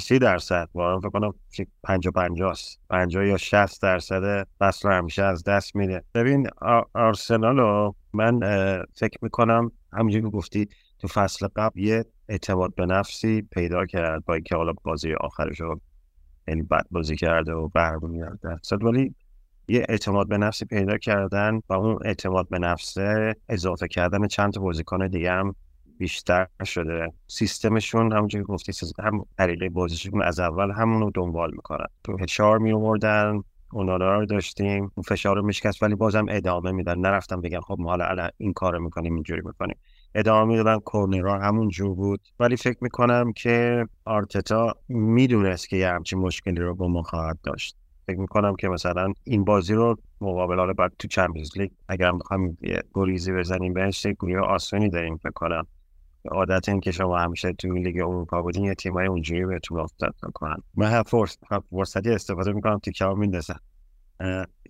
سی 0.00 0.18
درصد 0.18 0.68
واران 0.74 1.00
فکر 1.00 1.08
کنم 1.08 1.34
پنجا 1.82 2.10
پنجاست. 2.10 2.80
پنجا 2.90 3.24
یا 3.24 3.36
شست 3.36 3.82
درصد 3.82 4.46
فصل 4.58 4.90
همیشه 4.92 5.22
از 5.22 5.44
دست 5.44 5.76
میده. 5.76 6.04
ببین 6.14 6.48
آرسنال 6.94 7.58
رو 7.58 7.94
من 8.12 8.40
فکر 8.94 9.18
می‌کنم 9.22 9.72
همونجوری 9.92 10.24
که 10.24 10.30
گفتی 10.30 10.68
تو 10.98 11.08
فصل 11.08 11.48
قبل 11.56 11.80
یه 11.80 12.04
اعتماد 12.28 12.74
به 12.74 12.86
نفسی 12.86 13.42
پیدا 13.42 13.86
کرد 13.86 14.24
با 14.24 14.34
اینکه 14.34 14.56
حالا 14.56 14.72
بازی 14.84 15.14
آخرش 15.14 15.60
رو 15.60 15.80
یعنی 16.48 16.62
بد 16.62 16.86
بازی 16.90 17.16
کرده 17.16 17.52
و 17.52 17.68
برمیگرده 17.68 18.56
ولی 18.82 19.14
یه 19.68 19.86
اعتماد 19.88 20.28
به 20.28 20.38
نفسی 20.38 20.64
پیدا 20.64 20.98
کردن 20.98 21.60
و 21.68 21.72
اون 21.72 21.98
اعتماد 22.04 22.48
به 22.48 22.58
نفسه 22.58 23.36
اضافه 23.48 23.88
کردن 23.88 24.26
چند 24.26 24.52
تا 24.52 24.60
بازیکن 24.60 25.08
دیگه 25.08 25.32
هم 25.32 25.54
بیشتر 25.98 26.46
شده. 26.64 27.12
سیستمشون 27.26 28.12
همونجوری 28.12 28.44
گفتی 28.44 28.72
هم 28.98 29.24
طریقه 29.38 29.68
بازیشون 29.68 30.22
از 30.22 30.40
اول 30.40 30.70
همون 30.70 31.00
رو 31.00 31.10
دنبال 31.14 31.50
می‌کنن. 31.50 31.86
تو 32.04 32.16
فشار 32.16 32.58
می 32.58 32.72
آوردن 32.72 33.42
اونا 33.72 33.96
رو 33.96 34.26
داشتیم 34.26 34.92
اون 34.94 35.02
فشار 35.08 35.36
رو 35.36 35.42
میشکست 35.42 35.82
ولی 35.82 35.94
بازم 35.94 36.26
ادامه 36.28 36.72
میدن 36.72 36.98
نرفتم 36.98 37.40
بگم 37.40 37.60
خب 37.60 37.76
ما 37.78 37.90
حالا 37.90 38.28
این 38.36 38.52
کار 38.52 38.78
می‌کنیم 38.78 39.14
اینجوری 39.14 39.42
می‌کنیم. 39.44 39.76
ادامه 40.14 40.52
می‌دادن 40.52 40.78
کورنرا 40.78 41.38
همون 41.38 41.68
جور 41.68 41.94
بود. 41.94 42.20
ولی 42.40 42.56
فکر 42.56 42.78
می‌کنم 42.80 43.32
که 43.32 43.86
آرتتا 44.04 44.74
می‌دونست 44.88 45.68
که 45.68 45.76
یه 45.76 45.88
همچین 45.88 46.18
مشکلی 46.18 46.60
رو 46.60 46.74
با 46.74 46.88
ما 46.88 47.02
خواهد 47.02 47.38
داشت. 47.42 47.76
فکر 48.08 48.18
می‌کنم 48.18 48.56
که 48.56 48.68
مثلا 48.68 49.12
این 49.24 49.44
بازی 49.44 49.74
رو 49.74 49.96
مقابل 50.20 50.58
حالا 50.58 50.72
بعد 50.72 50.92
تو 50.98 51.08
چمپیونز 51.08 51.58
لیگ 51.58 51.70
اگر 51.88 52.12
یه 52.62 52.82
گریزی 52.94 53.32
بزنیم 53.32 53.72
بهش 53.72 54.06
گروه 54.06 54.40
آسونی 54.40 54.88
داریم 54.88 55.16
فکر 55.16 55.30
کنم. 55.30 55.66
عادت 56.30 56.68
این 56.68 56.80
که 56.80 56.90
شما 56.90 57.18
همیشه 57.18 57.52
تو 57.52 57.72
لیگ 57.72 57.96
اروپا 57.96 58.42
بودین 58.42 58.64
یه 58.64 58.74
تیمای 58.74 59.06
اونجوری 59.06 59.46
بهتون 59.46 59.80
افتاد 59.80 60.14
کنن 60.34 60.56
من 60.74 60.86
هر 60.86 61.02
فرصت 61.02 61.38
فرصتی 61.70 62.10
استفاده 62.10 62.52
می‌کنم 62.52 62.78
تیکه 62.78 63.06
میندازم. 63.06 63.60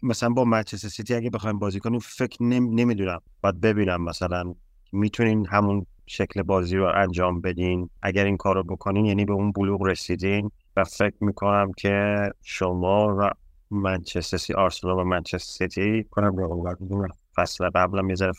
مثلا 0.03 0.29
با 0.29 0.45
منچستر 0.45 0.89
سیتی 0.89 1.15
اگه 1.15 1.31
بخوایم 1.31 1.59
بازی 1.59 1.81
کنیم 1.81 1.99
فکر 1.99 2.43
نمی‌دونم. 2.43 3.21
باید 3.41 3.61
ببینم 3.61 4.05
مثلا 4.05 4.55
می‌تونین 4.93 5.47
همون 5.47 5.87
شکل 6.07 6.43
بازی 6.43 6.77
رو 6.77 6.93
انجام 6.95 7.41
بدین. 7.41 7.91
اگر 8.03 8.25
این 8.25 8.37
کار 8.37 8.55
رو 8.55 8.63
بکنین 8.63 9.05
یعنی 9.05 9.25
به 9.25 9.33
اون 9.33 9.53
بلوغ 9.53 9.83
رسیدین. 9.83 10.51
و 10.79 10.85
فکر 10.85 11.17
می‌کنم 11.21 11.73
که 11.73 12.29
شما 12.43 13.17
و 13.19 13.31
منچستر 13.71 14.37
سی 14.37 14.55
آرسنال 14.55 14.99
و 14.99 15.05
منچستر 15.05 15.67
سیتی 15.69 16.05
کنم 16.11 16.37
رو 16.37 17.09
فصل 17.37 17.71
قبلم 17.71 18.09
یه 18.09 18.15
ذره 18.15 18.33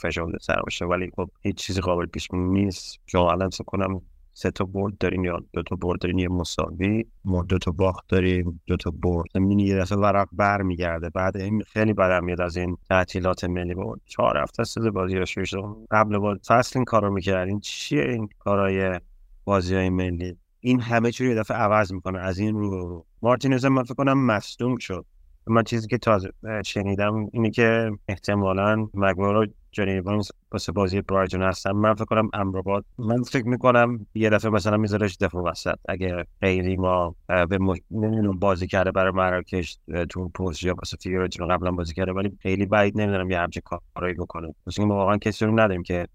باشه 0.63 0.85
ولی 0.85 1.11
خب 1.15 1.29
هیچ 1.41 1.55
چیزی 1.55 1.81
قابل 1.81 2.05
پیش 2.05 2.27
نیست. 2.33 2.99
شما 3.05 3.31
الان 3.31 3.49
کنم 3.65 4.01
سه 4.33 4.51
تا 4.51 4.65
برد 4.65 4.97
دارین 4.97 5.23
یا 5.23 5.39
دو 5.53 5.63
تا 5.63 5.75
برد 5.75 5.99
دارین 6.01 6.19
یه 6.19 6.27
مساوی 6.27 7.05
ما 7.25 7.43
دو 7.43 7.57
تا 7.57 7.71
باخت 7.71 8.07
داریم 8.07 8.61
دو 8.67 8.77
تا 8.77 8.91
برد 8.91 9.37
می‌بینی 9.37 9.63
یه 9.63 9.77
دفعه 9.77 9.97
ورق 9.97 10.27
بر 10.31 10.61
میگرده 10.61 11.09
بعد 11.09 11.37
این 11.37 11.61
خیلی 11.61 11.93
بدم 11.93 12.25
میاد 12.25 12.41
از 12.41 12.57
این 12.57 12.77
تعطیلات 12.89 13.43
ملی. 13.43 13.73
بود 13.73 14.01
چهار 14.05 14.37
هفته 14.37 14.63
سه 14.63 14.91
بازی 14.91 15.15
رو 15.53 15.85
قبل 15.91 16.17
بود 16.17 16.41
فصل 16.47 16.79
این 16.79 16.85
کارو 16.85 17.13
می‌کردین. 17.13 17.59
چیه 17.59 18.03
این 18.03 18.29
کارای 18.39 18.99
بازی 19.45 19.75
های 19.75 19.89
ملی؟ 19.89 20.37
این 20.61 20.81
همه 20.81 21.11
چیز 21.11 21.27
یه 21.27 21.35
دفعه 21.35 21.57
عوض 21.57 21.93
می‌کنه. 21.93 22.19
از 22.19 22.39
این 22.39 22.55
رو 22.55 22.69
رو 22.69 23.05
مارتینز 23.21 23.65
من 23.65 23.83
فکر 23.83 23.93
کنم 23.93 24.25
مصدوم 24.25 24.77
شد. 24.77 25.05
من 25.47 25.63
چیزی 25.63 25.87
که 25.87 25.97
تازه 25.97 26.29
شنیدم 26.65 27.29
اینه 27.33 27.49
که 27.51 27.91
احتمالا 28.07 28.87
مگوارو 28.93 29.45
جانی 29.71 29.99
وانز 29.99 30.29
واسه 30.51 30.71
بازی 30.71 31.01
برایتون 31.01 31.43
هستم 31.43 31.71
من 31.71 31.93
فکر 31.93 32.05
کنم 32.05 32.29
امراباد 32.33 32.85
من 32.97 33.23
فکر 33.23 33.47
می‌کنم 33.47 34.07
یه 34.15 34.29
دفعه 34.29 34.51
مثلا 34.51 34.77
میذارش 34.77 35.17
دفعه 35.17 35.41
وسط. 35.41 35.75
اگه 35.89 36.25
خیلی 36.39 36.77
ما 36.77 37.15
به 37.27 37.59
نمی‌دونم 37.91 38.39
بازی 38.39 38.67
کرده 38.67 38.91
برای 38.91 39.11
مراکش 39.11 39.77
تو 40.09 40.29
پست 40.29 40.63
یا 40.63 40.75
واسه 40.75 40.97
فیورنتینا 41.01 41.47
قبلا 41.47 41.71
بازی 41.71 41.93
کرده 41.93 42.11
ولی 42.11 42.37
خیلی 42.41 42.65
بعید 42.65 43.01
نمی‌دونم 43.01 43.31
یه 43.31 43.39
همچین 43.39 43.63
کارایی 43.93 44.13
بکنه. 44.13 44.55
مثلا 44.67 44.85
ما 44.85 44.95
واقعا 44.95 45.17
کسی 45.17 45.45
رو 45.45 45.51
نداریم 45.51 45.83
که 45.83 46.07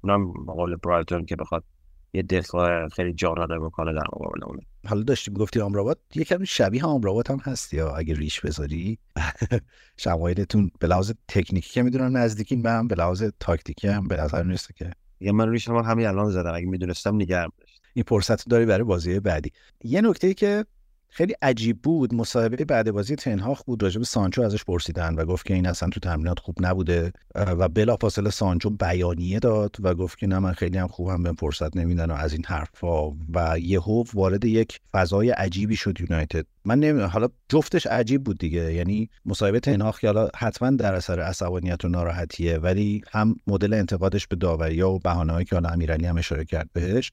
اونم 0.00 0.20
مقابل 0.20 0.76
برایتون 0.76 1.24
که 1.24 1.36
بخواد 1.36 1.64
یه 2.12 2.22
دفاع 2.22 2.88
خیلی 2.88 3.12
جانانه 3.12 3.58
بکنه 3.58 3.92
در 3.92 4.04
مقابل 4.12 4.44
اون 4.44 4.60
حالا 4.86 5.02
داشتیم 5.02 5.34
گفتی 5.34 5.60
آمرابات 5.60 5.98
یه 6.14 6.24
کمی 6.24 6.46
شبیه 6.46 6.84
آمرابات 6.84 7.30
هم 7.30 7.38
هست 7.38 7.74
یا 7.74 7.90
اگه 7.96 8.14
ریش 8.14 8.40
بذاری؟ 8.40 8.98
شمایلتون 9.96 10.70
به 10.78 10.86
لحاظ 10.86 11.12
تکنیکی 11.28 11.70
که 11.70 11.82
می‌دونم 11.82 12.16
نزدیکین 12.16 12.62
به 12.62 12.70
هم 12.70 12.88
به 12.88 12.94
لحاظ 12.94 13.24
تاکتیکی 13.40 13.88
هم 13.88 14.08
به 14.08 14.16
نظر 14.16 14.42
نیست 14.42 14.76
که. 14.76 14.92
یا 15.20 15.32
من 15.32 15.48
ریش 15.48 15.68
هم 15.68 15.76
همین 15.76 16.06
الان 16.06 16.30
زدم 16.30 16.54
اگه 16.54 16.66
می‌دونستم 16.66 17.14
نگرم 17.14 17.52
این 17.94 18.04
فرصت 18.08 18.48
داری 18.48 18.66
برای 18.66 18.84
بازی 18.84 19.20
بعدی. 19.20 19.52
یه 19.84 20.00
نکته 20.00 20.26
ای 20.26 20.34
که 20.34 20.64
خیلی 21.12 21.34
عجیب 21.42 21.82
بود. 21.82 22.14
مصاحبه 22.14 22.64
بعد 22.64 22.90
بازی 22.90 23.16
تنهاخ 23.16 23.62
بود. 23.62 23.82
راجب 23.82 24.02
سانچو 24.02 24.42
ازش 24.42 24.64
پرسیدن 24.64 25.14
و 25.14 25.24
گفت 25.24 25.46
که 25.46 25.54
این 25.54 25.66
اصلا 25.66 25.88
تو 25.88 26.00
تمرینات 26.00 26.38
خوب 26.38 26.56
نبوده. 26.60 27.12
و 27.34 27.68
بلافاصله 27.68 28.30
سانچو 28.30 28.70
بیانیه 28.70 29.38
داد 29.38 29.76
و 29.80 29.94
گفت 29.94 30.18
که 30.18 30.26
نه 30.26 30.38
من 30.38 30.52
خیلی 30.52 30.78
هم 30.78 30.88
خوبم 30.88 31.22
به 31.22 31.32
فرصت 31.32 31.76
نمیدن 31.76 32.10
و 32.10 32.14
از 32.14 32.32
این 32.32 32.44
حرفا. 32.46 33.10
و 33.10 33.58
یهو 33.58 34.04
وارد 34.14 34.44
یک 34.44 34.80
فضای 34.92 35.30
عجیبی 35.30 35.76
شد 35.76 36.00
یونایتد. 36.00 36.46
من 36.64 36.78
نمی‌دونم 36.78 37.10
حالا 37.10 37.28
جفتش 37.48 37.86
عجیب 37.86 38.24
بود 38.24 38.38
دیگه. 38.38 38.72
یعنی 38.74 39.10
مصاحبه 39.26 39.60
تنهاخ 39.60 40.04
حالا 40.04 40.28
حتما 40.36 40.70
در 40.70 40.94
اثر 40.94 41.20
عصبانیت 41.20 41.84
و 41.84 41.88
ناراحتیه 41.88 42.58
ولی 42.58 43.02
هم 43.12 43.36
مدل 43.46 43.74
انتقادش 43.74 44.26
به 44.26 44.36
داوری 44.36 44.82
و 44.82 44.98
بهانه‌ای 44.98 45.44
که 45.44 45.56
حالا 45.56 45.68
امیرعلی 45.68 46.06
هم 46.06 46.18
اشاره 46.18 46.44
کرد 46.44 46.70
بهش 46.72 47.12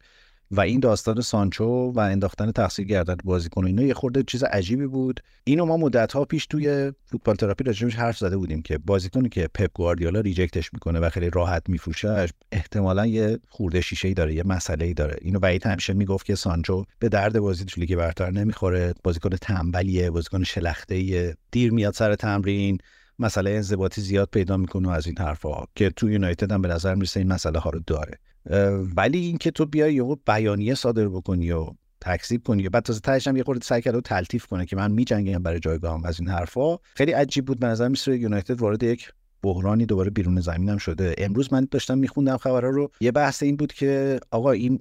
و 0.51 0.61
این 0.61 0.79
داستان 0.79 1.21
سانچو 1.21 1.91
و 1.95 1.99
انداختن 1.99 2.51
تقصیر 2.51 2.87
گردن 2.87 3.15
بازیکن 3.23 3.65
اینا 3.65 3.83
یه 3.83 3.93
خورده 3.93 4.23
چیز 4.23 4.43
عجیبی 4.43 4.87
بود. 4.87 5.19
اینو 5.43 5.65
ما 5.65 5.77
مدت 5.77 6.13
ها 6.13 6.25
پیش 6.25 6.45
توی 6.45 6.91
فوتبال 7.05 7.35
تراپی 7.35 7.63
راجعش 7.63 7.95
حرف 7.95 8.17
زده 8.17 8.37
بودیم 8.37 8.61
که 8.61 8.77
بازیکنی 8.77 9.29
که 9.29 9.49
پپ 9.53 9.69
گواردیولا 9.73 10.19
reject 10.19 10.60
ش 10.60 10.73
می‌کنه 10.73 10.99
و 10.99 11.09
خیلی 11.09 11.29
راحت 11.29 11.69
میفروشش 11.69 12.29
احتمالا 12.51 13.05
یه 13.05 13.39
خورده 13.49 13.81
شیشه 13.81 14.07
ای 14.07 14.13
داره 14.13 14.33
یه 14.33 14.43
مسئله 14.43 14.85
ای 14.85 14.93
داره. 14.93 15.17
اینو 15.21 15.39
بعید 15.39 15.65
همیشه 15.65 15.93
می‌گفت 15.93 16.25
که 16.25 16.35
سانچو 16.35 16.85
به 16.99 17.09
درد 17.09 17.39
بازی 17.39 17.65
تو 17.65 17.81
لیگ 17.81 17.95
برتر 17.95 18.31
نمی‌خوره 18.31 18.93
بازیکن 19.03 19.29
تنبلیه 19.29 20.09
بازیکن 20.09 20.43
شلخته 20.43 21.37
دیر 21.51 21.71
میاد 21.71 21.93
سر 21.93 22.15
تمرین 22.15 22.77
مسئله 23.19 23.51
انضباطی 23.51 24.01
زیاد 24.01 24.29
پیدا 24.31 24.57
می‌کنه 24.57 24.91
از 24.91 25.07
این 25.07 25.15
حرفها 25.17 25.67
که 25.75 25.89
تو 25.89 26.09
یونایتد 26.09 26.51
هم 26.51 26.61
به 26.61 26.67
نظر 26.67 26.95
می‌رسه 26.95 27.19
این 27.19 27.33
مسئله 27.33 27.59
ها 27.59 27.69
رو 27.69 27.79
داره. 27.87 28.19
ولی 28.95 29.17
اینکه 29.17 29.51
تو 29.51 29.65
بیای 29.65 29.93
یهو 29.93 30.15
بیانیه 30.27 30.75
صادر 30.75 31.07
بکنی 31.07 31.51
و 31.51 31.67
تکذیب 32.01 32.43
کنی 32.43 32.69
بعد 32.69 32.83
تازه 32.83 32.99
تهش 32.99 33.27
هم 33.27 33.37
یه 33.37 33.43
خورده 33.43 33.65
سعی 33.65 33.81
کرده 33.81 33.97
و 33.97 34.01
تلطیف 34.01 34.45
کنه 34.45 34.65
که 34.65 34.75
من 34.75 34.91
میجنگم 34.91 35.43
برای 35.43 35.59
جایگاهم 35.59 36.05
از 36.05 36.19
این 36.19 36.29
حرفا. 36.29 36.77
خیلی 36.77 37.11
عجیب 37.11 37.45
بود. 37.45 37.59
به 37.59 37.67
نظر 37.67 37.87
میسه 37.87 38.17
یونایتد 38.17 38.61
وارد 38.61 38.83
یک 38.83 39.11
بحرانی 39.47 39.85
دوباره 39.85 40.09
بیرون 40.09 40.39
زمینم 40.39 40.77
شده. 40.77 41.15
امروز 41.17 41.53
من 41.53 41.67
داشتم 41.71 41.97
میخوندم 41.97 42.37
خبرها 42.37 42.69
رو. 42.69 42.91
یه 43.01 43.11
بحث 43.11 43.43
این 43.43 43.55
بود 43.55 43.73
که 43.73 44.19
آقا 44.31 44.51
این 44.51 44.79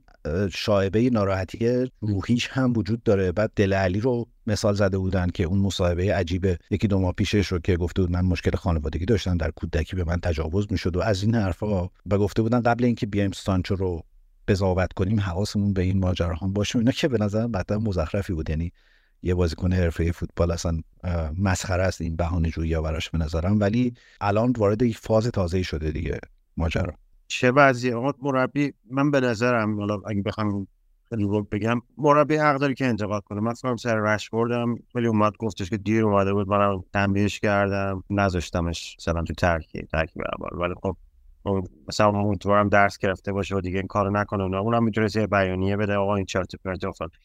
شایبه 0.52 1.11
ناراحتی 1.11 1.90
روحیش 2.00 2.48
هم 2.48 2.72
وجود 2.76 3.02
داره. 3.02 3.33
بعد 3.33 3.52
دل 3.57 3.72
علی 3.72 4.00
رو 4.00 4.26
مثال 4.46 4.74
زده 4.74 4.98
بودن 4.98 5.29
که 5.29 5.44
اون 5.44 5.59
مصاحبه 5.59 6.14
عجیب 6.14 6.46
یکی 6.70 6.88
دو 6.88 6.98
ماه 6.98 7.12
پیشش 7.12 7.46
رو 7.46 7.59
که 7.59 7.76
گفته 7.76 8.02
بود 8.02 8.11
من 8.11 8.20
مشکل 8.20 8.57
خانوادگی 8.57 9.05
داشتم 9.05 9.37
در 9.37 9.50
کودکی 9.50 9.96
به 9.96 10.05
من 10.05 10.16
تجاوز 10.16 10.66
می‌شد 10.70 10.96
و 10.96 11.00
از 11.00 11.22
این 11.22 11.35
حرفا. 11.35 11.83
و 11.85 12.18
گفته 12.18 12.42
بودن 12.42 12.61
قبل 12.61 12.85
اینکه 12.85 13.07
بیایم 13.07 13.31
سانچو 13.33 13.76
رو 13.76 14.02
قضاوت 14.48 14.92
کنیم 14.92 15.20
حواسمون 15.20 15.72
به 15.72 15.83
این 15.83 15.98
ماجراها 15.98 16.48
باشه. 16.48 16.79
اینا 16.79 16.90
که 16.90 17.09
به 17.09 17.18
نظر 17.18 17.46
بعدا 17.46 17.79
مزخرفی 17.79 18.33
بود. 18.33 18.50
یعنی 18.50 18.72
یه 19.27 19.35
بازیکن 19.35 19.73
حرفه 19.73 20.12
فوتبال 20.12 20.51
اصلا 20.51 20.81
مسخره 21.39 21.83
است 21.83 22.01
این 22.01 22.17
بهانه 22.17 22.51
جویی 22.51 22.81
براش 22.81 23.11
به 23.11 23.19
نظرم. 23.19 23.61
ولی 23.61 23.95
الان 24.20 24.53
وارد 24.59 24.83
یک 24.83 24.99
فاز 24.99 25.27
تازه 25.27 25.62
شده 25.62 25.91
دیگه 25.91 26.18
ماجرا. 26.57 26.93
چه 27.29 27.51
وضعیه؟ 27.51 27.95
مربی 28.22 28.72
من 28.91 29.11
به 29.11 29.20
نظرم 29.20 29.81
حالا 29.81 30.01
اگه 30.07 30.22
بخوام 30.22 30.66
رو 31.11 31.43
بگم 31.43 31.83
مربی 31.99 32.37
حق 32.37 32.57
داره 32.57 32.74
که 32.74 32.87
انتقاد 32.87 33.24
کنه. 33.24 33.41
من 33.41 33.55
فکر 33.55 33.77
سر 33.77 33.97
رش 33.97 34.31
بردم 34.31 34.74
ولی 34.95 35.07
اومد 35.07 35.33
گفتش 35.39 35.70
که 35.70 35.77
دیر 35.77 36.05
اومده 36.05 36.33
بود 36.33 36.49
منم 36.49 36.85
تنبیهش 36.93 37.41
کردم. 37.41 38.05
نذاشتمش 38.11 38.97
مثلا 39.01 39.22
تو 39.22 39.35
ترکیب 39.35 39.89
ترکیب 39.93 40.22
اول 40.39 40.62
ولی 40.62 40.74
خب 40.83 40.97
مثلا 41.89 42.09
امیدوارم 42.09 42.68
درس 42.68 42.99
گرفته 42.99 43.33
باشه 43.33 43.57
و 43.57 43.61
دیگه 43.61 43.79
این 43.79 43.87
کارو 43.87 44.11
نکنه. 44.11 44.57
اونم 44.57 44.85
می‌تونه 44.85 45.09
یه 45.14 45.27
بیانیه 45.27 45.77
بده. 45.77 45.95
آقا 45.95 46.16
این 46.16 46.27
چارت 46.27 46.57
پرت 46.57 46.81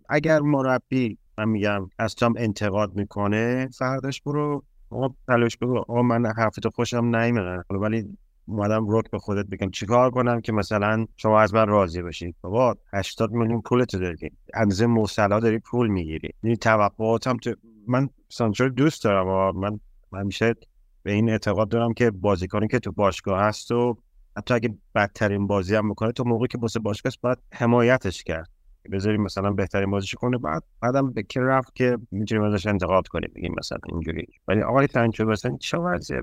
اگر 0.09 0.39
مربی 0.39 1.17
من 1.37 1.49
میگم 1.49 1.89
از 1.99 2.15
تو 2.15 2.33
انتقاد 2.37 2.95
می‌کنه 2.95 3.69
فرداش 3.77 4.21
برو. 4.21 4.63
آقا 4.89 5.15
تلاش 5.27 5.57
بگو 5.57 5.77
آقا 5.77 6.01
من 6.01 6.25
حرفتو 6.37 6.69
خوشم 6.69 7.15
نیومد 7.15 7.65
ولی 7.69 8.17
اومدم 8.45 8.87
روک 8.87 9.11
به 9.11 9.19
خودت 9.19 9.45
بگم 9.45 9.71
چیکار 9.71 10.11
کنم 10.11 10.41
که 10.41 10.51
مثلا 10.51 11.05
شما 11.17 11.39
از 11.39 11.53
من 11.53 11.67
راضی 11.67 12.01
باشید 12.01 12.35
بابا 12.41 12.75
80 12.93 13.31
میلیون 13.31 13.61
پولت 13.61 13.95
داری. 13.95 14.31
اندازه 14.53 14.85
موسلا 14.85 15.39
داری 15.39 15.59
پول 15.59 15.87
می‌گیری. 15.87 16.29
یعنی 16.43 16.57
توقعاتم 16.57 17.37
تو 17.37 17.55
من 17.87 18.09
سانچو 18.29 18.69
دوست 18.69 19.03
دارم. 19.03 19.27
و 19.27 19.51
من 19.51 19.79
همیشه 20.13 20.55
به 21.03 21.11
این 21.11 21.29
اعتقاد 21.29 21.69
دارم 21.69 21.93
که 21.93 22.11
بازیکنی 22.11 22.67
که 22.67 22.79
تو 22.79 22.91
باشگاه 22.91 23.41
هست 23.41 23.71
و 23.71 23.97
حتی 24.37 24.53
اگه 24.53 24.77
بدترین 24.95 25.47
بازی 25.47 25.75
هم 25.75 25.89
بکنه 25.89 26.11
تو 26.11 26.23
موقعی 26.23 26.47
که 26.47 26.57
واسه 26.57 26.79
باشگاه 26.79 27.13
باید 27.21 27.37
حمایتش 27.53 28.23
کرد. 28.23 28.49
بذاریم 28.91 29.21
مثلا 29.21 29.51
بهترین 29.51 29.91
بازیش 29.91 30.15
کنه. 30.15 30.37
بعد 30.37 30.63
بعدم 30.81 31.11
به 31.11 31.23
کی 31.23 31.39
رفت 31.39 31.75
که 31.75 31.97
می‌تونیم 32.11 32.43
ازش 32.43 32.67
انتقاد 32.67 33.07
کنیم 33.07 33.31
بگیم 33.35 33.55
مثلا 33.57 33.79
اینجوری. 33.89 34.27
ولی 34.47 34.61
آقای 34.61 34.87
تنچو 34.87 35.25
مثلا 35.25 35.57
چه 35.59 35.77
وضعیه؟ 35.77 36.21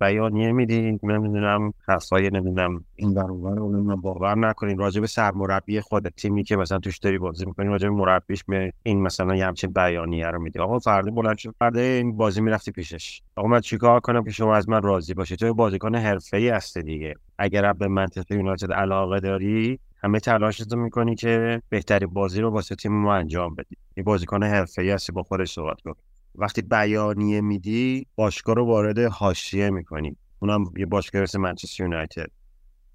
بیانیه 0.00 0.52
میدین 0.52 1.00
نمی‌دونم 1.02 1.72
حرفای 1.88 2.30
نمی‌دونم 2.30 2.84
این 2.96 3.14
ور 3.14 3.30
اون 3.30 3.86
ور 3.86 3.96
باور 3.96 4.38
نکنین. 4.38 4.78
راجع 4.78 5.00
به 5.00 5.06
سرمربی 5.06 5.80
خود 5.80 6.08
تیمی 6.08 6.44
که 6.44 6.56
مثلا 6.56 6.78
توش 6.78 6.98
داری 6.98 7.18
بازی 7.18 7.46
می‌کنین 7.46 7.68
راجع 7.68 7.88
به 7.88 7.94
مربیش 7.94 8.44
به 8.44 8.72
این 8.82 9.02
مثلا 9.02 9.36
یه 9.36 9.46
همچین 9.46 9.72
بیانیه 9.72 10.26
رو 10.26 10.42
میدی. 10.42 10.58
آقا 10.58 10.78
فردا 10.78 11.10
بلند 11.10 11.38
شد 11.38 11.54
فردا 11.58 11.80
این 11.80 12.16
بازی 12.16 12.40
می‌رفتی 12.40 12.72
پیشش. 12.72 13.22
آقا 13.36 13.48
من 13.48 13.60
چیکار 13.60 14.00
کنم 14.00 14.24
که 14.24 14.30
شما 14.30 14.56
از 14.56 14.68
من 14.68 14.82
راضی 14.82 15.14
باشی؟ 15.14 15.36
تو 15.36 15.54
بازیکن 15.54 15.94
حرفه‌ای 15.94 16.48
هستی 16.48 16.82
دیگه. 16.82 17.14
اگر 17.38 17.72
به 17.72 17.88
منطقه 17.88 18.34
یونایتد 18.34 18.72
علاقه 18.72 19.20
داری 19.20 19.78
همه 20.02 20.20
تلاشتو 20.20 20.76
می‌کنی 20.76 21.14
که 21.14 21.62
بهترین 21.68 22.08
بازی 22.08 22.40
رو 22.40 22.50
واسه 22.50 22.74
تیم 22.74 22.92
ما 22.92 23.14
انجام 23.14 23.54
بدی. 23.54 23.76
این 23.94 24.04
بازیکن 24.04 24.42
حرفه‌ای 24.42 24.90
هستی 24.90 25.12
با 25.12 25.22
خودش 25.22 25.52
صحبت 25.52 25.80
کن. 25.80 25.94
وقتی 26.34 26.62
بیانیه 26.62 27.40
میدی 27.40 28.06
باشگاه 28.16 28.54
رو 28.54 28.66
وارد 28.66 28.98
حاشیه 28.98 29.70
می‌کنی. 29.70 30.16
اونم 30.38 30.64
یه 30.76 30.86
باشگاه 30.86 31.22
مثل 31.22 31.38
منچستر 31.40 31.82
یونایتد. 31.82 32.30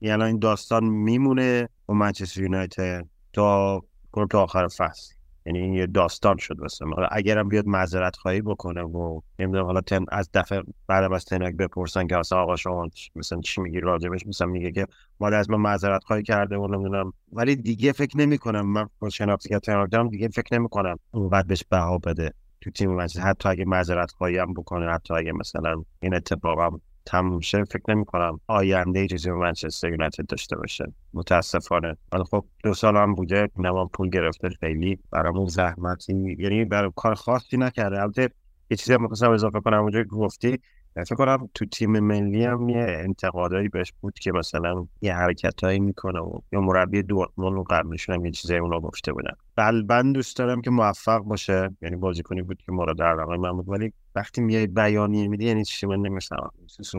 یعنی 0.01 0.23
این 0.23 0.39
داستان 0.39 0.83
میمونه 0.83 1.69
با 1.85 1.93
منچستر 1.93 2.41
یونایتد 2.41 3.07
تا 3.33 3.81
تا 4.29 4.43
آخر 4.43 4.67
فصل. 4.67 5.13
یعنی 5.45 5.59
این 5.59 5.73
یه 5.73 5.87
داستان 5.87 6.37
شد 6.37 6.59
واسه 6.59 6.85
حالا 6.85 7.07
اگرم 7.11 7.49
بیاد 7.49 7.67
معذرت 7.67 8.15
خواهی 8.15 8.41
بکنه 8.41 8.81
و 8.81 9.21
نمی‌دونم 9.39 9.65
حالا 9.65 9.81
تن 9.81 10.05
از 10.09 10.29
دفعه 10.33 10.63
بعد 10.87 11.13
از 11.13 11.25
تنک 11.25 11.55
بپرسن 11.55 12.07
که 12.07 12.17
اصلا 12.17 12.37
آقا 12.37 12.55
شما 12.55 12.89
مثلا 13.15 13.41
چی 13.41 13.61
میگی 13.61 13.79
راجبش 13.79 14.27
مثلا 14.27 14.47
میگه 14.47 14.71
که 14.71 14.87
مال 15.19 15.33
از 15.33 15.49
من 15.49 15.57
معذرت 15.57 16.03
خواهی 16.03 16.23
کرده 16.23 16.57
و 16.57 16.67
نمی‌دونم. 16.67 17.13
ولی 17.31 17.55
دیگه 17.55 17.91
فکر 17.91 18.17
نمی 18.17 18.37
کنم 18.37 18.65
من 18.65 18.89
با 18.99 19.09
شناختی 19.09 19.49
که 19.49 19.59
دارم 19.91 20.09
دیگه 20.09 20.27
فکر 20.27 20.59
نمی 20.59 20.69
کنم 20.69 20.99
اونقدر 21.11 21.47
بهش 21.47 21.63
بها 21.69 21.97
بده 21.97 22.33
تو 22.61 22.71
تیم 22.71 22.91
منچستر 22.91 23.21
حتی 23.21 23.49
اگه 23.49 23.65
معذرت 23.65 24.11
خواهی 24.11 24.37
هم 24.37 24.53
بکنه 24.53 24.91
حتی 24.91 25.13
اگه 25.13 25.31
مثلا 25.31 25.83
این 25.99 26.15
اتفاق 26.15 26.81
تموم 27.05 27.39
شه 27.39 27.63
فکر 27.63 27.83
نمی 27.95 28.05
کنم 28.05 28.39
آینده 28.47 29.07
چیزی 29.07 29.29
به 29.29 29.35
منچستر 29.35 29.89
یونایتد 29.89 30.25
داشته 30.25 30.55
باشه. 30.55 30.93
متاسفانه. 31.13 31.97
ولی 32.11 32.23
خب 32.23 32.45
دو 32.63 32.73
سال 32.73 32.97
هم 32.97 33.15
بوده 33.15 33.49
نمان 33.57 33.87
پول 33.87 34.09
گرفته 34.09 34.49
خیلی. 34.49 34.99
برامون 35.11 35.47
زحمتی 35.47 36.35
یعنی 36.39 36.65
برای 36.65 36.91
کار 36.95 37.15
خاصی 37.15 37.57
نکرده. 37.57 38.01
البته 38.01 38.29
یه 38.69 38.77
چیزی 38.77 38.93
هم 38.93 39.31
اضافه 39.31 39.59
کنم 39.59 39.81
اونجا 39.81 40.03
گفتی 40.03 40.59
فکر 40.95 41.15
کنم 41.15 41.49
تو 41.53 41.65
تیم 41.65 41.99
ملی 41.99 42.45
هم 42.45 42.69
یه 42.69 42.85
انتقادایی 42.89 43.69
بهش 43.69 43.93
بود 44.01 44.19
که 44.19 44.31
مثلا 44.31 44.87
یه 45.01 45.15
حرکتهایی 45.15 45.79
می‌کنه 45.79 46.19
و 46.19 46.39
یا 46.51 46.61
مربی 46.61 47.03
دورتموند 47.03 47.65
قبلشون 47.69 48.15
هم 48.15 48.25
یه 48.25 48.31
چیزایی 48.31 48.59
اونا 48.59 48.79
گفته 48.79 49.13
بودن. 49.13 49.33
قلبا 49.57 50.01
دوست 50.01 50.37
دارم 50.37 50.61
که 50.61 50.69
موفق 50.69 51.19
باشه. 51.19 51.69
یعنی 51.81 51.95
بازیکنی 51.95 52.41
بود 52.41 52.57
که 52.65 52.71
مورد 52.71 53.01
علاقه 53.01 53.37
من 53.37 53.51
بود. 53.51 53.69
ولی 53.69 53.93
وقتی 54.15 54.41
میای 54.41 54.67
بیانیه 54.67 55.27
میدی 55.27 55.45
یعنی 55.45 55.65
چی؟ 55.65 55.85
من 55.85 55.99
نمیشنم 55.99 56.49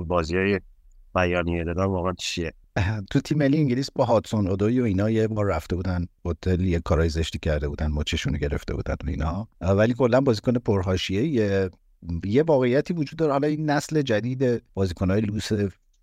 بازی 0.06 0.36
های 0.36 0.60
بیانیه 1.14 1.64
دادن 1.64 1.84
واقعا 1.84 2.12
چیه؟ 2.18 2.52
تو 3.10 3.20
تیم 3.20 3.38
ملی 3.38 3.58
انگلیس 3.58 3.90
با 3.90 4.04
هاتسون 4.04 4.48
اودوی 4.48 4.80
و 4.80 4.84
اینا 4.84 5.10
یه 5.10 5.28
بار 5.28 5.46
رفته 5.46 5.76
بودن. 5.76 6.06
هتل 6.24 6.60
یه 6.60 6.80
کارای 6.80 7.08
زشتی 7.08 7.38
کرده 7.38 7.68
بودن. 7.68 7.86
مچشونو 7.86 8.38
گرفته 8.38 8.74
بودن 8.74 8.96
و 9.04 9.08
اینا. 9.08 9.48
ولی 9.60 9.94
کلا 9.94 10.20
بازیکن 10.20 10.52
پرهاشیه. 10.52 11.70
یه 12.24 12.42
واقعیتی 12.42 12.94
وجود 12.94 13.18
داره. 13.18 13.32
حالا 13.32 13.48
این 13.48 13.70
نسل 13.70 14.02
جدید 14.02 14.62
بازیکنهای 14.74 15.20
لوس 15.20 15.48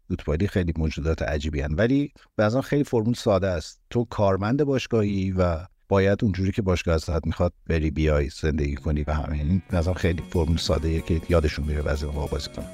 فوتبالی 0.07 0.47
خیلی 0.47 0.73
موجودات 0.77 1.21
عجیبی 1.21 1.61
هن. 1.61 1.73
ولی 1.73 2.13
بعضا 2.37 2.61
خیلی 2.61 2.83
فرمول 2.83 3.13
ساده 3.13 3.47
است. 3.47 3.81
تو 3.89 4.05
کارمند 4.05 4.63
باشگاهی 4.63 5.31
و 5.31 5.57
باید 5.87 6.23
اونجوری 6.23 6.51
که 6.51 6.61
باشگاه 6.61 6.95
ازت 6.95 7.27
می‌خواد 7.27 7.53
بری 7.67 7.91
بیای 7.91 8.29
زندگی 8.29 8.75
کنی 8.75 9.03
و 9.03 9.13
همین 9.13 9.61
نظام 9.73 9.93
خیلی 9.93 10.23
فرمول 10.29 10.57
ساده 10.57 11.01
که 11.01 11.21
یادشون 11.29 11.65
میره 11.65 11.81
بعضی 11.81 12.05
موقع 12.05 12.27
بازی 12.31 12.49
کنن 12.49 12.65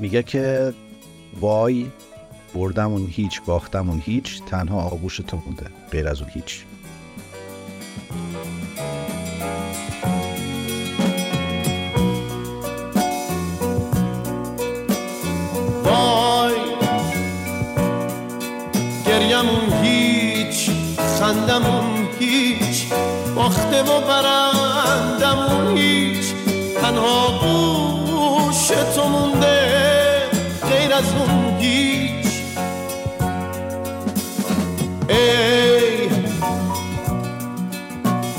میگه 0.00 0.22
که 0.22 0.74
وای 1.40 1.86
بردمون 2.54 3.06
هیچ 3.10 3.42
باختمون 3.46 4.02
هیچ 4.04 4.42
تنها 4.42 4.82
آغوش 4.82 5.16
تو 5.16 5.42
مونده. 5.46 5.66
غیر 5.90 6.08
از 6.08 6.20
اون 6.20 6.30
هیچ. 6.30 6.64
خندمون 21.46 22.08
هیچ 22.18 22.86
باخته 23.36 23.82
و 23.82 24.00
برندمون 24.00 25.76
هیچ. 25.76 26.26
تنها 26.82 27.38
گوش 27.40 28.68
تو 28.94 29.08
مونده 29.08 30.30
غیر 30.70 30.94
از 30.94 31.04
اون 31.18 31.56
هیچ 31.60 32.26
ای 35.08 36.08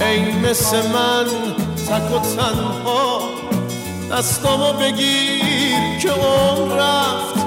ای 0.07 0.31
مثل 0.31 0.77
من 0.77 1.25
تک 1.87 2.11
و 2.11 2.19
تنها 2.35 3.21
دستامو 4.11 4.73
بگیر 4.73 5.99
که 6.01 6.11
اون 6.11 6.71
رفت. 6.71 7.37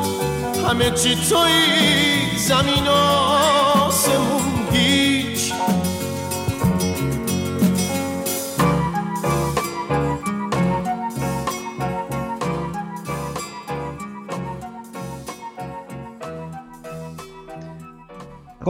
همه 0.68 0.90
چی 0.90 1.16
توی 1.28 2.36
زمین 2.36 2.88
آسمون. 2.88 4.39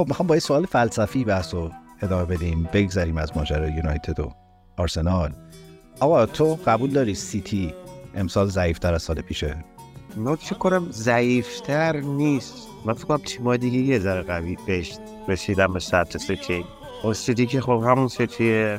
خب 0.01 0.09
می‌خوام 0.09 0.27
با 0.27 0.35
یه 0.35 0.41
سوال 0.41 0.67
فلسفی 0.67 1.25
بحث 1.25 1.55
رو 1.55 1.71
ادامه 2.03 2.25
بدیم. 2.25 2.69
بگذریم 2.73 3.17
از 3.19 3.37
ماجرای 3.37 3.73
یونایتد 3.73 4.21
و 4.21 4.33
آرسنال. 4.77 5.33
آقا 6.01 6.27
تو 6.27 6.59
قبول 6.67 6.91
داری 6.91 7.15
سیتی 7.15 7.75
امسال 8.15 8.47
ضعیفتر 8.47 8.95
از 8.95 9.03
سال 9.03 9.21
پیشه؟ 9.21 9.65
من 10.17 10.35
فکر 10.35 10.55
کنم 10.55 10.87
ضعیفتر 10.91 12.01
نیست. 12.01 12.69
من 12.85 12.93
فکر 12.93 13.05
کنم 13.05 13.17
تیمای 13.17 13.59
دیگه 13.59 13.79
یه 13.79 13.99
ذره 13.99 14.23
قوی 14.23 14.57
بهش 14.67 14.99
رسیدن 15.29 15.73
به 15.73 15.81
سطح 15.81 16.19
سیتی. 16.19 16.65
اون 17.03 17.13
سیتی 17.13 17.47
که 17.47 17.61
خب 17.61 17.83
همون 17.87 18.09
سیتی 18.09 18.77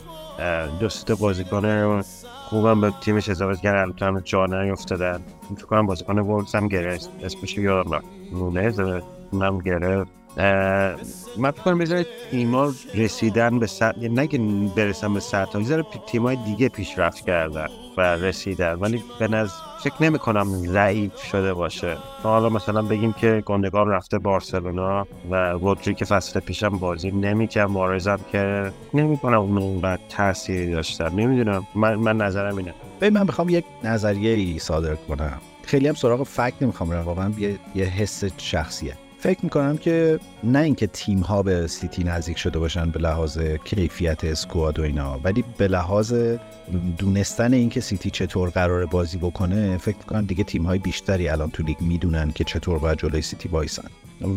دو 0.80 0.96
سه 0.96 1.12
بازیکن 1.12 2.02
خوبم 2.50 2.82
به 2.82 2.94
تیمش 3.02 3.30
اضافه 3.30 3.62
کرد 3.62 4.04
البته 4.04 4.22
جا 4.24 4.46
نیفتادن 4.46 5.22
فکر 5.56 5.66
کنم 5.66 5.86
بازیکن 5.86 6.20
وولز 6.20 6.56
هم 6.56 6.68
گرفت. 6.68 7.10
اسمش 7.24 7.58
یادم 7.58 8.04
نونز 8.34 8.80
اونم 9.32 9.60
گرفت. 9.60 10.21
من 11.38 11.52
فکر 11.52 11.74
بذاره 11.74 12.06
تیما 12.32 12.74
رسیدن 12.96 13.60
به 13.60 13.68
سطح 13.68 14.08
نگه 14.08 14.40
برسن 14.76 15.14
به 15.14 15.20
سطح 15.20 15.60
یه 15.60 15.84
تیمای 16.08 16.36
دیگه 16.36 16.70
پیشرفت 16.70 17.26
کردن 17.26 17.68
و 17.98 18.02
رسیدن. 18.02 18.74
ولی 18.74 19.04
به 19.20 19.28
نظر 19.28 19.54
فکر 19.84 20.04
نمی 20.04 20.20
کنم 20.20 20.48
ضعیف 20.50 21.24
شده 21.24 21.54
باشه. 21.54 21.98
حالا 22.24 22.50
مثلا 22.50 22.82
بگیم 22.82 23.14
که 23.14 23.44
گندگان 23.46 23.88
رفته 23.88 24.20
بارسلونا 24.20 25.08
و 25.32 25.36
رودری 25.36 25.96
که 25.96 26.06
فصل 26.06 26.40
پیشم 26.40 26.70
بازی 26.70 27.12
نمی‌کرد 27.12 27.70
مارزم 27.70 28.20
که 28.32 28.72
نمی 28.94 29.18
کنم 29.18 29.40
اون 29.40 29.58
اونقدر 29.58 30.02
تاثیری 30.10 30.72
داشتن. 30.72 31.16
نمی‌دونم. 31.16 31.68
من, 31.76 31.96
من 31.96 32.18
نظرم 32.18 32.58
اینه. 32.58 32.74
ببین 33.02 33.14
من 33.14 33.24
می‌خوام 33.24 33.50
یک 33.50 33.66
نظریه 33.84 34.34
ای 34.34 34.60
صادر 34.60 34.96
کنم. 34.96 35.42
خیلی 35.64 35.88
هم 35.88 35.94
سراغ 35.94 36.24
فکت 36.24 36.54
نمی‌خوام 36.62 36.90
واقعا 36.90 37.32
یه, 37.38 37.60
یه 37.76 37.86
حس 37.86 38.24
شخصیه. 38.38 38.94
فکر 39.22 39.40
می‌کنم 39.44 39.78
که 39.78 40.20
نه 40.44 40.60
اینکه 40.60 40.88
تیم 40.88 41.20
ها 41.20 41.44
به 41.44 41.68
سیتی 41.68 42.04
نزدیک 42.04 42.38
شده 42.38 42.60
باشن 42.60 42.92
به 42.92 43.00
لحاظ 43.00 43.40
کیفیت 43.40 44.24
squad 44.24 44.80
و 44.80 44.84
اینا 44.84 45.20
ولی 45.24 45.44
به 45.58 45.68
لحاظ 45.68 46.14
دونستن 46.98 47.54
اینکه 47.54 47.82
سیتی 47.82 48.10
چطور 48.10 48.50
قرار 48.50 48.86
بازی 48.86 49.18
بکنه 49.18 49.78
فکر 49.78 49.98
می‌کنم 49.98 50.26
دیگه 50.26 50.44
تیم 50.44 50.64
های 50.64 50.80
بیشتری 50.80 51.30
الان 51.30 51.52
تو 51.52 51.64
لیگ 51.64 51.82
می‌دونن 51.82 52.32
که 52.32 52.44
چطور 52.44 52.80
باید 52.80 52.98
جلوی 52.98 53.22
سیتی 53.22 53.50
وایسن. 53.50 53.88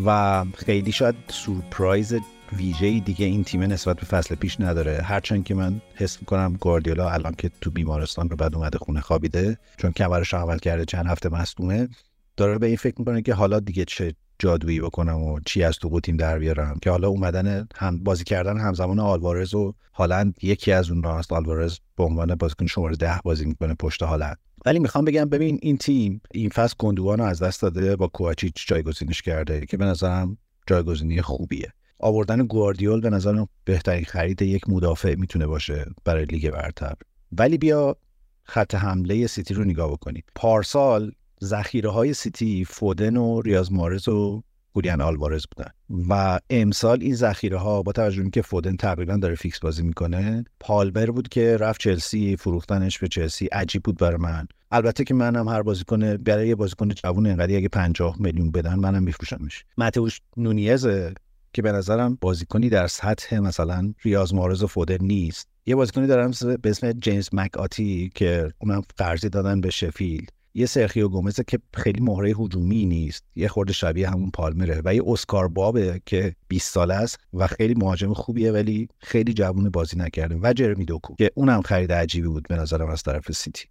و 0.05 0.45
خیلی 0.55 0.91
شاید 0.91 1.15
سورپرایز 1.27 2.15
ویژه 2.53 2.99
دیگه 2.99 3.25
این 3.25 3.43
تیم 3.43 3.63
نسبت 3.63 3.95
به 3.95 4.05
فصل 4.05 4.35
پیش 4.35 4.59
نداره. 4.59 5.01
هرچند 5.01 5.43
که 5.43 5.55
من 5.55 5.81
حس 5.95 6.19
می‌کنم 6.19 6.57
گواردیولا 6.59 7.09
الان 7.09 7.35
که 7.37 7.51
تو 7.61 7.71
بیمارستان 7.71 8.29
رو 8.29 8.35
بعد 8.35 8.55
اومده 8.55 8.77
خونه 8.77 9.01
خوابیده 9.01 9.57
چون 9.77 9.91
کمرش 9.91 10.33
عمل 10.33 10.57
کرده 10.57 10.85
چند 10.85 11.05
هفته 11.05 11.29
مصدومه 11.29 11.89
داره 12.37 12.57
به 12.57 12.67
این 12.67 12.75
فکر 12.75 12.95
می‌کنه 12.97 13.21
که 13.21 13.33
حالا 13.33 13.59
دیگه 13.59 13.85
چه 13.85 14.15
جادویی 14.39 14.79
بکنم 14.79 15.23
و 15.23 15.39
چی 15.45 15.63
از 15.63 15.77
تو 15.77 15.99
تیم 15.99 16.17
در 16.17 16.39
بیارم. 16.39 16.79
که 16.81 16.89
حالا 16.89 17.07
اومدن 17.07 17.67
هم 17.75 18.03
بازی 18.03 18.23
کردن 18.23 18.57
همزمان 18.57 18.99
آلوارز 18.99 19.53
و 19.53 19.73
هالند 19.93 20.35
یکی 20.41 20.71
از 20.71 20.91
اون 20.91 21.03
راست 21.03 21.33
آلوارز 21.33 21.77
به 21.97 22.03
عنوان 22.03 22.35
بازیکن 22.35 22.65
شماره 22.65 22.95
ده 22.95 23.19
بازی 23.23 23.45
می‌کنه 23.45 23.73
پشت 23.73 24.03
هالند. 24.03 24.37
ولی 24.65 24.79
می‌خوام 24.79 25.05
بگم 25.05 25.25
ببین 25.25 25.59
این 25.61 25.77
تیم 25.77 26.21
این 26.31 26.49
فصل 26.49 26.75
گندوان 26.79 27.21
از 27.21 27.41
دست 27.41 27.61
داده 27.61 27.95
با 27.95 28.07
کوچیچ 28.07 28.67
جایگزینش 28.67 29.21
کرده 29.21 29.65
که 29.65 29.77
به 29.77 29.85
نظرم 29.85 30.37
جایگزینی 30.67 31.21
خوبیه. 31.21 31.73
آوردن 31.99 32.45
گواردیول 32.45 33.01
به 33.01 33.09
نظرم 33.09 33.47
بهترین 33.65 34.05
خرید 34.05 34.41
یک 34.41 34.69
مدافع 34.69 35.15
می‌تونه 35.15 35.47
باشه 35.47 35.85
برای 36.05 36.25
لیگ 36.25 36.49
برتر. 36.49 36.93
ولی 37.31 37.57
بیا 37.57 37.97
خط 38.43 38.75
حمله 38.75 39.27
سیتی 39.27 39.53
رو 39.53 39.63
نگاه 39.63 39.91
بکنیم. 39.91 40.23
پارسال 40.35 41.11
ذخیره 41.43 41.89
های 41.89 42.13
سیتی 42.13 42.65
فودن 42.65 43.17
و 43.17 43.41
ریاض 43.41 43.71
محرز 43.71 44.07
و 44.07 44.43
خولیان 44.73 45.01
آلوارز 45.01 45.45
بودن. 45.55 45.71
و 46.09 46.39
امسال 46.49 47.01
این 47.01 47.15
ذخیره 47.15 47.57
ها 47.57 47.81
با 47.81 47.91
توجه 47.91 48.29
که 48.29 48.41
فودن 48.41 48.75
تقریبا 48.75 49.17
داره 49.17 49.35
فیکس 49.35 49.59
بازی 49.59 49.83
می‌کنه 49.83 50.45
پالمر 50.59 51.11
بود 51.11 51.29
که 51.29 51.57
رفت 51.57 51.81
چلسی 51.81 52.37
فروختنش 52.37 52.99
به 52.99 53.07
چلسی 53.07 53.45
عجیب 53.45 53.83
بود 53.83 53.97
برای 53.97 54.17
من. 54.17 54.47
البته 54.71 55.03
که 55.03 55.13
منم 55.13 55.47
هر 55.47 55.61
بازیکن 55.61 56.17
برای 56.17 56.47
یه 56.47 56.55
بازیکن 56.55 56.89
جوون 56.89 57.27
انقدر 57.27 57.55
اگه 57.55 57.67
50 57.67 58.15
میلیون 58.19 58.51
بدن 58.51 58.75
منم 58.75 59.03
میفروشمش. 59.03 59.65
متئوس 59.77 60.21
نونیز 60.37 60.87
که 61.53 61.61
به 61.61 61.71
نظرم 61.71 62.17
بازیکنی 62.21 62.69
در 62.69 62.87
سطح 62.87 63.39
مثلا 63.39 63.93
ریاض 64.03 64.33
محرز 64.33 64.63
و 64.63 64.67
فودن 64.67 64.97
نیست. 65.01 65.47
یه 65.65 65.75
بازیکنی 65.75 66.07
دارم 66.07 66.31
به 66.61 66.69
اسم 66.69 66.91
جیمز 66.91 67.29
مک 67.33 67.57
آتی 67.57 68.11
که 68.15 68.51
اونم 68.59 68.81
قرضی 68.97 69.29
دادن 69.29 69.61
به 69.61 69.69
شفیلد. 69.69 70.29
یه 70.57 70.65
سرخیو 70.65 71.09
گومزه 71.09 71.43
که 71.43 71.59
خیلی 71.73 72.01
مهره 72.01 72.29
هجومی 72.29 72.85
نیست 72.85 73.23
یه 73.35 73.47
خورده 73.47 73.73
شبیه 73.73 74.09
همون 74.09 74.31
پالمره 74.31 74.81
و 74.85 74.95
یه 74.95 75.01
اسکار 75.07 75.47
بابه 75.47 76.01
که 76.05 76.35
20 76.47 76.73
ساله 76.73 76.93
است 76.93 77.19
و 77.33 77.47
خیلی 77.47 77.73
مهاجم 77.73 78.13
خوبیه 78.13 78.51
ولی 78.51 78.87
خیلی 78.99 79.33
جوون 79.33 79.69
بازی 79.69 79.97
نکرده 79.97 80.39
و 80.41 80.53
جرمی 80.53 80.85
دوکو 80.85 81.15
که 81.15 81.31
اونم 81.35 81.61
خرید 81.61 81.91
عجیبی 81.91 82.27
بود 82.27 82.47
به 82.49 82.55
نظرم 82.55 82.89
از 82.89 83.03
طرف 83.03 83.31
سیتی. 83.31 83.65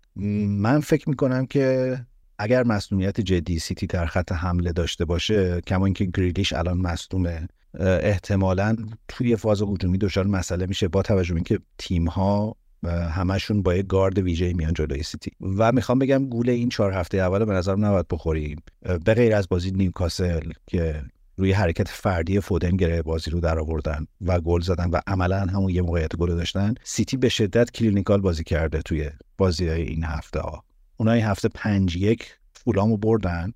من 0.47 0.81
فکر 0.81 1.09
می‌کنم 1.09 1.47
که 1.47 1.99
اگر 2.39 2.63
مسئولیت 2.63 3.21
جدی 3.21 3.59
سیتی 3.59 3.87
در 3.87 4.07
خط 4.07 4.33
حمله 4.33 4.73
داشته 4.73 5.05
باشه 5.05 5.61
کما 5.61 5.85
اینکه 5.85 6.05
گریلیش 6.05 6.53
الان 6.53 6.79
مصدومه 6.79 7.49
احتمالا 7.81 8.77
توی 9.09 9.37
فاز 9.37 9.63
هجومی 9.63 9.99
دچار 9.99 10.27
مسئله 10.27 10.67
میشه 10.67 10.89
با 10.89 11.03
توجه 11.03 11.35
به 11.35 11.37
اینکه 11.37 11.59
تیم 11.79 12.09
ها 12.09 12.57
همشون 12.87 13.63
با 13.63 13.75
یه 13.75 13.83
گارد 13.83 14.19
ویژه 14.19 14.53
میان 14.53 14.73
جلوی 14.73 15.03
سیتی. 15.03 15.31
و 15.41 15.73
می‌خوام 15.73 15.99
بگم 15.99 16.27
گول 16.27 16.51
این 16.51 16.69
چهار 16.69 16.93
هفته 16.93 17.19
اول 17.19 17.45
به 17.45 17.53
نظرم 17.53 17.85
نباید 17.85 18.09
بخوریم. 18.09 18.63
به 19.05 19.15
غیر 19.15 19.35
از 19.35 19.49
بازی 19.49 19.71
نیوکاسل 19.71 20.51
که 20.67 21.03
روی 21.37 21.53
حرکت 21.53 21.89
فردی 21.89 22.41
فودن 22.41 22.77
گره 22.77 23.03
بازی 23.03 23.31
رو 23.31 23.41
در 23.41 23.59
آوردن 23.59 24.07
و 24.21 24.41
گل 24.41 24.61
زدن 24.61 24.91
و 24.91 25.01
عملا 25.07 25.41
همون 25.41 25.71
یه 25.71 25.83
موقعیت 25.83 26.17
گل 26.17 26.35
داشتن 26.35 26.75
سیتی 26.83 27.17
به 27.17 27.29
شدت 27.29 27.71
clinical 27.71 28.21
بازی 28.21 28.45
کرده 28.45 28.83
توی 28.83 29.11
بازی 29.39 29.69
های 29.69 29.83
این 29.83 30.05
هفته 30.05 30.41
ها. 30.41 30.65
اونا 30.97 31.13
این 31.13 31.25
هفته 31.25 31.49
پنج 31.49 31.97
یک 31.97 32.39
فولامو 32.53 32.97
بردن 32.97 33.53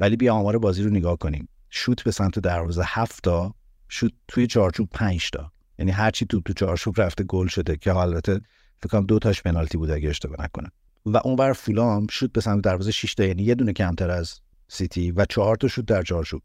ولی 0.00 0.16
بیا 0.16 0.34
آمار 0.34 0.58
بازی 0.58 0.82
رو 0.82 0.90
نگاه 0.90 1.18
کنیم. 1.18 1.48
شوت 1.70 2.04
به 2.04 2.10
سمت 2.10 2.38
دروازه 2.38 2.82
هفت 2.86 3.22
تا 3.22 3.54
شوت 3.88 4.12
توی 4.28 4.46
چارچوب 4.46 4.88
پنج 4.92 5.30
تا. 5.30 5.52
یعنی 5.78 5.90
هرچی 5.90 6.26
توپ 6.26 6.42
تو 6.42 6.52
چارچوب 6.52 7.00
رفته 7.00 7.24
گل 7.24 7.46
شده 7.46 7.76
که 7.76 7.96
البته 7.96 8.40
کنم 8.88 9.06
دو 9.06 9.18
تاش 9.18 9.42
پنالتی 9.42 9.78
بود 9.78 9.90
اگه 9.90 10.08
اشتباه 10.08 10.44
نکنم. 10.44 10.70
و 11.06 11.16
اون 11.16 11.36
بر 11.36 11.52
فولام 11.52 12.06
شوت 12.10 12.32
به 12.32 12.40
سمت 12.40 12.64
دروازه 12.64 12.90
6 12.90 13.14
تا 13.14 13.24
یعنی 13.24 13.42
یه 13.42 13.54
دونه 13.54 13.72
کمتر 13.72 14.10
از 14.10 14.40
سیتی 14.68 15.10
و 15.10 15.24
چهار 15.24 15.56
تا 15.56 15.68
شوت 15.68 15.86
در 15.86 16.02
چارچوب 16.02 16.42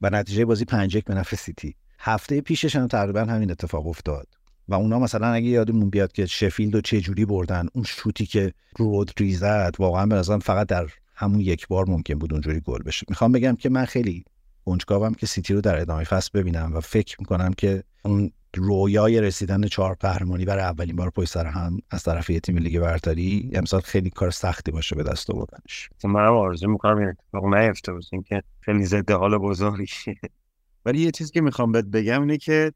و 0.00 0.10
نتیجه 0.10 0.44
بازی 0.44 0.64
5 0.64 0.96
1 0.96 1.04
به 1.04 1.14
نفع 1.14 1.36
سیتی. 1.36 1.74
هفته 1.98 2.40
پیشش 2.40 2.76
هم 2.76 2.86
تقریبا 2.86 3.20
همین 3.20 3.50
اتفاق 3.50 3.86
افتاد. 3.86 4.26
و 4.68 4.74
اونا 4.74 4.98
مثلا 4.98 5.26
اگه 5.26 5.46
یادمون 5.46 5.90
بیاد 5.90 6.12
که 6.12 6.26
شفیلد 6.26 6.74
رو 6.74 6.80
چه 6.80 7.00
جوری 7.00 7.24
بردن 7.24 7.66
اون 7.72 7.84
شوتی 7.84 8.26
که 8.26 8.52
رودری 8.76 9.34
زد 9.34 9.74
واقعا 9.78 10.06
به 10.06 10.14
نظرم 10.14 10.38
فقط 10.38 10.66
در 10.66 10.86
همون 11.14 11.40
یک 11.40 11.68
بار 11.68 11.84
ممکن 11.88 12.14
بود 12.14 12.32
اونجوری 12.32 12.60
گل 12.60 12.82
بشه. 12.82 13.06
می‌خوام 13.08 13.32
بگم 13.32 13.56
که 13.56 13.68
من 13.68 13.84
خیلی 13.84 14.24
کنجکاوم 14.64 15.14
که 15.14 15.26
سیتی 15.26 15.54
رو 15.54 15.60
در 15.60 15.80
ادامه 15.80 16.04
فصل 16.04 16.30
ببینم 16.34 16.72
و 16.74 16.80
فکر 16.80 17.16
می‌کنم 17.20 17.52
که 17.52 17.82
اون 18.04 18.32
رویای 18.56 19.20
رسیدن 19.20 19.66
چهار 19.66 19.96
قهرمانی 20.00 20.44
برای 20.44 20.64
اولین 20.64 20.96
بار 20.96 21.10
پشت 21.10 21.28
سر 21.28 21.46
هم 21.46 21.78
از 21.90 22.02
طرف 22.02 22.30
یه 22.30 22.40
تیم 22.40 22.58
لیگ 22.58 22.80
برتری 22.80 23.50
امسال 23.54 23.80
خیلی 23.80 24.10
کار 24.10 24.30
سختی 24.30 24.70
باشه 24.70 24.96
به 24.96 25.02
دست 25.02 25.30
آوردنش. 25.30 25.90
منم 26.04 26.32
آرزو 26.32 26.68
می‌کنم 26.68 26.98
این 26.98 27.08
اتفاق 27.08 27.54
نیفته 27.54 27.92
باشه 27.92 28.22
که 28.26 28.42
خیلی 28.60 28.84
ضد 28.84 29.10
حال 29.10 29.38
بزرگی 29.38 29.86
ولی 30.84 31.00
یه 31.00 31.10
چیزی 31.10 31.32
که 31.32 31.40
می‌خوام 31.40 31.72
بهت 31.72 31.84
بگم 31.84 32.20
اینه 32.20 32.36
که 32.36 32.72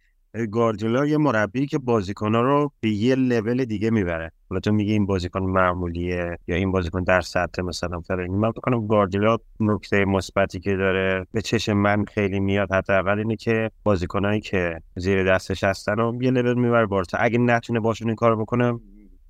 گاردیولا 0.51 1.07
یه 1.07 1.17
مربی 1.17 1.67
که 1.67 1.79
بازیکن‌ها 1.79 2.41
رو 2.41 2.73
به 2.81 2.91
یه 2.91 3.15
لول 3.15 3.65
دیگه 3.65 3.91
می‌بره. 3.91 4.33
حالا 4.51 4.61
تو 4.61 4.73
میگی 4.73 4.93
این 4.93 5.07
بازیکن 5.07 5.43
معمولیه 5.43 6.39
یا 6.49 6.57
این 6.57 6.73
بازیکن 6.73 7.03
در 7.03 7.21
سطح 7.21 7.63
مثلا 7.63 8.01
فرنگی 8.01 8.35
من 8.35 8.51
بکنم 8.51 8.87
گاردیولا 8.87 9.37
نکته 9.61 10.05
مثبتی 10.05 10.61
که 10.61 10.77
داره 10.77 11.27
به 11.33 11.43
چشم 11.43 11.73
من 11.73 12.05
خیلی 12.05 12.41
میاد 12.41 12.73
حتی 12.73 12.93
اول 12.93 13.19
اینه 13.19 13.37
که 13.37 13.71
بازیکنایی 13.85 14.41
که 14.41 14.81
زیر 14.97 15.35
دستش 15.35 15.65
هستن 15.65 15.97
رو 15.97 16.23
یه 16.23 16.31
لول 16.31 16.59
می‌بره 16.59 16.87
بالاتر 16.87 17.19
اگه 17.21 17.39
نتونه 17.39 17.81
باشون 17.81 18.09
این 18.09 18.17
کارو 18.17 18.37
بکنه 18.37 18.81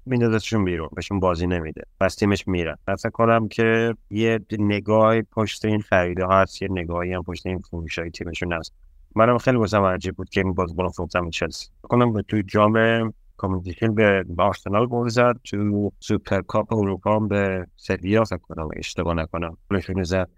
میندازشون 0.06 0.64
بیرون. 0.64 0.88
بهشون 0.96 1.20
بازی 1.20 1.46
نمیده. 1.46 1.82
پس 2.00 2.14
تیمش 2.14 2.48
میرن 2.48 2.76
فکر 2.86 3.10
کنم 3.10 3.48
که 3.48 3.94
یه 4.10 4.40
نگاه 4.58 5.22
پشت 5.22 5.64
این 5.64 5.80
خریده 5.80 6.24
ها 6.24 6.40
هست 6.40 6.62
یه 6.62 6.68
نگاهی 6.70 7.12
هم 7.12 7.22
پشت 7.22 7.46
این 7.46 7.58
فروش 7.58 7.98
های 7.98 8.10
تیمشون 8.10 8.52
هست. 8.52 8.72
منم 9.16 9.38
خیلی 9.38 9.56
واسم 9.56 9.82
عجیب 9.82 10.16
بود 10.16 10.30
که 10.30 10.40
این 10.40 10.54
بازیکن 10.54 10.88
فروختم 10.88 11.30
چلسی. 11.30 11.68
کنم 11.82 12.22
تو 12.22 12.42
جام 12.42 13.14
کامیونیتی 13.36 13.88
به 13.88 14.24
آرسنال 14.38 14.86
گل 14.86 15.08
زد 15.08 15.36
تو 15.44 15.92
سوپر 16.00 16.40
کاپ 16.40 16.72
اروپا 16.72 17.18
به 17.18 17.66
سویا 17.76 18.24
فکر 18.24 18.38
کنم 18.38 18.68
اشتباه 18.76 19.14
نکنم. 19.14 19.56
گلشون 19.70 20.02
زد 20.02 20.28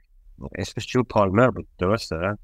اسمش 0.54 0.96
پالمر 1.10 1.50
بود 1.50 1.66
درسته؟ 1.78 2.38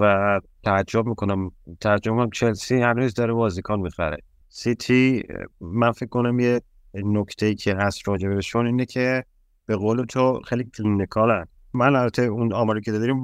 و 0.00 0.40
تعجب 0.64 1.06
می‌کنم. 1.06 1.50
ترجمه 1.80 2.28
چلسی 2.32 2.82
هنوز 2.82 3.14
داره 3.14 3.32
بازیکن 3.32 3.80
می‌خره. 3.80 4.18
سیتی 4.48 5.22
من 5.60 5.92
فکر 5.92 6.08
کنم 6.08 6.40
یه 6.40 6.60
نکته 6.94 7.54
که 7.54 7.74
هست 7.74 8.08
راجبشون 8.08 8.66
اینه 8.66 8.84
که 8.84 9.24
به 9.66 9.76
قول 9.76 10.04
تو 10.04 10.40
خیلی 10.40 10.64
clinical 10.64 11.30
ن. 11.30 11.46
من 11.74 11.96
البته 11.96 12.22
اون 12.22 12.52
آماری 12.52 12.80
که 12.80 12.92
داریم 12.92 13.16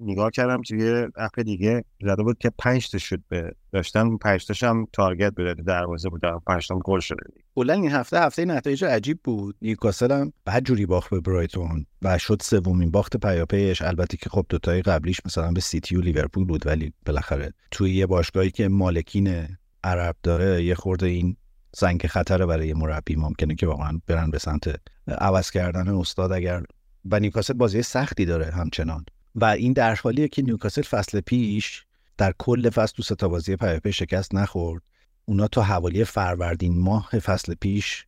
نگاه 0.00 0.30
کردم 0.30 0.62
توی 0.62 1.06
app 1.16 1.40
دیگه 1.40 1.84
زده 2.02 2.22
بود 2.22 2.38
که 2.38 2.50
5 2.58 2.90
تا 2.90 2.98
شوت 2.98 3.52
داشتن. 3.72 4.16
5 4.16 4.46
تاش 4.46 4.62
on 4.62 4.86
target 4.92 5.34
به 5.34 5.54
دروازه 5.54 6.08
بود. 6.08 6.20
5 6.46 6.66
تا 6.66 6.78
گل 6.84 7.00
شده. 7.00 7.22
کلا 7.54 7.72
این 7.72 7.90
هفته 7.90 8.20
هفته 8.20 8.44
نتایج 8.44 8.84
عجیب 8.84 9.20
بود. 9.24 9.56
نیوکاسل 9.62 10.12
هم 10.12 10.32
بد 10.44 10.64
جوری 10.64 10.86
باخت 10.86 11.10
به 11.10 11.20
برایتون 11.20 11.86
و 12.02 12.18
شد 12.18 12.42
سومین 12.42 12.90
باخت 12.90 13.16
پیاپیش. 13.16 13.82
البته 13.82 14.16
که 14.16 14.30
خب 14.30 14.46
دوتای 14.48 14.82
قبلیش 14.82 15.20
مثلا 15.26 15.52
به 15.52 15.60
سیتی 15.60 15.96
و 15.96 16.00
لیورپول 16.00 16.44
بود 16.44 16.66
ولی 16.66 16.92
بالاخره 17.06 17.52
توی 17.70 17.94
یه 17.94 18.06
باشگاهی 18.06 18.50
که 18.50 18.68
مالکین 18.68 19.46
عرب 19.84 20.16
داره 20.22 20.64
یه 20.64 20.74
خورده 20.74 21.06
این 21.06 21.36
زنگ 21.76 22.06
خطر 22.06 22.46
برای 22.46 22.74
مربی 22.74 23.16
ممکنه 23.16 23.54
که 23.54 23.66
واقعا 23.66 24.00
برن 24.06 24.30
به 24.30 24.38
سمت 24.38 24.80
عوض 25.06 25.50
کردن 25.50 25.88
استاد. 25.88 26.32
اگر 26.32 26.62
و 27.04 27.20
نیوکاسل 27.20 27.52
بازی 27.52 27.82
سختی 27.82 28.24
داره 28.24 28.50
همچنان. 28.50 29.04
و 29.34 29.44
این 29.44 29.72
در 29.72 29.94
حالیه 29.94 30.28
که 30.28 30.42
نیوکاسل 30.42 30.82
فصل 30.82 31.20
پیش 31.20 31.84
در 32.18 32.34
کل 32.38 32.70
فصل 32.70 32.94
تو 32.96 33.02
ستا 33.02 33.28
بازی 33.28 33.56
پیاپی 33.56 33.92
شکست 33.92 34.34
نخورد. 34.34 34.82
اونا 35.24 35.48
تا 35.48 35.62
حوالی 35.62 36.04
فروردین 36.04 36.78
ماه 36.78 37.08
فصل 37.08 37.54
پیش 37.54 38.06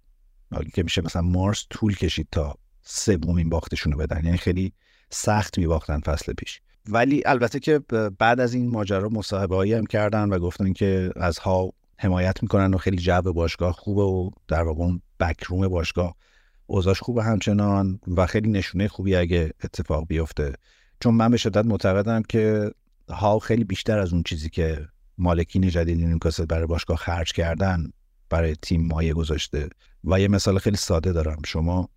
که 0.74 0.82
میشه 0.82 1.02
مثلا 1.02 1.22
مارس 1.22 1.66
طول 1.70 1.96
کشید 1.96 2.28
تا 2.32 2.54
سومین 2.82 3.48
باختشون 3.48 3.92
رو 3.92 3.98
بدن. 3.98 4.24
یعنی 4.24 4.38
خیلی 4.38 4.72
سخت 5.10 5.58
میباختن 5.58 6.00
فصل 6.00 6.32
پیش. 6.32 6.60
ولی 6.88 7.22
البته 7.26 7.60
که 7.60 7.78
بعد 8.18 8.40
از 8.40 8.54
این 8.54 8.70
ماجرا 8.70 9.08
مصاحبه 9.08 9.56
هایی 9.56 9.72
هم 9.72 9.86
کردن 9.86 10.28
و 10.28 10.38
گفتن 10.38 10.72
که 10.72 11.10
از 11.16 11.38
ها 11.38 11.72
حمایت 11.98 12.42
می‌کنن 12.42 12.74
و 12.74 12.78
خیلی 12.78 12.96
جو 12.96 13.22
باشگاه 13.22 13.72
خوبه 13.72 14.02
و 14.02 14.30
در 14.48 14.62
واقع 14.62 14.80
اون 14.80 15.02
بکروم 15.20 15.68
باشگاه 15.68 16.16
اوضاعش 16.70 17.00
خوبه 17.00 17.24
همچنان 17.24 18.00
و 18.16 18.26
خیلی 18.26 18.50
نشونه 18.50 18.88
خوبی 18.88 19.16
اگه 19.16 19.50
اتفاق 19.64 20.06
بیفته. 20.06 20.52
چون 21.00 21.14
من 21.14 21.30
به 21.30 21.36
شدت 21.36 21.64
معتقدم 21.64 22.22
که 22.22 22.70
ها 23.08 23.38
خیلی 23.38 23.64
بیشتر 23.64 23.98
از 23.98 24.12
اون 24.12 24.22
چیزی 24.22 24.50
که 24.50 24.86
مالکین 25.18 25.68
جدید 25.68 26.04
نیوکاسل 26.04 26.44
برای 26.44 26.66
باشگاه 26.66 26.96
خرج 26.96 27.32
کردن 27.32 27.90
برای 28.28 28.56
تیم 28.62 28.86
مایه 28.86 29.14
گذاشته. 29.14 29.68
و 30.04 30.20
یه 30.20 30.28
مثال 30.28 30.58
خیلی 30.58 30.76
ساده 30.76 31.12
دارم. 31.12 31.38
شما 31.46 31.88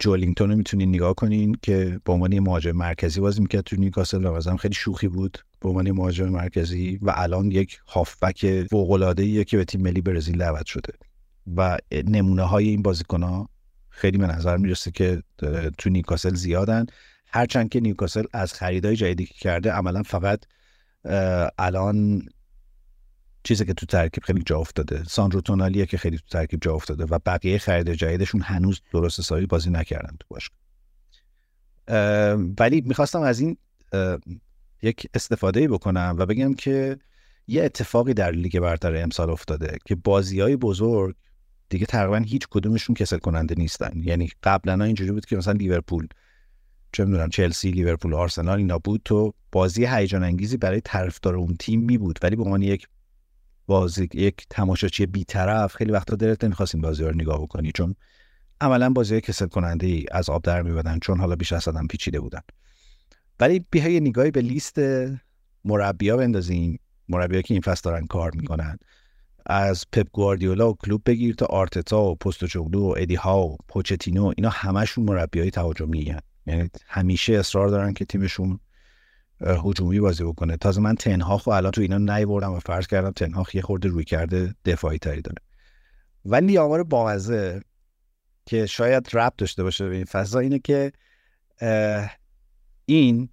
جولینگتون 0.00 0.50
رو 0.50 0.56
می‌تونین 0.56 0.88
نگاه 0.88 1.14
کنین 1.14 1.56
که 1.62 2.00
به 2.04 2.12
عنوان 2.12 2.38
مهاجم 2.38 2.72
مرکزی 2.72 3.20
بازی 3.20 3.40
می‌کرد 3.40 3.64
تو 3.64 3.76
نیوکاسل. 3.76 4.24
و 4.24 4.56
خیلی 4.56 4.74
شوخی 4.74 5.08
بود. 5.08 5.38
به 5.60 5.68
عنوان 5.68 5.90
مهاجم 5.90 6.28
مرکزی 6.28 6.98
و 7.02 7.12
الان 7.16 7.50
یک 7.50 7.80
هافبک 7.86 8.66
فوق 8.70 8.90
العاده 8.90 9.44
که 9.44 9.56
به 9.56 9.64
تیم 9.64 9.80
ملی 9.80 10.00
برزیل 10.00 10.38
دعوت 10.38 10.66
شده. 10.66 10.92
و 11.56 11.78
نمونه 11.92 12.42
های 12.42 12.68
این 12.68 12.82
بازیکن 12.82 13.46
خیلی 13.94 14.18
به 14.18 14.26
نظر 14.26 14.56
می‌رسه 14.56 14.90
که 14.90 15.22
تو 15.78 15.90
نیوکاسل 15.90 16.34
زیادن. 16.34 16.86
هرچند 17.26 17.68
که 17.68 17.80
نیوکاسل 17.80 18.24
از 18.32 18.52
خریدای 18.52 18.96
جدیدی 18.96 19.26
که 19.26 19.34
کرده 19.34 19.70
عملا 19.70 20.02
فقط 20.02 20.44
الان 21.58 22.28
چیزی 23.42 23.64
که 23.64 23.74
تو 23.74 23.86
ترکیب 23.86 24.24
خیلی 24.24 24.42
جا 24.46 24.58
افتاده. 24.58 25.04
ساندرو 25.04 25.40
تونالیه 25.40 25.86
که 25.86 25.96
خیلی 25.96 26.18
تو 26.18 26.24
ترکیب 26.30 26.60
جا 26.62 26.74
افتاده 26.74 27.04
و 27.04 27.18
بقیه 27.26 27.58
خرید 27.58 27.92
جدیدشون 27.92 28.40
هنوز 28.40 28.80
درست 28.92 29.20
حسابی 29.20 29.46
بازی 29.46 29.70
نکردن 29.70 30.16
تو 30.20 30.26
باشه 30.28 30.50
ولی 32.58 32.80
می‌خواستم 32.80 33.20
از 33.20 33.40
این 33.40 33.56
یک 34.82 35.06
استفاده 35.14 35.68
بکنم 35.68 36.16
و 36.18 36.26
بگم 36.26 36.54
که 36.54 36.98
یه 37.46 37.64
اتفاقی 37.64 38.14
در 38.14 38.30
لیگ 38.30 38.60
برتر 38.60 38.96
امسال 38.96 39.30
افتاده 39.30 39.78
که 39.84 39.94
بازی 39.94 40.40
های 40.40 40.56
بزرگ 40.56 41.16
دیگه 41.74 41.86
تقریبا 41.86 42.16
هیچ 42.16 42.46
کدومشون 42.50 42.94
کسل 42.94 43.18
کننده 43.18 43.54
نیستن. 43.58 43.92
یعنی 43.94 44.30
قبلا 44.42 44.84
اینجوری 44.84 45.12
بود 45.12 45.26
که 45.26 45.36
مثلا 45.36 45.52
لیورپول 45.52 46.08
چه 46.92 47.04
می‌دونم 47.04 47.28
چلسی 47.28 47.70
لیورپول 47.70 48.14
آرسنال 48.14 48.58
اینا 48.58 48.78
بود. 48.78 49.00
تو 49.04 49.34
بازی 49.52 49.86
هیجان 49.86 50.24
انگیزی 50.24 50.56
برای 50.56 50.80
طرفدار 50.80 51.36
اون 51.36 51.56
تیم 51.58 51.80
می 51.80 51.98
بود. 51.98 52.18
ولی 52.22 52.36
به 52.36 52.42
عنوان 52.42 52.62
یک 52.62 52.88
بازی 53.66 54.08
یک 54.14 54.46
تماشاچی 54.50 55.06
بیطرف 55.06 55.74
خیلی 55.74 55.92
وقتا 55.92 56.16
دلت 56.16 56.44
نمی‌خواست 56.44 56.74
این 56.74 56.82
بازی 56.82 57.04
رو 57.04 57.14
نگاه 57.14 57.42
بکنی. 57.42 57.72
چون 57.74 57.94
عملا 58.60 58.90
بازی 58.90 59.20
کسل 59.20 59.46
کننده 59.46 59.86
ای 59.86 60.06
از 60.12 60.30
آب 60.30 60.42
در 60.42 60.62
میبادن. 60.62 60.98
چون 60.98 61.18
حالا 61.18 61.36
بیش 61.36 61.52
از 61.52 61.68
هم 61.68 61.86
پیچیده 61.86 62.20
بودن. 62.20 62.40
ولی 63.40 63.66
بیا 63.70 63.88
یه 63.88 64.00
نگاهی 64.00 64.30
به 64.30 64.40
لیست 64.40 64.78
مربیا 65.64 66.16
بندازیم. 66.16 66.80
مربیا 67.08 67.42
که 67.42 67.54
این 67.54 67.60
فصل 67.60 67.80
دارن 67.84 68.06
کار 68.06 68.30
می‌کنن. 68.34 68.78
از 69.46 69.84
پپ 69.92 70.06
گواردیولا 70.12 70.70
و 70.70 70.76
کلوب 70.76 71.02
بگیر 71.06 71.34
تا 71.34 71.46
آرتتا 71.46 72.02
و 72.02 72.14
پوستوچوگلو 72.14 72.80
و 72.80 72.94
ادی 72.96 73.14
ها 73.14 73.46
و 73.46 73.56
پوچتینو 73.68 74.32
اینا 74.36 74.50
همشون 74.50 75.04
مربیای 75.04 75.50
تهاجمی 75.50 76.04
هن. 76.10 76.20
یعنی 76.46 76.70
همیشه 76.86 77.32
اصرار 77.32 77.68
دارن 77.68 77.92
که 77.92 78.04
تیمشون 78.04 78.60
هجومی 79.40 80.00
بازی 80.00 80.24
بکنه 80.24 80.56
تازه 80.56 80.80
من 80.80 80.94
تنهاخ 80.94 81.46
و 81.46 81.50
الان 81.50 81.70
تو 81.72 81.80
اینا 81.80 81.98
نیوردم 81.98 82.52
و 82.52 82.58
فرض 82.58 82.86
کردم 82.86 83.10
تنهاخ 83.10 83.54
یه 83.54 83.62
خورده 83.62 83.88
روی 83.88 84.04
کرده 84.04 84.54
دفاعی 84.64 84.98
تری 84.98 85.22
داره 85.22 85.42
ولی 86.24 86.58
آمار 86.58 86.82
بامزه 86.82 87.60
که 88.46 88.66
شاید 88.66 89.08
ربط 89.12 89.32
داشته 89.38 89.62
باشه 89.62 89.88
به 89.88 89.94
این 89.94 90.04
فضا 90.04 90.38
اینه 90.38 90.58
که 90.58 90.92
این 92.86 93.28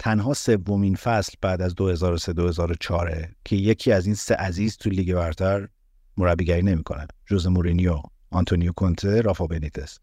تنها 0.00 0.34
سومین 0.34 0.94
فصل 0.94 1.32
بعد 1.40 1.62
از 1.62 1.74
2003 1.74 2.32
2004 2.32 3.28
که 3.44 3.56
یکی 3.56 3.92
از 3.92 4.06
این 4.06 4.14
سه 4.14 4.34
عزیز 4.34 4.76
تو 4.76 4.90
لیگ 4.90 5.14
برتر 5.14 5.68
مربیگری 6.16 6.62
نمی‌کنن 6.62 7.06
جوز 7.26 7.46
مورینیو 7.46 8.02
آنتونیو 8.30 8.72
کونته 8.72 9.20
رافا 9.20 9.46
بنیتس. 9.46 9.98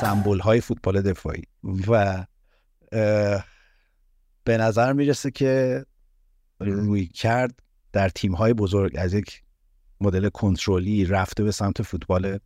سمبل 0.00 0.38
های 0.38 0.60
فوتبال 0.60 1.02
دفاعی. 1.02 1.42
و 1.88 2.24
به 4.44 4.56
نظر 4.56 4.92
می‌رسه 4.92 5.30
که 5.30 5.84
رویکرد 6.60 7.60
در 7.92 8.08
تیم 8.08 8.34
های 8.34 8.52
بزرگ 8.52 8.94
از 8.98 9.14
یک 9.14 9.42
مدل 10.00 10.28
کنترلی 10.28 11.04
رفته 11.04 11.44
به 11.44 11.52
سمت 11.52 11.82
فوتبال 11.82 12.38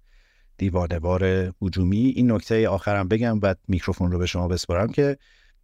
دیوانه‌وار 0.57 1.25
هجومی. 1.63 2.13
این 2.17 2.33
نکته 2.33 2.69
آخرم 2.69 3.09
بگم 3.09 3.41
بعد 3.41 3.59
میکروفون 3.69 4.13
رو 4.13 4.19
به 4.19 4.27
شما 4.27 4.49
بسپارم 4.49 4.93
که 4.93 5.19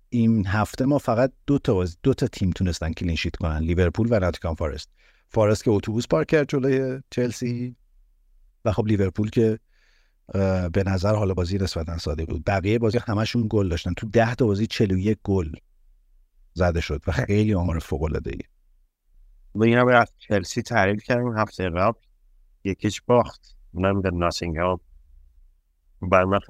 این 0.09 0.47
هفته 0.47 0.85
ما 0.85 0.99
فقط 0.99 1.33
دو 1.47 1.59
تا 1.59 1.85
دو 2.03 2.15
تا 2.15 2.27
تیم 2.27 2.51
تونستن 2.51 2.93
clean 2.93 3.15
sheet 3.15 3.37
کنن 3.37 3.59
لیورپول 3.59 4.07
و 4.11 4.19
ناتینگهام 4.19 4.55
فارست. 4.55 4.89
فارست 5.29 5.65
که 5.65 5.71
اتوبوس 5.71 6.07
پارک 6.07 6.27
کرد 6.27 6.49
جلوی 6.49 7.03
چلسی 7.11 7.77
و 8.65 8.73
خب 8.73 8.87
لیورپول 8.87 9.31
که 9.31 9.59
به 10.73 10.83
نظر 10.87 11.15
حالا 11.15 11.35
بازی 11.35 11.59
نسبتا 11.59 11.99
ساده 11.99 12.25
بود. 12.25 12.45
بقیه 12.47 12.79
بازی 12.79 12.99
همشون 12.99 13.47
گل 13.51 13.69
داشتن. 13.69 13.93
تو 13.95 14.07
ده 14.07 14.35
تا 14.35 14.47
بازی 14.47 14.67
41 14.67 15.19
گل 15.25 15.53
زده 16.55 16.81
شد 16.81 17.03
و 17.07 17.13
خیلی 17.13 17.55
آمار 17.55 17.79
فوق 17.79 18.03
العاده 18.03 18.31
ای 18.31 18.41
ما 19.55 19.65
اینا 19.65 19.85
به 19.85 20.05
چلسی 20.19 20.63
تعریف 20.63 21.03
کردیم 21.03 21.37
هفته 21.37 21.71
قبل. 21.71 21.99
یکیش 22.65 23.01
باخت. 23.01 23.57
اونم 23.73 24.03
به 24.03 24.11
ناتینگهام 24.11 24.81
به 26.03 26.11
نظر 26.11 26.25
من 26.25 26.41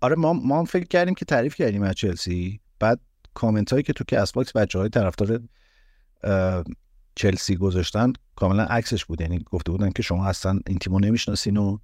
آره 0.00 0.16
ما 0.16 0.32
ما 0.32 0.64
فکر 0.64 0.84
کردیم 0.84 1.14
که 1.14 1.24
تعریف 1.24 1.54
کردیم 1.54 1.82
از 1.82 1.94
چلسی. 1.94 2.60
بعد 2.78 3.00
کامنت 3.34 3.70
هایی 3.70 3.82
که 3.82 3.92
تو 3.92 4.04
که 4.04 4.24
باکس 4.34 4.56
بچه 4.56 4.78
های 4.78 4.88
طرفدار 4.88 5.40
چلسی 7.14 7.56
گذاشتن 7.56 8.12
کاملا 8.36 8.62
عکسش 8.62 9.04
بود. 9.04 9.20
یعنی 9.20 9.44
گفته 9.50 9.72
بودن 9.72 9.90
که 9.90 10.02
شما 10.02 10.26
اصلا 10.26 10.60
این 10.66 10.78
تیمو 10.78 11.00
نمی‌شناسین 11.00 11.56
و 11.56 11.78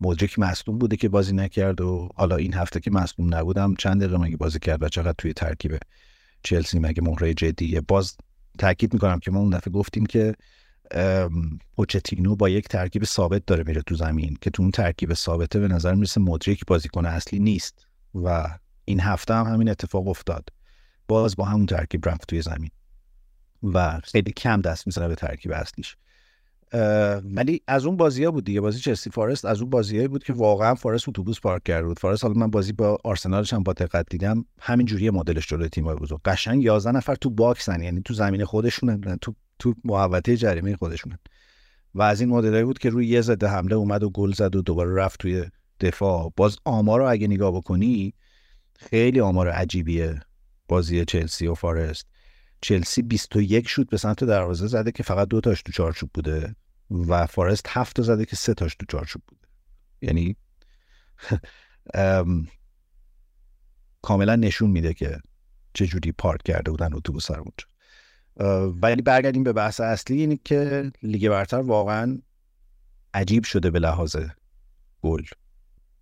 مدرک 0.00 0.38
مصدوم 0.38 0.78
بوده 0.78 0.96
که 0.96 1.08
بازی 1.08 1.34
نکرد 1.34 1.80
و 1.80 2.08
حالا 2.16 2.36
این 2.36 2.54
هفته 2.54 2.80
که 2.80 2.90
مصدوم 2.90 3.34
نبودم 3.34 3.74
چند 3.74 4.02
دقیقه 4.02 4.18
مگه 4.18 4.36
بازی 4.36 4.58
کرد 4.58 4.82
و 4.82 4.88
چقدر 4.88 5.14
توی 5.18 5.32
ترکیب 5.32 5.78
چلسی 6.42 6.78
مگه 6.78 7.02
مهره 7.02 7.34
جدیه. 7.34 7.80
باز 7.80 8.16
تاکید 8.58 8.92
می‌کنم 8.94 9.18
که 9.18 9.30
ما 9.30 9.40
اون 9.40 9.50
دفعه 9.50 9.72
گفتیم 9.72 10.06
که 10.06 10.34
پوچتینو 11.76 12.36
با 12.36 12.48
یک 12.48 12.68
ترکیب 12.68 13.04
ثابت 13.04 13.46
داره 13.46 13.64
میره 13.66 13.82
تو 13.82 13.94
زمین 13.94 14.36
که 14.40 14.50
تو 14.50 14.62
اون 14.62 14.70
ترکیب 14.70 15.14
ثابته 15.14 15.60
به 15.60 15.68
نظر 15.68 15.94
می‌رسه 15.94 16.20
مدریک 16.20 16.66
بازیکن 16.66 17.06
اصلی 17.06 17.38
نیست 17.38 17.86
و 18.14 18.48
این 18.84 19.00
هفته 19.00 19.34
هم 19.34 19.46
همین 19.46 19.68
اتفاق 19.68 20.08
افتاد. 20.08 20.48
باز 21.08 21.36
با 21.36 21.44
همون 21.44 21.66
ترکیب 21.66 22.08
رفت 22.08 22.28
توی 22.28 22.42
زمین 22.42 22.70
و 23.62 24.00
خیلی 24.00 24.32
کم 24.32 24.60
دست 24.60 24.86
می‌زنه 24.86 25.08
به 25.08 25.14
ترکیب 25.14 25.52
اصلیش. 25.52 25.96
ولی 27.24 27.60
از 27.66 27.86
اون 27.86 27.96
بازی 27.96 28.24
ها 28.24 28.30
بود 28.30 28.44
دیگه. 28.44 28.60
بازی 28.60 28.80
چلسی 28.80 29.10
فارست 29.10 29.44
از 29.44 29.60
اون 29.60 29.70
بازیایی 29.70 30.08
بود 30.08 30.24
که 30.24 30.32
واقعا 30.32 30.74
فارست 30.74 31.08
اتوبوس 31.08 31.40
پارک 31.40 31.62
کرده 31.62 31.86
بود. 31.86 31.98
فارست 31.98 32.24
حالا 32.24 32.34
من 32.40 32.50
بازی 32.50 32.72
با 32.72 32.98
آرسنالش 33.04 33.52
هم 33.52 33.62
با 33.62 33.72
دقت 33.72 34.06
دیدم 34.10 34.44
همین 34.60 34.86
جوری 34.86 35.10
مدلش 35.10 35.46
جلوی 35.46 35.68
تیم 35.68 35.94
بزرگ. 35.94 36.20
قشنگ 36.24 36.62
11 36.62 36.92
نفر 36.92 37.14
تو 37.14 37.30
باکسن 37.30 37.82
یعنی 37.82 38.02
تو 38.04 38.14
زمین 38.14 38.44
خودشون 38.44 39.16
تو 39.16 39.34
تو 39.58 39.74
محوطه 39.84 40.36
جریمه 40.36 40.76
خودشونن 40.76 41.18
و 41.94 42.02
از 42.02 42.20
این 42.20 42.30
مدلایی 42.30 42.64
بود 42.64 42.78
که 42.78 42.90
روی 42.90 43.06
یه 43.06 43.20
ضد 43.20 43.44
حمله 43.44 43.76
اومد 43.76 44.02
و 44.02 44.10
گل 44.10 44.32
زد 44.32 44.56
و 44.56 44.62
دوباره 44.62 44.94
رفت 44.94 45.20
توی 45.20 45.44
دفاع. 45.80 46.32
باز 46.36 46.58
آمار 46.64 47.00
رو 47.00 47.10
اگه 47.10 47.26
نگاه 47.26 47.52
بکنی 47.52 48.14
خیلی 48.78 49.20
آمار 49.20 49.48
عجیبیه. 49.48 50.20
بازی 50.68 51.04
چلسی 51.04 51.46
و 51.46 51.54
فارست. 51.54 52.06
چلسی 52.60 53.02
21 53.02 53.68
شد 53.68 53.88
به 53.88 53.96
سمت 53.96 54.24
دروازه 54.24 54.66
زده 54.66 54.92
که 54.92 55.02
فقط 55.02 55.28
دو 55.28 55.40
تاش 55.40 55.62
تو 55.62 55.72
چارچوب 55.72 56.10
بوده 56.14 56.56
و 56.90 57.26
فارست 57.26 57.66
هفت 57.68 58.02
زده 58.02 58.24
که 58.24 58.36
سه 58.36 58.54
تاش 58.54 58.74
تو 58.74 58.86
چارچوب 58.88 59.22
بوده. 59.26 59.48
یعنی 60.02 60.36
کاملا 64.02 64.36
نشون 64.36 64.70
میده 64.70 64.94
که 64.94 65.20
چجوری 65.74 66.12
پارک 66.12 66.42
کرده 66.42 66.70
بودن 66.70 66.94
اتوبوس 66.94 67.26
سر 67.26 67.38
اونجا 67.38 67.75
ولی 68.82 69.02
برگردیم 69.02 69.42
به 69.42 69.52
بحث 69.52 69.80
اصلی 69.80 70.20
اینه 70.20 70.38
که 70.44 70.92
لیگ 71.02 71.28
برتر 71.28 71.60
واقعا 71.60 72.18
عجیب 73.14 73.44
شده 73.44 73.70
به 73.70 73.78
لحاظ 73.78 74.16
گل. 75.02 75.22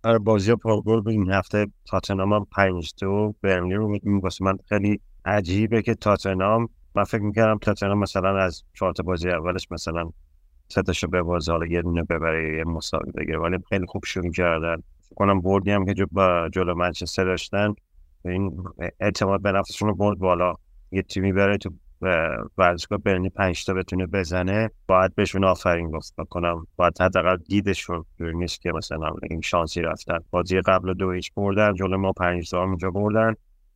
آره 0.03 0.19
بازی 0.19 0.55
پرگل 0.55 1.09
این 1.09 1.31
هفته 1.31 1.67
تاتنام 1.85 2.33
هم 2.33 2.45
پنج 2.51 2.93
تو 2.93 3.35
برنلی 3.41 3.73
رو 3.73 3.87
میگم 3.87 4.21
من 4.41 4.57
خیلی 4.69 4.99
عجیبه 5.25 5.81
که 5.81 5.95
تاتنام 5.95 6.69
من 6.95 7.03
فکر 7.03 7.21
می‌کردم 7.21 7.57
تاتنام 7.57 7.99
مثلا 7.99 8.37
از 8.37 8.63
چهار 8.73 8.93
بازی 9.05 9.29
اولش 9.29 9.67
مثلا 9.71 10.11
ستاشو 10.69 11.07
به 11.07 11.21
بازی 11.21 11.51
حالا 11.51 11.65
یه 11.65 11.81
دونه 11.81 12.03
ببره 12.03 12.57
یه 12.57 12.63
مساوی 12.63 13.11
بگیره. 13.11 13.39
ولی 13.39 13.57
خیلی 13.69 13.85
خوب 13.85 14.05
شروع 14.05 14.31
کردن. 14.31 14.77
کنم 15.15 15.41
بردی 15.41 15.71
هم 15.71 15.85
که 15.85 16.05
با 16.11 16.49
جلو 16.53 16.75
منچستر 16.75 17.25
داشتن 17.25 17.73
این 18.25 18.63
اعتماد 18.99 19.41
به 19.41 19.51
نفسشون 19.51 19.89
رو 19.89 19.95
برد 19.95 20.17
بالا. 20.17 20.53
یه 20.91 21.01
تیمی 21.01 21.33
بره 21.33 21.57
تو 21.57 21.69
ورزشگاه 22.57 22.99
برنی 22.99 23.29
پنج 23.29 23.65
تا 23.65 23.73
بتونه 23.73 24.05
بزنه 24.05 24.69
باید 24.87 25.15
بهشون 25.15 25.43
آفرین 25.43 25.91
گفت 25.91 26.13
بکنم 26.17 26.67
باید 26.75 27.01
حداقل 27.01 27.37
دیدشون 27.37 28.05
نیست 28.19 28.61
که 28.61 28.71
مثلا 28.71 29.11
این 29.29 29.41
شانسی 29.41 29.81
رفتن. 29.81 30.19
بازی 30.31 30.61
قبل 30.61 30.93
دو 30.93 31.11
هیچ 31.11 31.33
بردن 31.33 31.73
جلو 31.73 31.97
ما 31.97 32.11
پنج 32.11 32.49
تا 32.49 32.63
اونجا 32.63 32.91
بردن. 32.91 33.35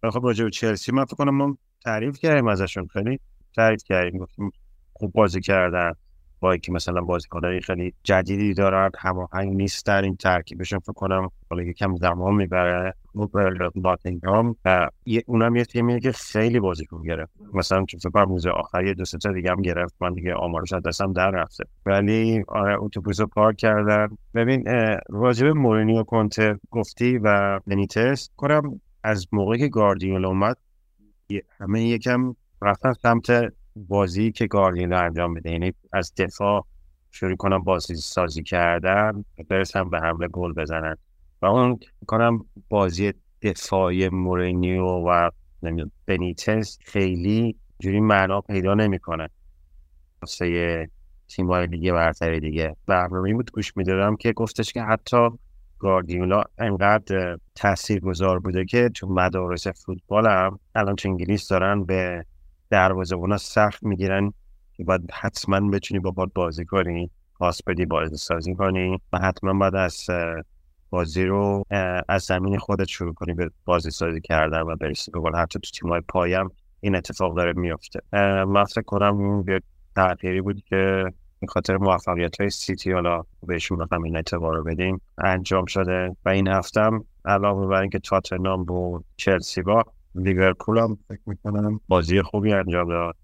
خب 0.09 0.21
راجع 0.23 0.43
به 0.43 0.49
چلسی 0.49 0.91
من 0.91 1.05
فکر 1.05 1.15
کنم 1.15 1.35
ما 1.35 1.57
تعریف 1.83 2.19
کردیم 2.19 2.47
ازشون 2.47 2.87
خیلی 2.87 3.19
تعریف 3.55 3.83
کردیم 3.83 4.19
گفتیم 4.19 4.51
خوب 4.93 5.11
بازی 5.11 5.41
کردن. 5.41 5.93
با 6.39 6.51
اینکه 6.51 6.71
مثلا 6.71 7.01
بازیکنای 7.01 7.61
خیلی 7.61 7.93
جدیدی 8.03 8.53
دارن 8.53 8.91
هماهنگ 8.99 9.55
نیست 9.55 9.85
در 9.85 10.01
این 10.01 10.15
ترکیبشون 10.15 10.79
فکر 10.79 10.93
کنم 10.93 11.29
حالا 11.49 11.63
یکم 11.63 11.95
زمان 11.95 12.35
می‌بره. 12.35 12.93
ناتینگهام 13.75 14.55
و 14.65 14.89
اونم 15.25 15.55
یه 15.55 15.65
تیمیه 15.65 15.99
که 15.99 16.11
خیلی 16.11 16.59
بازیکن 16.59 17.03
گرفت. 17.03 17.33
مثلا 17.53 17.85
تو 17.85 17.97
فکر 17.97 18.09
کنم 18.09 18.51
آخر 18.53 18.85
یه 18.85 18.93
دو 18.93 19.05
سه 19.05 19.33
دیگه 19.33 19.51
هم 19.51 19.61
گرفت. 19.61 19.95
من 19.99 20.13
دیگه 20.13 20.33
آمارش 20.33 20.73
از 20.73 20.83
دستم 20.83 21.13
در 21.13 21.31
رفته. 21.31 21.63
ولی 21.85 22.43
آره 22.47 22.83
اتوبوس 22.83 23.21
پارک 23.21 23.57
کردن. 23.57 24.17
ببین 24.35 24.63
راجب 25.09 25.47
مورینیو 25.47 26.03
کنته 26.03 26.59
گفتی 26.71 27.17
و 27.17 27.59
بنیتس 27.67 28.29
کنم 28.37 28.81
از 29.03 29.27
موقعی 29.31 29.59
که 29.59 29.67
گاردیولا 29.67 30.27
اومد 30.27 30.57
همه 31.59 31.83
یکم 31.83 32.35
رفتن 32.61 32.93
سمت 32.93 33.53
بازی 33.75 34.31
که 34.31 34.47
گاردیولا 34.47 34.99
انجام 34.99 35.33
بده. 35.33 35.51
یعنی 35.51 35.73
از 35.93 36.13
دفاع 36.17 36.65
شروع 37.11 37.35
کنم 37.35 37.63
بازی 37.63 37.95
سازی 37.95 38.43
کردن 38.43 39.25
برسم 39.49 39.89
به 39.89 39.99
حمله 39.99 40.27
گل 40.27 40.53
بزنن. 40.53 40.95
و 41.41 41.45
اون 41.45 41.79
کنم 42.07 42.45
بازی 42.69 43.13
دفاعی 43.41 44.09
مورینیو 44.09 44.83
و 44.85 45.29
بنیتس 46.05 46.77
خیلی 46.85 47.55
جوری 47.79 47.99
معنا 47.99 48.41
پیدا 48.41 48.73
نمی‌کنه. 48.73 49.29
واسه 50.21 50.89
تیم 51.27 51.47
های 51.47 51.67
دیگه 51.67 51.93
برتر 51.93 52.39
دیگه. 52.39 52.75
برنامه 52.85 53.33
بود 53.33 53.51
گوش 53.51 53.77
می‌دادم 53.77 54.15
که 54.15 54.33
گفتش 54.33 54.73
که 54.73 54.81
حتی 54.81 55.29
گاردیولا 55.79 56.43
انقدر 56.57 57.37
تأثیر 57.55 57.99
گذار 57.99 58.39
بوده 58.39 58.65
که 58.65 58.89
تو 58.89 59.07
مدارس 59.07 59.67
فوتبال 59.67 60.27
هم 60.27 60.59
الان 60.75 60.95
تو 60.95 61.09
انگلیس 61.09 61.47
دارن 61.47 61.83
به 61.83 62.25
دروازه 62.69 63.15
اونا 63.15 63.37
سخت 63.37 63.83
می‌گیرن 63.83 64.33
که 64.73 64.83
باید 64.83 65.11
حتما 65.13 65.69
بتونی 65.69 65.99
با 65.99 66.27
بازی 66.35 66.65
کنی 66.65 67.11
پاس 67.35 67.63
بدی 67.63 67.85
بازی 67.85 68.17
سازی 68.17 68.55
کنی 68.55 69.01
و 69.13 69.19
حتما 69.19 69.53
باید 69.53 69.75
از 69.75 70.05
بازی 70.89 71.25
رو 71.25 71.63
از 72.07 72.23
زمین 72.23 72.57
خودت 72.57 72.87
شروع 72.87 73.13
کنی 73.13 73.33
به 73.33 73.51
بازی 73.65 73.91
سازی 73.91 74.21
کردن 74.21 74.61
و 74.61 74.75
برسی 74.75 75.11
به 75.11 75.37
حتی 75.37 75.59
تو 75.59 75.71
تیمای 75.79 76.01
پایم 76.01 76.49
این 76.79 76.95
اتفاق 76.95 77.35
داره 77.35 77.53
میفته 77.53 77.99
من 78.45 78.63
فکر 78.63 78.81
کنم 78.81 79.17
این 79.17 79.59
تغییری 79.95 80.41
بود 80.41 80.63
که 80.63 81.03
این 81.41 81.49
خاطر 81.49 81.77
موفقیت 81.77 82.41
های 82.41 82.49
سیتی 82.49 82.91
حالا 82.91 83.23
بهشون 83.47 83.79
رقم 83.79 84.03
این 84.03 84.15
اعتبار 84.15 84.55
رو 84.55 84.63
بدیم 84.63 85.01
انجام 85.17 85.65
شده. 85.65 86.15
و 86.25 86.29
این 86.29 86.47
هفتم 86.47 87.05
علاوه 87.25 87.67
بر 87.67 87.81
اینکه 87.81 87.99
تاتنام 87.99 88.65
بود 88.65 89.05
چلسی 89.17 89.61
با 89.61 89.83
لیورپول 90.15 90.77
هم 90.77 90.97
فکر 91.07 91.19
می‌کنم 91.25 91.79
بازی 91.87 92.21
خوبی 92.21 92.53
انجام 92.53 92.89
داد. 92.89 93.15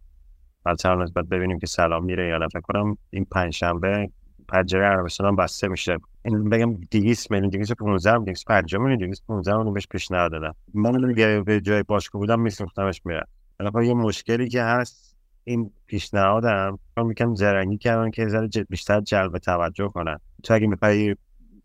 البته 0.65 0.95
نسبت 0.95 1.25
ببینیم 1.25 1.59
که 1.59 1.67
سلام 1.67 2.05
میره 2.05 2.27
یا 2.27 2.37
نه. 2.37 2.47
فکر 2.47 2.61
کنم 2.61 2.97
این 3.09 3.25
پنجشنبه 3.25 4.09
پنجره 4.47 4.85
عربستان 4.85 5.27
هم 5.27 5.35
بسته 5.35 5.67
میشه. 5.67 5.97
این 6.25 6.49
بگم 6.49 6.73
200 6.91 7.31
میلیون 7.31 7.49
215 7.49 8.17
250 8.17 8.81
میلیون 8.81 8.99
215 8.99 9.53
اون 9.55 9.73
بهش 9.73 9.87
پیشنهاد 9.87 10.31
دادم. 10.31 10.55
من 10.73 11.13
به 11.43 11.61
جای 11.61 11.83
باشگاه 11.83 12.19
بودم 12.19 12.39
میسوختمش 12.39 13.01
میره 13.05 13.23
الان 13.59 13.83
یه 13.83 13.93
مشکلی 13.93 14.49
که 14.49 14.63
هست 14.63 15.15
این 15.43 15.71
پیشنهادم 15.85 16.79
می‌کنم 16.97 17.35
زرنگی 17.35 17.77
کردن 17.77 18.11
که 18.11 18.27
ذره 18.27 18.49
بیشتر 18.69 19.01
جلب 19.01 19.37
توجه 19.37 19.87
کنن. 19.87 20.19
تو 20.43 20.53
اگه 20.53 20.67
می‌خوای 20.67 21.15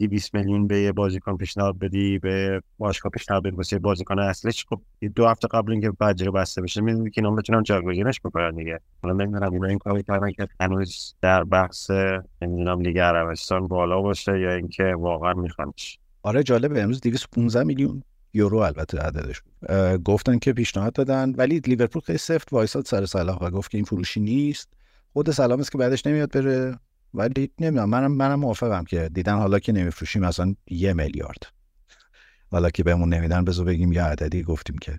200 0.08 0.34
میلیون 0.34 0.66
به 0.66 0.80
یه 0.80 0.92
بازیکن 0.92 1.36
پیشنهاد 1.36 1.78
بدی 1.78 2.18
به 2.18 2.62
باشگاه 2.78 3.10
پیشنهاد 3.10 3.42
بدی 3.42 3.56
واسه 3.56 3.78
بازیکن 3.78 4.18
اصلیش؟ 4.18 4.66
خب 4.68 4.80
دو 5.14 5.26
هفته 5.26 5.48
قبل 5.48 5.72
اینکه 5.72 5.90
پنجره 5.90 6.30
بسته 6.30 6.62
بشه 6.62 6.80
می‌دونی 6.80 7.10
که 7.10 7.22
اینا 7.22 7.34
بتونن 7.34 7.62
جایگزینش 7.62 8.20
بکنن 8.20 8.50
دیگه. 8.50 8.80
حالا 9.02 9.14
نمی‌دونم 9.14 9.52
اینا 9.52 9.66
این 9.66 9.78
کاری 9.78 10.02
کردن 10.02 10.30
که 10.30 10.48
هنوز 10.60 11.14
در 11.20 11.44
بحث 11.44 11.90
نمی‌دونم 12.42 12.80
لیگ 12.80 12.98
عربستان 12.98 13.66
بالا 13.66 14.00
باشه 14.00 14.40
یا 14.40 14.54
اینکه 14.54 14.94
واقعا 14.98 15.34
میخوانش 15.34 15.98
آره 16.22 16.42
جالبه 16.42 16.82
امروز 16.82 17.00
215 17.00 17.64
میلیون 17.64 18.02
یورو 18.34 18.58
البته 18.58 18.98
عددش 18.98 19.42
گفتن 20.04 20.38
که 20.38 20.52
پیشنهاد 20.52 20.92
دادن 20.92 21.34
ولی 21.36 21.60
لیورپول 21.60 22.02
خیلی 22.02 22.18
سفت 22.18 22.52
وایساد 22.52 22.86
سر 22.86 23.06
صلاح 23.06 23.38
و 23.38 23.50
گفت 23.50 23.70
که 23.70 23.78
این 23.78 23.84
فروشی 23.84 24.20
نیست. 24.20 24.68
خود 25.12 25.30
سلام 25.30 25.60
است 25.60 25.72
که 25.72 25.78
بعدش 25.78 26.06
نمیاد 26.06 26.32
بره. 26.32 26.78
ولی 27.14 27.50
نمی‌دونم 27.58 27.88
منم 27.88 28.12
منم 28.12 28.40
موافقم 28.40 28.84
که 28.84 29.10
دیدن 29.14 29.34
حالا 29.34 29.58
که 29.58 29.72
نمیفروشیم 29.72 30.22
مثلا 30.22 30.54
یه 30.70 30.92
میلیارد. 30.92 31.42
حالا 32.50 32.70
که 32.70 32.82
بهمون 32.82 33.14
نمیدن 33.14 33.44
بذار 33.44 33.64
بگیم 33.64 33.92
یه 33.92 34.02
عددی 34.02 34.42
گفتیم 34.42 34.78
که 34.78 34.98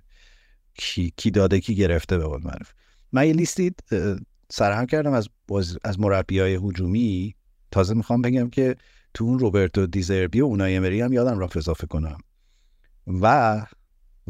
کی, 0.74 1.12
کی 1.16 1.30
داده 1.30 1.60
کی 1.60 1.74
گرفته 1.74 2.18
به 2.18 2.24
قول 2.24 2.42
معروف. 2.42 2.72
من 3.12 3.26
یه 3.26 3.32
لیستی 3.32 3.72
سرهم 4.50 4.86
کردم 4.86 5.12
از 5.12 5.28
از 5.84 6.00
مربی 6.00 6.38
های 6.38 6.54
هجومی. 6.54 7.34
تازه 7.70 7.94
می‌خوام 7.94 8.22
بگم 8.22 8.50
که 8.50 8.76
تو 9.14 9.24
اون 9.24 9.38
روبرتو 9.38 9.86
دیزربی 9.86 10.40
و 10.40 10.44
اونای 10.44 10.76
امری 10.76 11.00
هم 11.00 11.12
یادم 11.12 11.38
رفت 11.38 11.56
اضافه 11.56 11.86
کنم. 11.86 12.18
و 13.06 13.66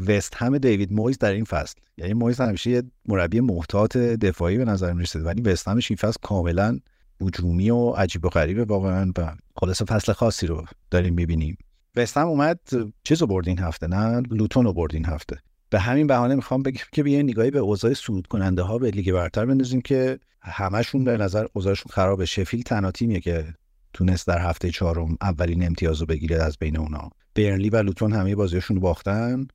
وست 0.07 0.35
هم 0.35 0.57
دیوید 0.57 0.93
مویز 0.93 1.17
در 1.17 1.31
این 1.31 1.43
فصل. 1.43 1.75
یعنی 1.97 2.13
مویز 2.13 2.41
همیشه 2.41 2.69
یه 2.69 2.83
مربی 3.05 3.39
محتاط 3.39 3.97
دفاعی 3.97 4.57
به 4.57 4.65
نظر 4.65 4.93
می‌رسید 4.93 5.25
ولی 5.25 5.41
وست 5.41 5.67
همش 5.67 5.91
این 5.91 5.97
فصل 5.97 6.17
کاملا 6.21 6.79
هجومی 7.27 7.69
و 7.69 7.89
عجیب 7.89 8.25
و 8.25 8.29
غریبه 8.29 8.65
واقعا 8.65 9.11
و 9.17 9.35
خلاص 9.55 9.81
فصل 9.81 10.13
خاصی 10.13 10.47
رو 10.47 10.65
داریم 10.91 11.13
می‌بینیم. 11.13 11.57
وست 11.95 12.17
هم 12.17 12.27
اومد 12.27 12.59
چیز 13.03 13.21
رو 13.21 13.27
برد 13.27 13.47
این 13.47 13.59
هفته 13.59 13.87
نه؟ 13.87 14.21
لوتون 14.31 14.65
رو 14.65 14.73
برد 14.73 14.95
این 14.95 15.05
هفته. 15.05 15.37
به 15.69 15.79
همین 15.79 16.07
بهانه 16.07 16.35
می‌خوام 16.35 16.63
بگم 16.63 16.83
که 16.91 17.03
بیاین 17.03 17.29
نگاهی 17.29 17.51
به 17.51 17.59
اوضاع 17.59 17.93
صعود 17.93 18.27
کننده 18.27 18.61
ها 18.61 18.77
به 18.77 18.91
لیگ 18.91 19.11
برتر 19.11 19.45
بندازیم 19.45 19.81
که 19.81 20.19
همشون 20.41 21.03
به 21.03 21.17
نظر 21.17 21.45
اوضاعشون 21.53 21.91
خرابه 21.91 22.25
شفیل 22.25 22.61
تنها 22.61 22.91
تیمیه 22.91 23.19
که 23.19 23.53
تونست 23.93 24.27
در 24.27 24.39
هفته 24.49 24.71
چهارم 24.71 25.17
اولین 25.21 25.65
امتیاز 25.65 25.99
رو 25.99 26.05
بگیره 26.05 26.43
از 26.43 26.57
بین 26.57 26.77
اونا. 26.77 27.09
برنلی 27.35 27.69
و 27.69 27.77
لوتون 27.77 28.13
همه 28.13 28.35
بازیشون 28.35 28.79
باختن 28.79 29.47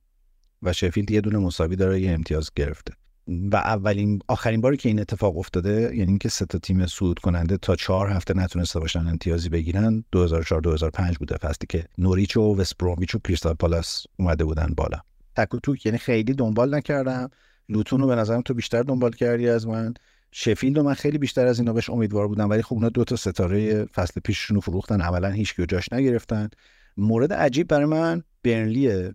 و 0.61 0.73
شفیلد 0.73 1.11
یه 1.11 1.21
دونه 1.21 1.37
مساوی 1.37 1.75
داره 1.75 2.01
یه 2.01 2.11
امتیاز 2.11 2.49
گرفته. 2.55 2.93
و 3.29 3.55
اولین 3.55 4.19
آخرین 4.27 4.61
باری 4.61 4.77
که 4.77 4.89
این 4.89 4.99
اتفاق 4.99 5.37
افتاده 5.37 5.81
یعنی 5.81 6.09
اینکه 6.09 6.29
سه 6.29 6.45
تا 6.45 6.59
تیم 6.59 6.85
صعود 6.85 7.19
کننده 7.19 7.57
تا 7.57 7.75
چهار 7.75 8.09
هفته 8.09 8.33
نتونسته 8.33 8.79
باشن 8.79 9.07
امتیازی 9.07 9.49
بگیرن 9.49 10.03
2004 10.11 10.61
2005 10.61 11.17
بوده. 11.17 11.37
فصلی 11.37 11.67
که 11.69 11.85
نوریچ 11.97 12.37
و 12.37 12.55
وستبرومیچ 12.55 13.15
و 13.15 13.19
کریستال 13.19 13.53
پالاس 13.53 14.05
اومده 14.19 14.45
بودن 14.45 14.73
بالا. 14.77 14.99
تک 15.35 15.53
و 15.53 15.59
توک 15.59 15.85
یعنی 15.85 15.97
خیلی 15.97 16.33
دنبال 16.33 16.75
نکردم. 16.75 17.29
لوتون 17.69 18.01
رو 18.01 18.07
به 18.07 18.15
نظرم 18.15 18.41
تو 18.41 18.53
بیشتر 18.53 18.83
دنبال 18.83 19.11
کردی 19.11 19.49
از 19.49 19.67
من. 19.67 19.93
شفیلد 20.31 20.77
و 20.77 20.83
من 20.83 20.93
خیلی 20.93 21.17
بیشتر 21.17 21.47
از 21.47 21.59
اینا 21.59 21.73
بهش 21.73 21.89
امیدوار 21.89 22.27
بودم 22.27 22.49
ولی 22.49 22.61
خب 22.61 22.73
اونا 22.73 22.89
دو 22.89 23.03
تا 23.03 23.15
ستاره 23.15 23.85
فصل 23.85 24.21
پیششون 24.21 24.55
رو 24.55 24.61
فروختن. 24.61 25.01
عملا 25.01 25.29
هیچ 25.29 25.55
جاش 25.61 25.93
نگرفتن. 25.93 26.49
مورد 26.97 27.33
عجیب 27.33 27.67
برای 27.67 27.85
من 27.85 28.23
برنلیه. 28.43 29.13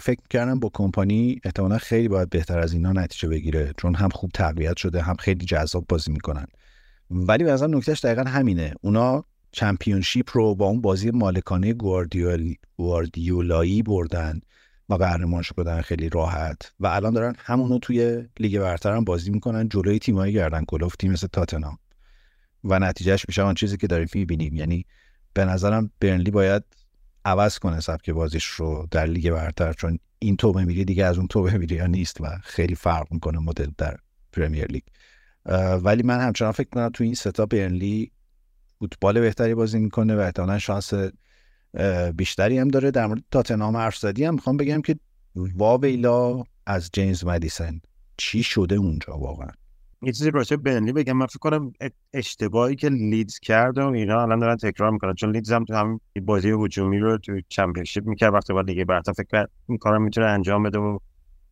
فکر 0.00 0.20
کردم 0.30 0.60
با 0.60 0.70
کمپانی 0.74 1.40
احتمالا 1.44 1.78
خیلی 1.78 2.08
باید 2.08 2.30
بهتر 2.30 2.58
از 2.58 2.72
اینا 2.72 2.92
نتیجه 2.92 3.28
بگیره 3.28 3.72
چون 3.76 3.94
هم 3.94 4.08
خوب 4.08 4.30
تقویت 4.34 4.76
شده 4.76 5.02
هم 5.02 5.14
خیلی 5.14 5.44
جذاب 5.46 5.84
بازی 5.88 6.12
می‌کنن. 6.12 6.46
ولی 7.10 7.44
به 7.44 7.52
نظر 7.52 7.66
نکتهش 7.66 8.04
دقیقا 8.04 8.22
همینه. 8.22 8.74
اونا 8.80 9.24
چمپیونشیپ 9.52 10.30
رو 10.32 10.54
با 10.54 10.66
اون 10.66 10.80
بازی 10.80 11.10
مالکانه 11.10 11.72
گواردیول 11.72 12.54
گواردیولایی 12.76 13.82
بردن 13.82 14.40
و 14.88 14.94
قهرمان 14.94 15.42
شدن 15.42 15.80
خیلی 15.80 16.08
راحت 16.08 16.72
و 16.80 16.86
الان 16.86 17.12
دارن 17.12 17.34
همونو 17.38 17.78
توی 17.78 18.22
لیگ 18.40 18.58
برتر 18.58 18.96
هم 18.96 19.04
بازی 19.04 19.30
می‌کنن 19.30 19.68
جلوی 19.68 19.98
تیمایی 19.98 20.32
گردن 20.32 20.64
کلفت 20.64 20.96
تیم 20.96 21.12
مثل 21.12 21.28
و 22.64 22.78
نتیجهش 22.78 23.24
میشه 23.28 23.42
آن 23.42 23.54
چیزی 23.54 23.76
که 23.76 23.86
داریم 23.86 24.08
می‌بینیم. 24.14 24.56
یعنی 24.56 24.86
به 25.34 25.44
نظرم 25.44 25.90
برنلی 26.00 26.30
باید 26.30 26.62
عوض 27.24 27.58
کنه 27.58 27.80
سبک 27.80 28.10
بازیش 28.10 28.44
رو 28.44 28.88
در 28.90 29.06
لیگ 29.06 29.30
برتر 29.30 29.72
چون 29.72 29.98
این 30.18 30.36
تو 30.36 30.52
میری 30.52 30.84
دیگه 30.84 31.04
از 31.04 31.18
اون 31.18 31.26
تیما 31.26 31.86
نیست 31.86 32.20
و 32.20 32.26
خیلی 32.42 32.74
فرق 32.74 33.06
می‌کنه 33.10 33.38
مدل 33.38 33.70
در 33.78 33.96
Premier 34.32 34.66
League. 34.66 34.82
ولی 35.82 36.02
من 36.02 36.20
همچنان 36.20 36.52
فکر 36.52 36.68
کنم 36.68 36.88
تو 36.88 37.04
این 37.04 37.14
ستا 37.14 37.46
برنلی 37.46 38.12
فوتبال 38.78 39.20
بهتری 39.20 39.54
بازی 39.54 39.78
می‌کنه 39.78 40.16
و 40.16 40.18
احتمالا 40.18 40.58
شانس 40.58 40.92
بیشتری 42.14 42.58
هم 42.58 42.68
داره. 42.68 42.90
در 42.90 43.06
مورد 43.06 43.22
تاتنهام 43.30 43.76
حرف 43.76 43.96
زدی 43.96 44.24
هم 44.24 44.34
می‌خوام 44.34 44.56
بگم 44.56 44.82
که 44.82 44.96
واویلا 45.34 46.44
از 46.66 46.90
جیمز 46.92 47.24
مدیسن 47.24 47.80
چی 48.16 48.42
شده 48.42 48.74
اونجا 48.74 49.18
واقعا؟ 49.18 49.50
یه 50.02 50.12
چیزی 50.12 50.30
راجع 50.30 50.56
بنلی 50.56 50.92
بگم. 50.92 51.12
من 51.12 51.26
فکر 51.26 51.38
کنم 51.38 51.72
اشتباهی 52.14 52.76
که 52.76 52.88
لیدز 52.88 53.38
کرد 53.38 53.78
و 53.78 53.86
اینا 53.86 54.22
الان 54.22 54.38
دارن 54.38 54.56
تکرار 54.56 54.90
می‌کنن. 54.90 55.14
چون 55.14 55.30
لیدز 55.30 55.52
هم 55.52 55.64
تو 55.64 55.74
هم 55.74 56.00
بازی 56.22 56.50
هجومی 56.50 56.98
رو 56.98 57.18
تو 57.18 57.40
چمپیونشیپ 57.48 58.06
می‌کرد. 58.06 58.34
وقتی 58.34 58.52
بعد 58.52 58.66
دیگه 58.66 58.84
برتر 58.84 59.12
فکر 59.12 59.26
کرد 59.32 59.50
این 59.68 59.78
کارم 59.78 60.02
می‌تونه 60.02 60.26
انجام 60.26 60.62
بده 60.62 60.78
و 60.78 60.98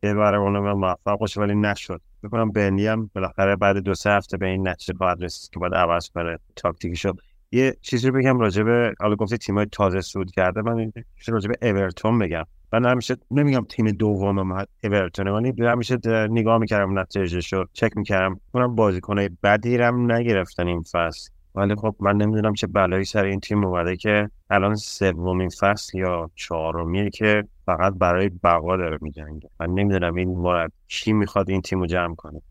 ببره 0.01 0.37
اونو 0.37 0.75
موفق 0.75 1.19
باشه 1.19 1.41
ولی 1.41 1.55
نشد. 1.55 2.01
فکر 2.21 2.29
کنم 2.29 2.51
بنلی 2.51 2.87
هم 2.87 3.09
بالاخره 3.15 3.55
بعد 3.55 3.77
دو 3.77 3.93
سه 3.93 4.09
هفته 4.09 4.37
به 4.37 4.45
این 4.47 4.67
نتیجه 4.67 4.93
خواهد 4.97 5.23
رسید 5.23 5.49
که 5.49 5.59
باید 5.59 5.73
عوض 5.73 6.09
کنه 6.09 6.37
تاکتیکشو 6.55 7.13
یه 7.51 7.77
چیزی 7.81 8.07
رو 8.07 8.13
بگم 8.13 8.39
راجع 8.39 8.63
به 8.63 8.93
حالا 8.99 9.15
گفتی 9.15 9.37
تیمای 9.37 9.65
تازه 9.71 10.01
سود 10.01 10.31
کرده. 10.31 10.61
من 10.61 10.91
راجع 11.27 11.49
به 11.49 11.69
اورتون 11.69 12.19
بگم. 12.19 12.43
من 12.73 12.85
همیشه 12.85 13.15
نمیگم 13.31 13.65
تیم 13.69 13.91
دوم 13.91 14.65
اورتون 14.83 15.27
ولی 15.27 15.53
همیشه 15.59 15.97
نگاه 16.29 16.57
می‌کردم 16.57 16.99
نتیجهش 16.99 17.53
رو 17.53 17.67
چک 17.73 17.97
می‌کردم. 17.97 18.39
اونم 18.53 18.75
بازیکنای 18.75 19.29
بدی 19.43 19.77
هم 19.77 20.11
نگرفتن 20.11 20.67
این 20.67 20.81
فصل. 20.81 21.31
ولی 21.55 21.75
خب 21.75 21.95
من 21.99 22.17
نمی‌دونم 22.17 22.53
چه 22.53 22.67
بلایی 22.67 23.05
سر 23.05 23.25
این 23.25 23.39
تیم 23.39 23.65
اومده 23.65 23.95
که 23.95 24.29
الان 24.49 24.75
سومین 24.75 25.49
فصل 25.49 25.97
یا 25.97 26.29
چهارمیه 26.35 27.09
که 27.09 27.43
فقط 27.65 27.93
برای 27.93 28.29
بقا 28.29 28.77
داره 28.77 28.97
میجنگه. 29.01 29.49
من 29.59 29.69
نمی‌دونم 29.69 30.15
این 30.15 30.29
مرد 30.29 30.71
کی 30.87 31.13
می‌خواد 31.13 31.49
این 31.49 31.61
تیم 31.61 31.79
رو 31.79 31.85
جمع 31.85 32.15
کنه. 32.15 32.41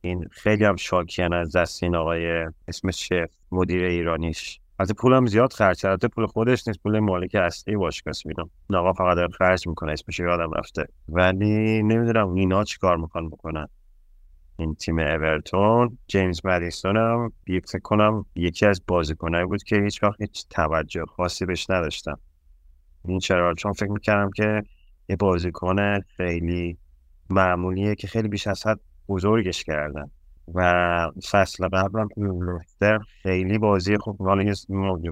این 0.00 0.28
خیلی 0.30 0.64
هم 0.64 0.76
شاکیان 0.76 1.32
از 1.32 1.56
دست 1.56 1.82
این 1.82 1.96
آقای 1.96 2.46
اسم 2.68 2.90
شف 2.90 3.30
مدیر 3.52 3.84
ایرانیش. 3.84 4.60
از 4.82 4.92
پولم 4.98 5.26
زیاد 5.26 5.52
خرج 5.52 5.80
کرده 5.80 6.08
پول 6.08 6.26
خودش 6.26 6.68
نیست 6.68 6.82
پول 6.82 6.98
مالک 6.98 7.34
اصلی 7.34 7.76
باشگاه 7.76 8.14
می‌دونم 8.24 8.50
آقا 8.74 8.92
فقط 8.92 9.16
داره 9.16 9.28
خرج 9.28 9.68
می‌کنه 9.68 9.92
اسمش 9.92 10.18
یادم 10.18 10.50
رفته. 10.50 10.86
ولی 11.08 11.82
نمی‌دونم 11.82 12.34
اینا 12.34 12.64
چی 12.64 12.78
کار 12.78 12.96
می‌خوان 12.96 13.30
بکنن. 13.30 13.66
این 14.58 14.74
تیم 14.74 14.98
اورتون 14.98 15.98
جیمز 16.06 16.40
مدیسون 16.46 16.96
هم 16.96 17.32
فکر 17.46 17.78
کنم 17.82 18.26
یکی 18.36 18.66
از 18.66 18.82
بازیکنایی 18.86 19.46
بود 19.46 19.62
که 19.62 19.76
هیچ 19.76 20.02
وقت 20.02 20.20
هیچ 20.20 20.46
توجه 20.50 21.04
خاصی 21.16 21.46
بهش 21.46 21.70
نداشتم. 21.70 22.18
این 23.04 23.18
چرا؟ 23.18 23.54
چون 23.54 23.72
فکر 23.72 23.90
می‌کردم 23.90 24.30
که 24.30 24.62
یه 25.08 25.16
بازیکن 25.16 26.00
خیلی 26.00 26.78
معمولیه 27.30 27.94
که 27.94 28.06
خیلی 28.06 28.28
بیش 28.28 28.46
از 28.46 28.66
حد 28.66 28.80
بزرگش 29.08 29.64
کردن. 29.64 30.10
و 30.54 31.10
فصل 31.30 31.68
قبلم 31.68 32.08
لوستر 32.16 32.98
خیلی 33.22 33.58
بازی 33.58 33.96
خوب 33.96 34.22
حالا 34.22 34.52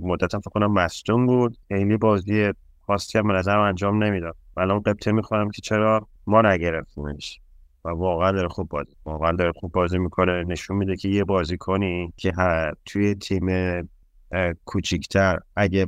مدت 0.02 0.36
فکر 0.38 0.50
کنم 0.50 0.72
مصدوم 0.72 1.26
بود. 1.26 1.58
خیلی 1.68 1.96
بازی 1.96 2.52
خاصی 2.86 3.18
هم 3.18 3.28
به 3.28 3.34
نظرم 3.34 3.60
انجام 3.60 4.04
نمی‌داد. 4.04 4.36
ولی 4.56 4.70
اون 4.70 4.80
قبطه 4.80 5.12
می‌خوام 5.12 5.50
که 5.50 5.62
چرا 5.62 6.08
ما 6.26 6.42
نگرفتیمش 6.42 7.40
و 7.84 7.88
واقعا 7.88 8.32
داره 8.32 8.48
خوب 8.48 8.68
بازی 8.68 8.96
واقعا 9.04 9.32
داره 9.32 9.52
خوب 9.52 9.72
بازی 9.72 9.98
می‌کنه. 9.98 10.44
نشون 10.44 10.76
میده 10.76 10.96
که 10.96 11.08
یه 11.08 11.24
بازی 11.24 11.56
کنی 11.56 12.12
که 12.16 12.32
توی 12.84 13.14
تیم 13.14 13.48
کوچیکتر 14.64 15.38
اگه 15.56 15.86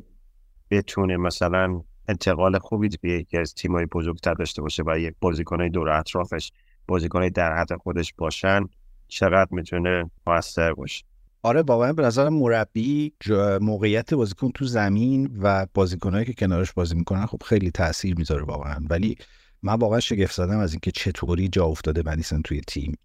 بتونه 0.70 1.16
مثلا 1.16 1.82
انتقال 2.08 2.58
خوبی 2.58 2.88
به 3.00 3.10
یکی 3.10 3.38
از 3.38 3.54
تیمای 3.54 3.86
بزرگتر 3.86 4.34
داشته 4.34 4.62
باشه 4.62 4.82
و 4.86 4.98
یک 4.98 5.14
بازیکنای 5.20 5.68
دور 5.68 5.88
اطرافش 5.88 6.52
بازیکنای 6.86 7.30
در 7.30 7.56
حد 7.56 7.76
خودش 7.76 8.14
باشن 8.18 8.68
چقدر 9.12 9.48
می‌تونه 9.50 10.10
موثر 10.26 10.72
باشه. 10.72 11.04
آره 11.42 11.62
واقعا 11.62 11.92
به 11.92 12.02
نظر 12.02 12.28
مربی 12.28 13.12
موقعیت 13.60 14.14
بازیکن 14.14 14.50
تو 14.50 14.64
زمین 14.64 15.38
و 15.42 15.66
بازیکنهایی 15.74 16.24
که 16.24 16.32
کنارش 16.32 16.72
بازی 16.72 16.94
می‌کنن 16.94 17.26
خب 17.26 17.42
خیلی 17.44 17.70
تاثیر 17.70 18.16
می‌ذاره 18.16 18.44
واقعا. 18.44 18.86
ولی 18.90 19.16
من 19.62 19.74
واقعا 19.74 20.00
شگفت 20.00 20.34
زدم 20.34 20.58
از 20.58 20.72
اینکه 20.72 20.90
چطوری 20.90 21.48
جا 21.48 21.64
افتاده 21.64 22.02
مدیسن 22.10 22.42
توی 22.42 22.60
تیم 22.60 22.96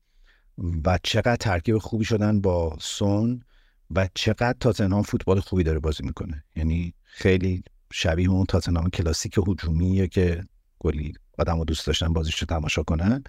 و 0.85 0.99
چقدر 1.03 1.35
ترکیب 1.35 1.77
خوبی 1.77 2.05
شدن 2.05 2.41
با 2.41 2.77
سون 2.79 3.41
و 3.91 4.09
چقدر 4.13 4.55
تاتنهام 4.59 5.03
فوتبال 5.03 5.39
خوبی 5.39 5.63
داره 5.63 5.79
بازی 5.79 6.03
می‌کنه. 6.03 6.43
یعنی 6.55 6.93
خیلی 7.03 7.63
شبیه 7.91 8.29
اون 8.29 8.45
تاتنهام 8.45 8.89
کلاسیک 8.89 9.39
هجومیه 9.47 10.07
که 10.07 10.43
گلی 10.79 11.13
آدمو 11.37 11.65
دوست 11.65 11.87
داشتن 11.87 12.13
بازیش 12.13 12.39
رو 12.39 12.45
تماشا 12.45 12.83
کنن. 12.83 13.23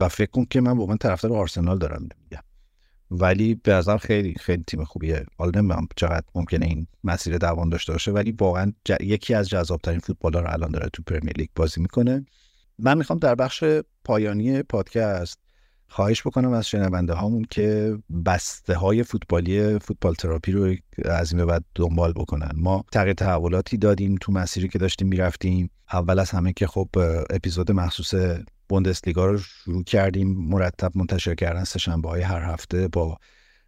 و 0.00 0.08
فکر 0.08 0.30
کن 0.30 0.44
که 0.50 0.60
من 0.60 0.76
واقعا 0.76 0.96
طرفدار 0.96 1.32
آرسنال 1.32 1.78
دارم 1.78 2.02
میگم. 2.02 2.42
ولی 3.10 3.54
به 3.54 3.72
نظر 3.72 3.96
خیلی 3.96 4.34
خیلی 4.34 4.64
تیم 4.66 4.84
خوبیه. 4.84 5.26
حالا 5.38 5.60
نمی‌دونم 5.60 5.88
چقدر 5.96 6.24
ممکنه 6.34 6.66
این 6.66 6.86
مسیر 7.04 7.38
دوام 7.38 7.68
داشته 7.68 7.92
باشه 7.92 8.10
ولی 8.10 8.32
واقعا 8.32 8.72
یکی 9.00 9.34
از 9.34 9.48
جذابترین 9.48 9.98
فوتبال 9.98 10.32
رو 10.32 10.52
الان 10.52 10.70
داره 10.70 10.88
تو 10.92 11.02
پرمیر 11.02 11.32
لیگ 11.36 11.48
بازی 11.54 11.80
می‌کنه. 11.80 12.26
من 12.78 12.98
می‌خوام 12.98 13.18
در 13.18 13.34
بخش 13.34 13.64
پایانی 14.04 14.62
پادکست 14.62 15.38
خواهش 15.88 16.26
بکنم 16.26 16.52
از 16.52 16.68
شنونده 16.68 17.12
هامون 17.12 17.46
که 17.50 17.98
بسته 18.26 18.74
های 18.74 19.02
فوتبالی 19.02 19.78
فوتبال 19.78 20.14
تراپی 20.14 20.52
رو 20.52 20.74
از 21.04 21.32
این 21.32 21.46
بعد 21.46 21.64
دنبال 21.74 22.12
بکنن. 22.12 22.50
ما 22.54 22.84
تغییر 22.92 23.14
تحولاتی 23.14 23.76
دادیم 23.76 24.16
تو 24.20 24.32
مسیری 24.32 24.68
که 24.68 24.78
داشتیم 24.78 25.08
می‌رفتیم. 25.08 25.70
اول 25.92 26.18
از 26.18 26.30
همه 26.30 26.52
که 26.52 26.66
خب 26.66 26.88
اپیزود 27.30 27.72
مخصوص 27.72 28.14
بوندسلیگا 28.68 29.26
رو 29.26 29.38
شروع 29.38 29.84
کردیم. 29.84 30.28
مرتب 30.28 30.92
منتشر 30.94 31.34
کردن 31.34 31.64
سه 31.64 31.78
شنبه 31.78 32.08
های 32.08 32.22
هر 32.22 32.42
هفته 32.42 32.88
با 32.88 33.18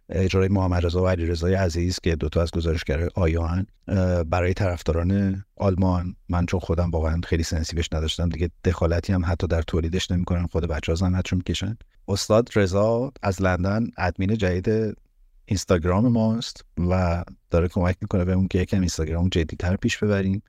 اجرای 0.09 0.47
محمد 0.47 0.85
رضا 0.85 1.03
و 1.03 1.07
علیرضا 1.07 1.47
عزیز 1.47 1.99
که 1.99 2.15
دوتا 2.15 2.41
از 2.41 2.51
گزارشگر 2.51 3.09
آیان 3.15 3.67
برای 4.29 4.53
طرفداران 4.53 5.43
آلمان. 5.55 6.15
من 6.29 6.45
چون 6.45 6.59
خودم 6.59 6.91
واقعا 6.91 7.21
خیلی 7.27 7.43
سنسیوش 7.43 7.87
نداشتم 7.93 8.29
دیگه 8.29 8.49
دخالتی 8.65 9.13
هم 9.13 9.25
حتی 9.25 9.47
در 9.47 9.61
تولیدش 9.61 10.11
نمی‌کنم 10.11 10.47
خود 10.47 10.67
بچه 10.67 10.91
ها 10.91 10.95
زحمتشون 10.95 11.37
می‌کشن 11.37 11.77
استاد 12.07 12.49
رضا 12.55 13.11
از 13.21 13.41
لندن 13.41 13.87
ادمین 13.97 14.37
جدید 14.37 14.97
اینستاگرام 15.45 16.07
ماست 16.07 16.65
و 16.77 17.23
داره 17.49 17.67
کمک 17.67 17.97
می‌کنه 18.01 18.25
بهمون 18.25 18.47
که 18.47 18.59
یکم 18.59 18.79
اینستاگرام 18.79 19.29
جدیتر 19.29 19.75
پیش 19.75 19.97
ببریم. 19.97 20.41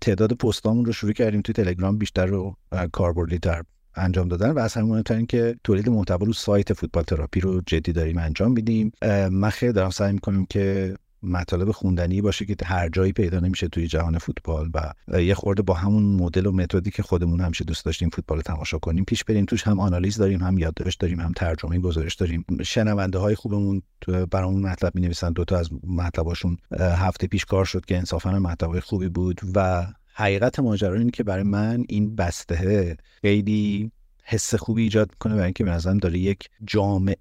تعداد 0.00 0.32
پستامون 0.32 0.84
رو 0.84 0.92
شروع 0.92 1.12
کردیم 1.12 1.40
توی 1.40 1.52
تلگرام 1.52 1.98
بیشتر 1.98 2.32
و 2.32 2.56
کاربردیتر 2.92 3.62
انجام 3.98 4.28
دادن 4.28 4.50
و 4.50 4.68
همین 4.76 4.88
مهمتر 4.88 5.22
که 5.22 5.56
تولید 5.64 5.88
محتوا 5.88 6.26
رو 6.26 6.32
سایت 6.32 6.72
فوتبال 6.72 7.04
تراپی 7.04 7.40
رو 7.40 7.60
جدی 7.66 7.92
داریم 7.92 8.18
انجام 8.18 8.52
میدیم. 8.52 8.92
من 9.30 9.50
خیلی 9.50 9.72
دارم 9.72 9.90
سعی 9.90 10.12
می‌کنیم 10.12 10.46
که 10.50 10.94
مطالب 11.22 11.70
خوندنی 11.70 12.20
باشه 12.20 12.44
که 12.44 12.56
هر 12.64 12.88
جایی 12.88 13.12
پیدا 13.12 13.40
نمیشه 13.40 13.68
توی 13.68 13.86
جهان 13.86 14.18
فوتبال 14.18 14.70
و 14.74 15.22
یه 15.22 15.34
خورده 15.34 15.62
با 15.62 15.74
همون 15.74 16.02
مدل 16.02 16.46
و 16.46 16.52
متدی 16.52 16.90
که 16.90 17.02
خودمون 17.02 17.40
همیشه 17.40 17.64
دوست 17.64 17.84
داشتیم 17.84 18.10
فوتبال 18.10 18.40
تماشا 18.40 18.78
کنیم. 18.78 19.04
پیش 19.04 19.24
بریم 19.24 19.44
توش 19.44 19.66
هم 19.66 19.80
آنالیز 19.80 20.16
داریم 20.16 20.40
هم 20.40 20.58
یادداشت 20.58 21.00
داریم 21.00 21.20
هم 21.20 21.32
ترجمه 21.36 21.78
گزارش 21.78 22.14
داریم. 22.14 22.44
شنونده 22.62 23.18
های 23.18 23.34
خوبمون 23.34 23.82
برامون 24.30 24.62
مطلب 24.62 24.94
می 24.94 25.00
نویسن 25.00 25.32
دو 25.32 25.44
تا 25.44 25.58
از 25.58 25.70
مطلباشون 25.86 26.56
هفته 26.80 27.26
پیش 27.26 27.44
کار 27.44 27.64
شد 27.64 27.84
که 27.84 27.98
انصافا 27.98 28.38
محتوای 28.38 28.80
خوبی 28.80 29.08
بود 29.08 29.40
و 29.54 29.86
حقیقت 30.18 30.58
ماجرا 30.60 30.98
اینه 30.98 31.10
که 31.10 31.24
برای 31.24 31.42
من 31.42 31.84
این 31.88 32.16
بسته 32.16 32.96
خیلی 33.20 33.90
حس 34.24 34.54
خوبی 34.54 34.82
ایجاد 34.82 35.10
می‌کنه 35.10 35.34
برای 35.34 35.44
اینکه 35.44 35.64
به 35.64 35.70
نظرم 35.70 35.98
داره 35.98 36.18
یک 36.18 36.48
جامعه 36.64 37.16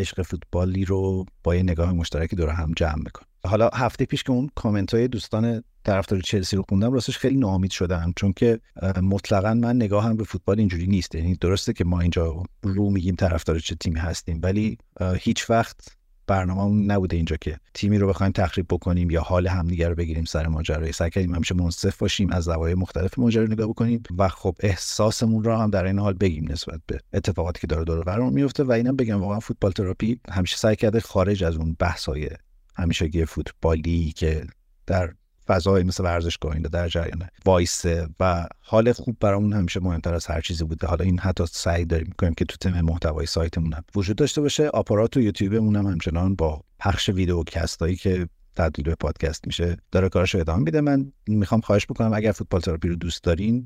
عشق 0.00 0.22
فوتبالی 0.22 0.84
رو 0.84 1.24
با 1.44 1.54
یه 1.54 1.62
نگاه 1.62 1.92
مشترکی 1.92 2.36
دور 2.36 2.48
هم 2.48 2.72
جمع 2.76 2.98
می‌کنه. 3.04 3.26
حالا 3.46 3.70
هفته 3.74 4.04
پیش 4.04 4.22
که 4.22 4.30
اون 4.30 4.50
کامنت 4.54 4.94
های 4.94 5.08
دوستان 5.08 5.62
طرفدار 5.84 6.20
چلسی 6.20 6.56
رو 6.56 6.64
خوندم 6.68 6.92
راستش 6.92 7.18
خیلی 7.18 7.36
ناامید 7.36 7.70
شدم 7.70 8.12
چون 8.16 8.32
که 8.32 8.60
مطلقا 9.02 9.54
من 9.54 9.76
نگاهم 9.76 10.16
به 10.16 10.24
فوتبال 10.24 10.58
اینجوری 10.58 10.86
نیست. 10.86 11.14
یعنی 11.14 11.34
درسته 11.34 11.72
که 11.72 11.84
ما 11.84 12.00
اینجا 12.00 12.44
رو 12.62 12.90
میگیم 12.90 13.14
طرفدار 13.14 13.58
چه 13.58 13.74
تیمی 13.74 14.00
هستیم 14.00 14.40
ولی 14.42 14.78
هیچ 15.20 15.50
وقت 15.50 15.96
برنامه 16.26 16.86
نبوده 16.86 17.16
اینجا 17.16 17.36
که 17.36 17.58
تیمی 17.74 17.98
رو 17.98 18.08
بخوایم 18.08 18.32
تخریب 18.32 18.66
بکنیم 18.70 19.10
یا 19.10 19.20
حال 19.20 19.46
همدیگه 19.46 19.88
رو 19.88 19.94
بگیریم 19.94 20.24
سر 20.24 20.46
ماجرا 20.46 20.92
سعی 20.92 21.10
کردیم. 21.10 21.34
همیشه 21.34 21.54
منصف 21.54 21.98
باشیم 21.98 22.30
از 22.32 22.44
زوایای 22.44 22.74
مختلف 22.74 23.18
ماجرا 23.18 23.44
نگاه 23.44 23.68
بکنیم 23.68 24.02
و 24.18 24.28
خب 24.28 24.56
احساسمون 24.60 25.44
رو 25.44 25.56
هم 25.56 25.70
در 25.70 25.84
این 25.84 25.98
حال 25.98 26.14
بگیم 26.14 26.52
نسبت 26.52 26.80
به 26.86 27.00
اتفاقاتی 27.12 27.60
که 27.60 27.66
داره 27.66 27.84
دور 27.84 28.04
برامون 28.04 28.32
میفته 28.32 28.64
و 28.64 28.72
اینم 28.72 28.96
بگم 28.96 29.20
واقعا 29.20 29.40
فوتبال 29.40 29.72
تراپی 29.72 30.20
همیشه 30.30 30.56
سعی 30.56 30.76
کرده 30.76 31.00
خارج 31.00 31.44
از 31.44 31.56
اون 31.56 31.76
بحث‌های 31.78 32.28
همیشگی 32.76 33.24
فوتبالی 33.24 34.12
که 34.16 34.46
در 34.86 35.12
فضای 35.46 35.82
مثل 35.82 36.04
ورزشگاه 36.04 36.52
اینا 36.52 36.68
در 36.68 36.88
جریان 36.88 37.28
وایسه 37.44 38.08
و 38.20 38.46
حال 38.60 38.92
خوب 38.92 39.16
برامون 39.20 39.52
همیشه 39.52 39.80
مهمتر 39.80 40.14
از 40.14 40.26
هر 40.26 40.40
چیزی 40.40 40.64
بوده. 40.64 40.86
حالا 40.86 41.04
این 41.04 41.18
حتی 41.18 41.44
سعی 41.46 41.84
داریم 41.84 42.06
می‌کنیم 42.06 42.34
که 42.34 42.44
تو 42.44 42.56
تم 42.56 42.80
محتوای 42.80 43.26
سایتمون 43.26 43.72
هم 43.72 43.84
وجود 43.94 44.16
داشته 44.16 44.40
باشه. 44.40 44.68
آپارات 44.68 45.16
و 45.16 45.20
یوتیوبمون 45.20 45.76
هم 45.76 45.86
همچنان 45.86 46.34
با 46.34 46.60
پخش 46.78 47.08
ویدیو 47.08 47.42
کستایی 47.42 47.96
که 47.96 48.28
تبدیل 48.56 48.84
به 48.84 48.94
پادکست 48.94 49.46
میشه 49.46 49.76
داره 49.92 50.08
کارش 50.08 50.34
رو 50.34 50.40
ادامه 50.40 50.62
میده. 50.62 50.80
من 50.80 51.12
می‌خوام 51.26 51.60
خواهش 51.60 51.86
بکنم 51.86 52.12
اگر 52.14 52.32
فوتبال 52.32 52.60
تراپی 52.60 52.88
رو 52.88 52.96
دوست 52.96 53.24
دارین 53.24 53.64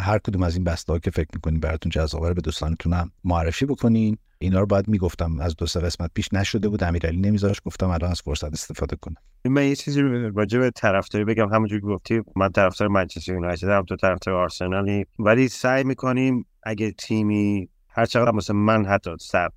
هر 0.00 0.18
کدوم 0.18 0.42
از 0.42 0.54
این 0.54 0.64
بسته 0.64 0.98
که 0.98 1.10
فکر 1.10 1.28
می‌کنین 1.34 1.60
براتون 1.60 1.90
جذابه 1.90 2.34
به 2.34 2.40
دوستانتون 2.40 2.92
هم 2.92 3.10
معرفی 3.24 3.66
بکنین. 3.66 4.18
اینا 4.38 4.60
رو 4.60 4.66
باید 4.66 4.88
می‌گفتم. 4.88 5.40
از 5.40 5.56
دو 5.56 5.66
سه 5.66 5.80
قسمت 5.80 6.10
پیش 6.14 6.28
نشده 6.32 6.68
بود. 6.68 6.84
امیرعلی 6.84 7.16
نمیذاش. 7.16 7.60
گفتم 7.64 7.90
الان 7.90 8.10
از 8.10 8.20
فرصت 8.20 8.52
استفاده 8.52 8.96
کنم. 8.96 9.16
من 9.44 9.64
یه 9.68 9.76
چیزی 9.76 10.02
راجع 10.34 10.58
به 10.58 10.70
طرفداری 10.70 11.24
بگم. 11.24 11.48
همونجوری 11.48 11.80
گفتی 11.80 12.22
من 12.36 12.48
طرفدار 12.48 12.88
منچستر 12.88 13.32
یونایتد 13.32 13.68
هم 13.68 13.82
تو 13.82 13.96
طرفدار 13.96 14.34
آرسنالی. 14.34 15.06
ولی 15.18 15.48
سعی 15.48 15.84
می‌کنیم 15.84 16.46
اگه 16.62 16.90
تیمی 16.90 17.68
هر 17.88 18.06
چقدر 18.06 18.30
مثلا 18.30 18.56
من 18.56 18.86
حتی 18.86 19.10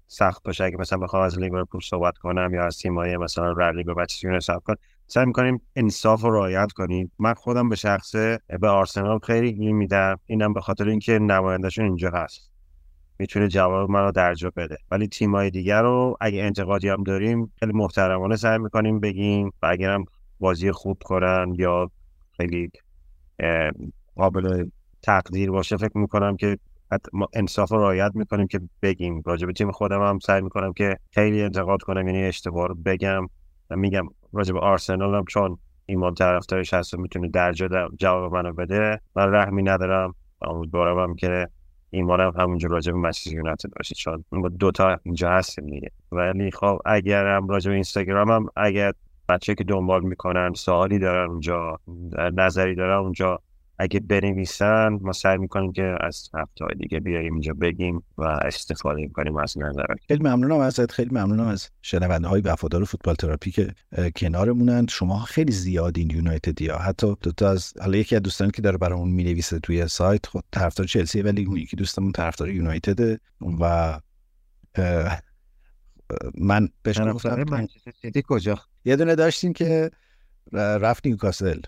سخت 0.08 0.44
باشه 0.44 0.64
اگه 0.64 0.78
مثلا 0.78 1.00
بخوام 1.00 1.24
از 1.24 1.40
لیورپول 1.40 1.82
صحبت 1.82 2.18
کنم 2.18 2.54
یا 2.54 2.66
از 2.66 2.78
تیمای 2.78 3.18
مثلا 3.18 3.52
رلی 3.52 3.84
به 3.84 3.94
بچه 3.94 4.28
یونایتد 4.28 4.60
کنم 4.66 4.76
سعی 5.08 5.26
می‌کنیم 5.26 5.62
انصاف 5.76 6.22
رو 6.22 6.34
رعایت 6.34 6.72
کنیم. 6.72 7.12
من 7.20 7.34
خودم 7.34 7.70
به 7.70 7.76
شخصه 7.76 8.40
به 8.62 8.68
آرسنال 8.68 9.20
خیلی 9.20 9.74
میدم. 9.74 10.20
اینم 10.26 10.54
به 10.54 10.62
خاطر 10.62 10.88
اینکه 10.88 11.20
نمایندهشون 11.20 11.86
اینجا 11.86 12.10
هست. 12.10 12.50
می‌تونه 13.20 13.48
جواب 13.48 13.90
منو 13.90 14.12
درجا 14.12 14.52
بده. 14.56 14.78
ولی 14.92 15.08
تیمای 15.08 15.50
دیگر 15.50 15.82
رو 15.82 16.18
اگه 16.22 16.44
انتقادی 16.44 16.90
هم 16.90 17.04
داریم 17.04 17.54
خیلی 17.60 17.72
محترمانه 17.74 18.36
سعی 18.36 18.58
می‌کنیم 18.58 19.00
بگیم 19.00 19.48
و 19.62 19.66
اگرم 19.66 20.06
بازی 20.40 20.72
خوب 20.72 20.98
کنن 21.04 21.56
یا 21.58 21.92
خیلی 22.38 22.72
قابل 24.16 24.70
تقدیر 25.02 25.52
باشه 25.52 25.78
فکر 25.78 25.98
می‌کنم 25.98 26.38
که 26.38 26.58
ما 27.14 27.28
انصاف 27.34 27.72
رو 27.72 27.78
رعایت 27.78 28.12
می‌کنیم 28.16 28.48
که 28.48 28.60
بگیم. 28.82 29.22
راجع 29.26 29.46
به 29.48 29.54
تیم 29.54 29.72
خودم 29.72 30.02
هم 30.02 30.20
سعی 30.20 30.42
می‌کنم 30.42 30.74
که 30.74 30.98
خیلی 31.12 31.42
انتقاد 31.42 31.82
کنم 31.82 32.08
یعنی 32.08 32.24
اشتباه 32.24 32.68
رو 32.68 32.76
بگم 32.86 33.28
و 33.70 33.76
میگم. 33.76 34.08
راجع 34.34 34.54
به 34.54 34.60
آرسنال 34.60 35.16
هم 35.16 35.26
چون 35.26 35.58
ایمان 35.86 36.14
طرفدارش 36.14 36.74
هست 36.74 36.94
و 36.94 36.98
می‌تونه 36.98 37.30
درجا 37.30 37.90
جواب 38.00 38.34
منو 38.34 38.54
بده. 38.54 39.02
من 39.16 39.34
رحمی 39.34 39.64
ندارم. 39.64 40.16
امیدوارم 40.42 41.16
که 41.16 41.48
ایمانم 41.90 42.34
همونجا 42.38 42.70
راجع 42.70 42.92
به 42.92 42.98
مسیح 42.98 43.34
یونایتد 43.34 43.70
باشه. 43.76 43.96
چون 43.96 44.24
دو 44.60 44.72
تا 44.72 45.00
اینجا 45.04 45.30
هستیم 45.32 45.66
دیگه. 45.66 45.92
ولی 46.12 46.52
خب 46.52 46.80
اگر 46.86 47.28
هم 47.28 47.48
راجع 47.48 47.70
به 47.70 47.74
اینستاگرام 47.74 48.32
هم 48.32 48.46
اگر 48.56 48.94
بچه 49.30 49.56
که 49.56 49.64
دنبال 49.64 50.04
می‌کنن 50.04 50.54
سوالی 50.54 51.00
دارن 51.00 51.30
اونجا 51.30 51.80
نظری 52.34 52.76
دارن 52.76 52.98
اونجا 52.98 53.40
اگه 53.80 54.00
بنویسن 54.00 55.00
ما 55.02 55.14
سعی 55.14 55.38
می‌کنیم 55.38 55.72
که 55.72 55.96
از 56.02 56.30
هفته 56.34 56.66
دیگه 56.80 57.00
بیاییم 57.00 57.34
اینجا 57.34 57.54
بگیم 57.54 58.04
و 58.18 58.24
استفاده 58.24 59.08
کنیم 59.08 59.38
از 59.38 59.58
نظر 59.58 59.86
خیلی 60.08 60.24
ممنونم 60.24 60.60
ازت 60.60 60.92
خیلی 60.92 61.10
ممنونم 61.10 61.48
از 61.48 61.70
شنونده 61.82 62.28
های 62.28 62.42
وفادار 62.42 62.84
فوتبال 62.84 63.16
تراپی 63.16 63.52
که 63.52 63.74
کنارمونن 64.16 64.88
شما 64.88 65.20
خیلی 65.20 65.52
زیادین 65.52 66.10
یونایتدی 66.10 66.68
ها. 66.68 66.78
حتی 66.78 67.16
دو 67.22 67.32
تا 67.32 67.50
از 67.50 67.74
حالا 67.82 67.98
یکی 67.98 68.16
از 68.16 68.22
دوستان 68.22 68.52
که 68.52 68.62
داره 68.62 68.78
برامون 68.78 69.10
می‌نویسه 69.10 69.60
توی 69.60 69.88
سایت 69.88 70.26
خود 70.26 70.44
طرفدار 70.52 70.88
چلسی 70.88 71.22
ولی 71.22 71.46
اون 71.46 71.58
یکی 71.58 71.76
دوستمون 71.76 72.12
طرفدار 72.12 72.50
یونایتد. 72.50 73.20
و 73.60 74.00
من 76.38 76.70
بهش 76.84 77.00
گفتم 77.00 77.68
کجا؟ 78.28 78.60
یه 78.86 78.96
دونه 78.96 79.16
داشتیم 79.16 79.54
که 79.54 79.92
رفت 80.54 81.08
نیوکاسل. 81.08 81.60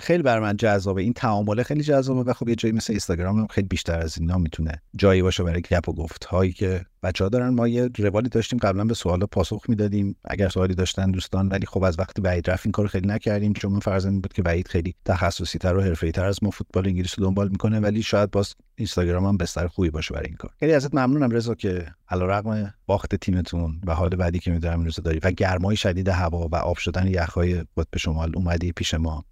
خیلی 0.00 0.22
بر 0.22 0.40
من 0.40 0.56
جذابه. 0.56 1.02
این 1.02 1.12
تعامله 1.12 1.62
خیلی 1.62 1.82
جذابه 1.82 2.30
و 2.30 2.32
خب 2.32 2.48
یه 2.48 2.54
جایی 2.54 2.72
مثل 2.74 2.92
اینستاگرام 2.92 3.46
خیلی 3.46 3.68
بیشتر 3.68 4.00
از 4.00 4.18
اینا 4.18 4.38
می‌تونه 4.38 4.82
جایی 4.96 5.22
باشه 5.22 5.42
برای 5.42 5.62
گپ 5.62 5.88
و 5.88 5.92
گفت 5.92 6.24
هایی 6.24 6.52
که 6.52 6.86
بچه 7.02 7.24
ها 7.24 7.28
دارن. 7.28 7.48
ما 7.48 7.68
یه 7.68 7.90
روالی 7.98 8.28
داشتیم 8.28 8.58
قبلا 8.58 8.84
به 8.84 8.94
سوالا 8.94 9.26
پاسخ 9.26 9.64
می‌دادیم. 9.68 10.16
اگر 10.24 10.48
سوالی 10.48 10.74
داشتن 10.74 11.10
دوستان 11.10 11.48
ولی 11.48 11.66
خب 11.66 11.82
از 11.82 11.98
وقتی 11.98 12.22
وعید 12.22 12.50
رفت 12.50 12.66
این 12.66 12.72
کارو 12.72 12.88
خیلی 12.88 13.08
نکردیم. 13.08 13.52
چون 13.52 13.72
من 13.72 13.78
فرض 13.78 14.06
بود 14.06 14.32
که 14.32 14.42
وعید 14.42 14.68
خیلی 14.68 14.94
تخصصی 15.04 15.58
تر 15.58 15.76
و 15.76 15.80
حرفه‌ای 15.80 16.12
تر 16.12 16.24
از 16.24 16.42
ما 16.42 16.50
فوتبال 16.50 16.86
انگلیس 16.86 17.18
رو 17.18 17.24
دنبال 17.24 17.48
می‌کنه 17.48 17.80
ولی 17.80 18.02
شاید 18.02 18.30
باز 18.30 18.54
اینستاگرام 18.76 19.24
هم 19.24 19.36
بستر 19.36 19.66
خوبی 19.66 19.90
باشه 19.90 20.14
برای 20.14 20.26
این 20.26 20.36
کار. 20.36 20.50
خیلی 20.60 20.72
ازت 20.72 20.94
ممنونم 20.94 21.30
رضا 21.30 21.54
که 21.54 21.86
علیرغم 22.08 22.74
باخت 22.86 23.14
تیمتون 23.14 23.80
و 23.86 23.94
حال 23.94 24.08
بعدی 24.08 24.38
که 24.38 24.50
می‌دونم 24.50 24.78
این 24.78 24.84
روزا 24.84 25.02
داری 25.02 25.18
و 25.22 25.30
گرمای 25.30 25.76
شدید 25.76 26.08
هوا 26.08 26.48
و 26.52 26.56
آب 26.56 26.76
شدن 26.76 27.06
یخهای 27.06 27.64
قطب 27.76 27.98
شمال 27.98 28.32
اومدی 28.34 28.72
پیش 28.72 28.94
ما. 28.94 29.24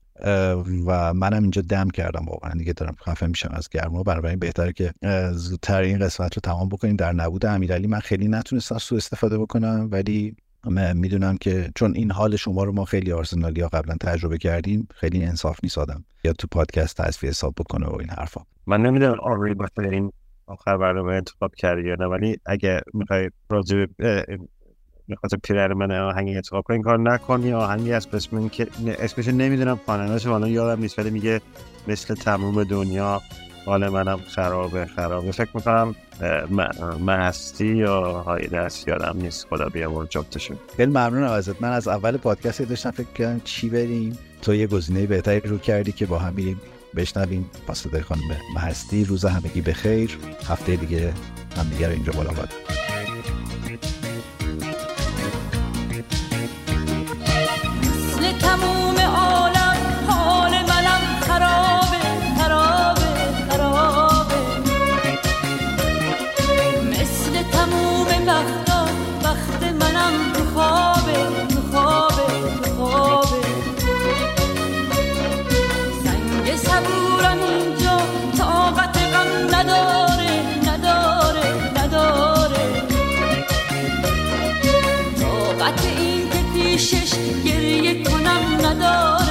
و 0.87 1.15
منم 1.15 1.43
اینجا 1.43 1.63
دم 1.63 1.91
کردم 1.91 2.25
واقعا. 2.27 2.53
دیگه 2.53 2.73
دارم 2.73 2.97
خفه 3.07 3.27
میشم 3.27 3.51
از 3.53 3.69
گرما. 3.69 4.03
بنابراین 4.03 4.39
بهتره 4.39 4.73
که 4.73 4.93
زودتر 5.33 5.81
این 5.81 5.99
قسمت 5.99 6.37
رو 6.37 6.41
تمام 6.41 6.69
بکنیم. 6.69 6.97
در 6.97 7.13
نبود 7.13 7.47
امیرعلی 7.47 7.87
من 7.87 8.01
خیلی 8.01 8.29
نتونستم 8.29 8.79
سو 8.79 8.97
استفاده 8.97 9.39
بکنم 9.39 9.89
ولی 9.93 10.37
می‌دونم 10.95 11.37
که 11.37 11.71
چون 11.75 11.95
این 11.95 12.11
حال 12.11 12.37
شما 12.37 12.65
رو 12.65 12.73
ما 12.73 12.85
خیلی 12.85 13.13
آرسنالی 13.13 13.61
ها 13.61 13.69
قبلا 13.69 13.97
تجربه 14.01 14.39
کردیم 14.39 14.89
خیلی 14.95 15.25
انصاف 15.25 15.59
نیست 15.63 15.79
آدم 15.79 16.05
یا 16.25 16.33
تو 16.33 16.47
پادکست 16.51 16.97
تصفیه 16.97 17.31
حساب 17.31 17.55
بکنه 17.59 17.87
و 17.87 17.97
این 18.01 18.11
حرفا. 18.11 18.41
من 18.67 18.83
نمی‌دونم 18.83 19.21
آری 19.21 19.55
این 19.79 20.13
آخر 20.47 20.77
برنامه 20.77 21.13
انتخاب 21.13 21.55
کردی 21.55 21.89
یا 21.89 21.95
نه 21.95 22.07
ولی 22.07 22.37
اگه 22.47 22.81
می‌خوای 22.95 23.31
راجع 23.51 23.87
پیرر 25.43 25.73
من 25.73 25.93
آهنگ 25.93 26.29
انتخاب 26.29 26.65
کن 26.65 26.75
این 26.75 26.83
کار 26.83 26.99
نکنی 26.99 27.53
آهنگی 27.53 27.93
از 27.93 28.07
اسم 28.13 28.49
که 28.49 28.67
اسمش 28.87 29.29
نمی‌دونم 29.29 29.81
خواننده‌اش 29.85 30.27
الان 30.27 30.51
یادم 30.51 30.81
نیست 30.83 30.99
ولی 30.99 31.11
میگه 31.11 31.41
مثل 31.89 32.15
تموم 32.15 32.65
دنیا 32.65 33.23
حال 33.67 33.89
منم 33.89 34.19
خرابه 34.29 34.87
خرابه. 34.87 35.33
فکر 35.33 35.51
می‌کنم 35.55 35.95
مستی 37.07 37.77
یا 37.77 38.23
های 38.23 38.47
دست 38.47 38.89
یادم 38.89 39.19
نیست 39.19 39.47
خدا 39.51 39.69
بیامور 39.69 40.07
جبتشون 40.07 40.57
خیلی 40.77 40.91
ممنونم 40.91 41.31
ازت. 41.31 41.63
من 41.63 41.73
از 41.73 41.89
اول 41.89 42.17
پادکست 42.17 42.63
داشتم 42.63 42.91
فکر 42.91 43.13
کردم 43.15 43.41
چی 43.45 43.69
بریم. 43.69 44.19
تو 44.43 44.55
یه 44.55 44.67
گزینه 44.67 45.07
بهتری 45.07 45.41
رو 45.41 45.59
کردی 45.59 45.93
که 45.93 46.07
با 46.07 46.19
هم 46.19 46.35
میریم 46.35 46.61
بشنویم. 46.97 47.51
پاس 47.67 47.87
خانم 47.87 48.37
مستی 48.57 49.05
روز 49.05 49.25
همگی 49.25 49.61
بخیر. 49.61 50.19
هفته 50.49 50.77
دیگه 50.77 51.13
هم 51.57 51.69
دیگه 51.71 51.87
رو 51.87 51.93
اینجا 51.93 52.13
ملاقات. 52.17 52.49
پیشش 86.73 87.13
گریه 87.45 88.05
کنم 88.05 88.67
نداره 88.67 89.22